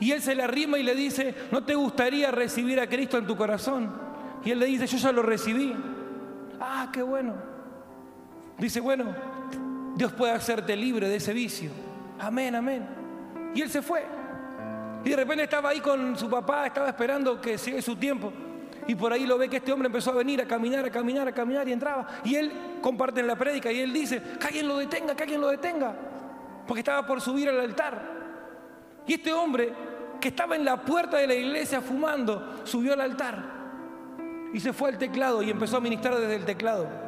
Y 0.00 0.12
él 0.12 0.22
se 0.22 0.34
le 0.34 0.44
arrima 0.44 0.78
y 0.78 0.84
le 0.84 0.94
dice, 0.94 1.34
¿no 1.50 1.64
te 1.64 1.74
gustaría 1.74 2.30
recibir 2.30 2.78
a 2.78 2.88
Cristo 2.88 3.18
en 3.18 3.26
tu 3.26 3.36
corazón? 3.36 3.90
Y 4.44 4.52
él 4.52 4.60
le 4.60 4.66
dice, 4.66 4.86
yo 4.86 4.96
ya 4.96 5.10
lo 5.10 5.22
recibí. 5.22 5.74
Ah, 6.60 6.88
qué 6.92 7.02
bueno. 7.02 7.34
Dice, 8.58 8.80
bueno, 8.80 9.14
Dios 9.94 10.12
puede 10.12 10.32
hacerte 10.32 10.74
libre 10.76 11.08
de 11.08 11.16
ese 11.16 11.32
vicio. 11.32 11.70
Amén, 12.18 12.54
amén. 12.54 12.86
Y 13.54 13.62
él 13.62 13.70
se 13.70 13.82
fue. 13.82 14.04
Y 15.04 15.10
de 15.10 15.16
repente 15.16 15.44
estaba 15.44 15.70
ahí 15.70 15.80
con 15.80 16.16
su 16.16 16.28
papá, 16.28 16.66
estaba 16.66 16.88
esperando 16.88 17.40
que 17.40 17.56
llegue 17.56 17.80
su 17.80 17.96
tiempo. 17.96 18.32
Y 18.86 18.94
por 18.94 19.12
ahí 19.12 19.26
lo 19.26 19.38
ve 19.38 19.48
que 19.48 19.58
este 19.58 19.72
hombre 19.72 19.86
empezó 19.86 20.10
a 20.10 20.14
venir 20.14 20.40
a 20.40 20.46
caminar, 20.46 20.84
a 20.84 20.90
caminar, 20.90 21.28
a 21.28 21.32
caminar 21.32 21.68
y 21.68 21.72
entraba. 21.72 22.06
Y 22.24 22.34
él 22.34 22.52
comparte 22.80 23.20
en 23.20 23.26
la 23.26 23.36
prédica 23.36 23.70
y 23.70 23.80
él 23.80 23.92
dice, 23.92 24.20
que 24.40 24.46
alguien 24.46 24.66
lo 24.66 24.78
detenga, 24.78 25.14
que 25.14 25.22
alguien 25.22 25.40
lo 25.40 25.48
detenga. 25.48 25.94
Porque 26.66 26.80
estaba 26.80 27.06
por 27.06 27.20
subir 27.20 27.48
al 27.48 27.60
altar. 27.60 28.18
Y 29.06 29.14
este 29.14 29.32
hombre 29.32 29.72
que 30.20 30.28
estaba 30.28 30.56
en 30.56 30.64
la 30.64 30.82
puerta 30.82 31.16
de 31.18 31.26
la 31.26 31.34
iglesia 31.34 31.80
fumando, 31.80 32.60
subió 32.64 32.94
al 32.94 33.00
altar. 33.02 33.58
Y 34.52 34.60
se 34.60 34.72
fue 34.72 34.90
al 34.90 34.98
teclado 34.98 35.42
y 35.42 35.50
empezó 35.50 35.76
a 35.76 35.80
ministrar 35.80 36.16
desde 36.16 36.36
el 36.36 36.44
teclado. 36.44 37.07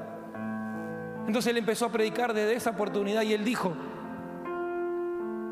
Entonces 1.31 1.53
él 1.53 1.59
empezó 1.59 1.87
a 1.87 1.93
predicar 1.93 2.35
desde 2.35 2.55
esa 2.55 2.71
oportunidad 2.71 3.23
y 3.23 3.33
él 3.33 3.45
dijo, 3.45 3.73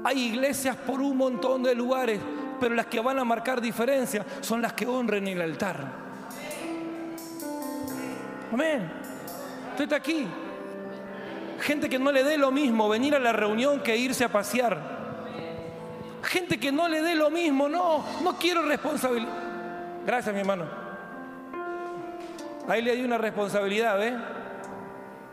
hay 0.02 0.24
iglesias 0.24 0.74
por 0.74 1.00
un 1.00 1.16
montón 1.16 1.62
de 1.62 1.72
lugares, 1.72 2.18
pero 2.58 2.74
las 2.74 2.86
que 2.86 2.98
van 2.98 3.16
a 3.20 3.24
marcar 3.24 3.60
diferencia 3.60 4.26
son 4.40 4.60
las 4.60 4.72
que 4.72 4.88
honren 4.88 5.28
el 5.28 5.40
altar. 5.40 5.86
Amén. 8.52 8.90
Usted 9.70 9.84
está 9.84 9.94
aquí. 9.94 10.26
Gente 11.60 11.88
que 11.88 12.00
no 12.00 12.10
le 12.10 12.24
dé 12.24 12.36
lo 12.36 12.50
mismo 12.50 12.88
venir 12.88 13.14
a 13.14 13.20
la 13.20 13.32
reunión 13.32 13.78
que 13.78 13.96
irse 13.96 14.24
a 14.24 14.32
pasear. 14.32 14.80
Gente 16.24 16.58
que 16.58 16.72
no 16.72 16.88
le 16.88 17.02
dé 17.02 17.14
lo 17.14 17.30
mismo, 17.30 17.68
no, 17.68 18.04
no 18.24 18.36
quiero 18.36 18.62
responsabilidad. 18.62 19.32
Gracias, 20.04 20.34
mi 20.34 20.40
hermano. 20.40 20.64
Ahí 22.66 22.82
le 22.82 22.96
di 22.96 23.04
una 23.04 23.16
responsabilidad, 23.18 23.96
¿ves? 23.96 24.14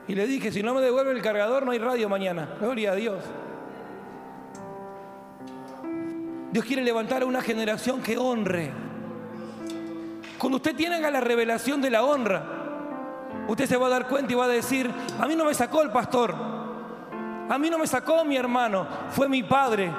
Y 0.08 0.16
le 0.16 0.28
dije, 0.28 0.52
si 0.52 0.62
no 0.62 0.74
me 0.74 0.82
devuelve 0.82 1.12
el 1.12 1.22
cargador, 1.22 1.66
no 1.66 1.72
hay 1.72 1.80
radio 1.80 2.08
mañana. 2.08 2.48
Gloria 2.60 2.92
a 2.92 2.96
Dios. 2.96 3.24
Dios 6.52 6.66
quiere 6.66 6.84
levantar 6.84 7.24
a 7.24 7.26
una 7.26 7.42
generación 7.42 8.02
que 8.02 8.18
honre. 8.18 8.72
Cuando 10.38 10.58
usted 10.58 10.76
tiene 10.76 11.00
la 11.00 11.22
revelación 11.22 11.82
de 11.82 11.90
la 11.90 12.04
honra, 12.04 12.44
usted 13.48 13.66
se 13.66 13.78
va 13.78 13.88
a 13.88 13.90
dar 13.90 14.08
cuenta 14.08 14.32
y 14.32 14.36
va 14.36 14.46
a 14.46 14.50
decir, 14.50 14.90
a 15.20 15.28
mí 15.28 15.36
no 15.36 15.46
me 15.46 15.54
sacó 15.54 15.82
el 15.82 15.92
pastor, 15.92 16.34
a 17.50 17.58
mí 17.58 17.70
no 17.70 17.78
me 17.78 17.88
sacó 17.88 18.24
mi 18.24 18.38
hermano, 18.38 18.88
fue 19.10 19.28
mi 19.28 19.44
padre 19.44 19.92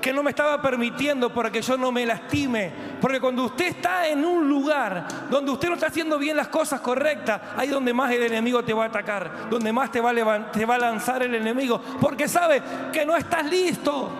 que 0.00 0.12
no 0.12 0.22
me 0.22 0.30
estaba 0.30 0.60
permitiendo 0.60 1.32
para 1.32 1.50
que 1.50 1.62
yo 1.62 1.76
no 1.76 1.92
me 1.92 2.06
lastime. 2.06 2.72
Porque 3.00 3.20
cuando 3.20 3.44
usted 3.44 3.66
está 3.66 4.08
en 4.08 4.24
un 4.24 4.48
lugar 4.48 5.06
donde 5.30 5.50
usted 5.50 5.68
no 5.68 5.74
está 5.74 5.88
haciendo 5.88 6.18
bien 6.18 6.36
las 6.36 6.48
cosas 6.48 6.80
correctas, 6.80 7.40
ahí 7.56 7.68
donde 7.68 7.92
más 7.92 8.10
el 8.12 8.22
enemigo 8.22 8.62
te 8.62 8.72
va 8.72 8.84
a 8.84 8.88
atacar, 8.88 9.48
donde 9.50 9.72
más 9.72 9.90
te 9.90 10.00
va 10.00 10.10
a, 10.10 10.52
te 10.52 10.64
va 10.64 10.76
a 10.76 10.78
lanzar 10.78 11.22
el 11.22 11.34
enemigo, 11.34 11.80
porque 12.00 12.28
sabe 12.28 12.62
que 12.92 13.04
no 13.04 13.16
estás 13.16 13.44
listo. 13.44 14.10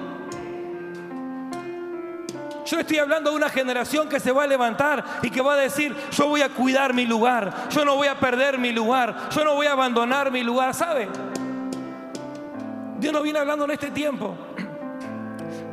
Yo 2.66 2.78
estoy 2.78 2.98
hablando 2.98 3.30
de 3.30 3.36
una 3.36 3.48
generación 3.48 4.10
que 4.10 4.20
se 4.20 4.30
va 4.30 4.44
a 4.44 4.46
levantar 4.46 5.02
y 5.22 5.30
que 5.30 5.40
va 5.40 5.54
a 5.54 5.56
decir, 5.56 5.96
yo 6.10 6.26
voy 6.26 6.42
a 6.42 6.50
cuidar 6.50 6.92
mi 6.92 7.06
lugar, 7.06 7.68
yo 7.70 7.82
no 7.82 7.96
voy 7.96 8.08
a 8.08 8.20
perder 8.20 8.58
mi 8.58 8.72
lugar, 8.72 9.30
yo 9.30 9.42
no 9.42 9.54
voy 9.54 9.66
a 9.66 9.72
abandonar 9.72 10.30
mi 10.30 10.42
lugar, 10.42 10.74
¿sabe? 10.74 11.08
Dios 12.98 13.12
nos 13.12 13.22
viene 13.22 13.38
hablando 13.38 13.64
en 13.64 13.70
este 13.70 13.90
tiempo 13.90 14.47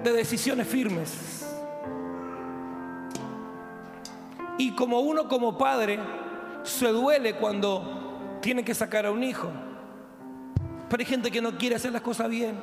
de 0.06 0.14
decisiones 0.14 0.68
firmes. 0.68 1.46
Y 4.58 4.72
como 4.72 5.00
uno 5.00 5.28
como 5.28 5.58
padre 5.58 6.00
se 6.64 6.88
duele 6.88 7.36
cuando 7.36 8.38
tiene 8.42 8.64
que 8.64 8.74
sacar 8.74 9.06
a 9.06 9.12
un 9.12 9.24
hijo. 9.24 9.50
Pero 10.90 11.02
hay 11.02 11.06
gente 11.06 11.32
que 11.32 11.42
no 11.42 11.58
quiere 11.58 11.76
hacer 11.76 11.92
las 11.92 12.02
cosas 12.02 12.30
bien. 12.30 12.56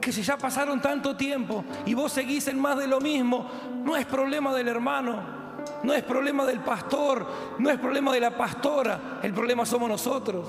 Que 0.00 0.12
si 0.12 0.22
ya 0.22 0.36
pasaron 0.36 0.80
tanto 0.80 1.16
tiempo 1.16 1.64
y 1.86 1.94
vos 1.94 2.12
seguís 2.12 2.46
en 2.48 2.60
más 2.60 2.76
de 2.76 2.86
lo 2.86 3.00
mismo, 3.00 3.48
no 3.84 3.96
es 3.96 4.04
problema 4.04 4.52
del 4.52 4.68
hermano, 4.68 5.16
no 5.82 5.92
es 5.94 6.02
problema 6.02 6.44
del 6.44 6.60
pastor, 6.60 7.26
no 7.58 7.70
es 7.70 7.78
problema 7.78 8.12
de 8.12 8.20
la 8.20 8.36
pastora, 8.36 9.20
el 9.22 9.32
problema 9.32 9.64
somos 9.64 9.88
nosotros. 9.88 10.46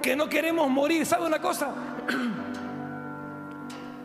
Que 0.00 0.14
no 0.14 0.28
queremos 0.28 0.68
morir. 0.68 1.06
¿Sabe 1.06 1.26
una 1.26 1.40
cosa? 1.40 1.72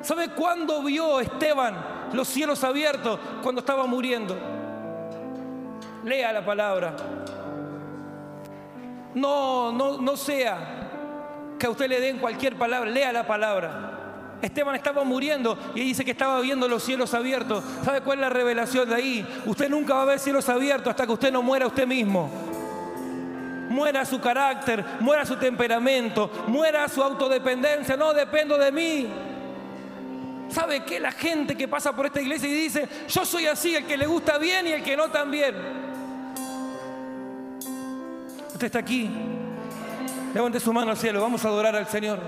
¿Sabe 0.08 0.30
cuándo 0.30 0.82
vio 0.84 1.20
Esteban 1.20 1.76
los 2.14 2.30
cielos 2.30 2.64
abiertos? 2.64 3.20
Cuando 3.44 3.60
estaba 3.60 3.86
muriendo. 3.88 4.38
Lea 6.06 6.32
la 6.32 6.46
palabra. 6.46 6.96
No, 9.14 9.74
no, 9.74 9.98
no 9.98 10.16
sea 10.16 11.58
que 11.60 11.66
a 11.66 11.70
usted 11.70 11.90
le 11.90 12.00
den 12.00 12.20
cualquier 12.20 12.56
palabra, 12.56 12.90
lea 12.90 13.12
la 13.12 13.28
palabra. 13.28 14.38
Esteban 14.42 14.76
estaba 14.76 15.04
muriendo 15.04 15.58
y 15.76 15.82
dice 15.82 16.06
que 16.06 16.12
estaba 16.12 16.40
viendo 16.40 16.70
los 16.70 16.84
cielos 16.84 17.14
abiertos. 17.14 17.62
¿Sabe 17.84 18.00
cuál 18.00 18.20
es 18.20 18.22
la 18.22 18.30
revelación 18.30 18.88
de 18.88 18.96
ahí? 18.96 19.28
Usted 19.46 19.68
nunca 19.68 19.96
va 19.96 20.04
a 20.04 20.06
ver 20.06 20.20
cielos 20.20 20.48
abiertos 20.48 20.90
hasta 20.90 21.06
que 21.06 21.12
usted 21.12 21.34
no 21.34 21.42
muera 21.42 21.68
usted 21.68 21.86
mismo. 21.86 22.32
Muera 23.68 24.06
su 24.06 24.22
carácter, 24.22 24.86
muera 25.02 25.26
su 25.26 25.36
temperamento, 25.36 26.32
muera 26.48 26.88
su 26.88 27.04
autodependencia. 27.04 27.98
No 27.98 28.14
dependo 28.14 28.58
de 28.58 28.72
mí. 28.72 29.27
¿Sabe 30.50 30.84
qué? 30.84 31.00
La 31.00 31.12
gente 31.12 31.56
que 31.56 31.68
pasa 31.68 31.96
por 31.96 32.06
esta 32.06 32.22
iglesia 32.22 32.48
y 32.48 32.54
dice, 32.54 32.88
yo 33.08 33.26
soy 33.26 33.48
así, 33.48 33.76
el 33.76 33.86
que 33.86 33.98
le 33.98 34.08
gusta 34.08 34.38
bien 34.38 34.68
y 34.68 34.72
el 34.72 34.84
que 34.84 34.96
no 34.96 35.10
también. 35.10 35.56
Usted 38.54 38.66
está 38.66 38.80
aquí. 38.80 39.10
Levante 40.34 40.60
su 40.60 40.74
mano 40.74 40.92
al 40.92 40.98
cielo, 40.98 41.22
vamos 41.22 41.44
a 41.46 41.48
adorar 41.48 41.76
al 41.76 41.88
Señor. 41.88 42.20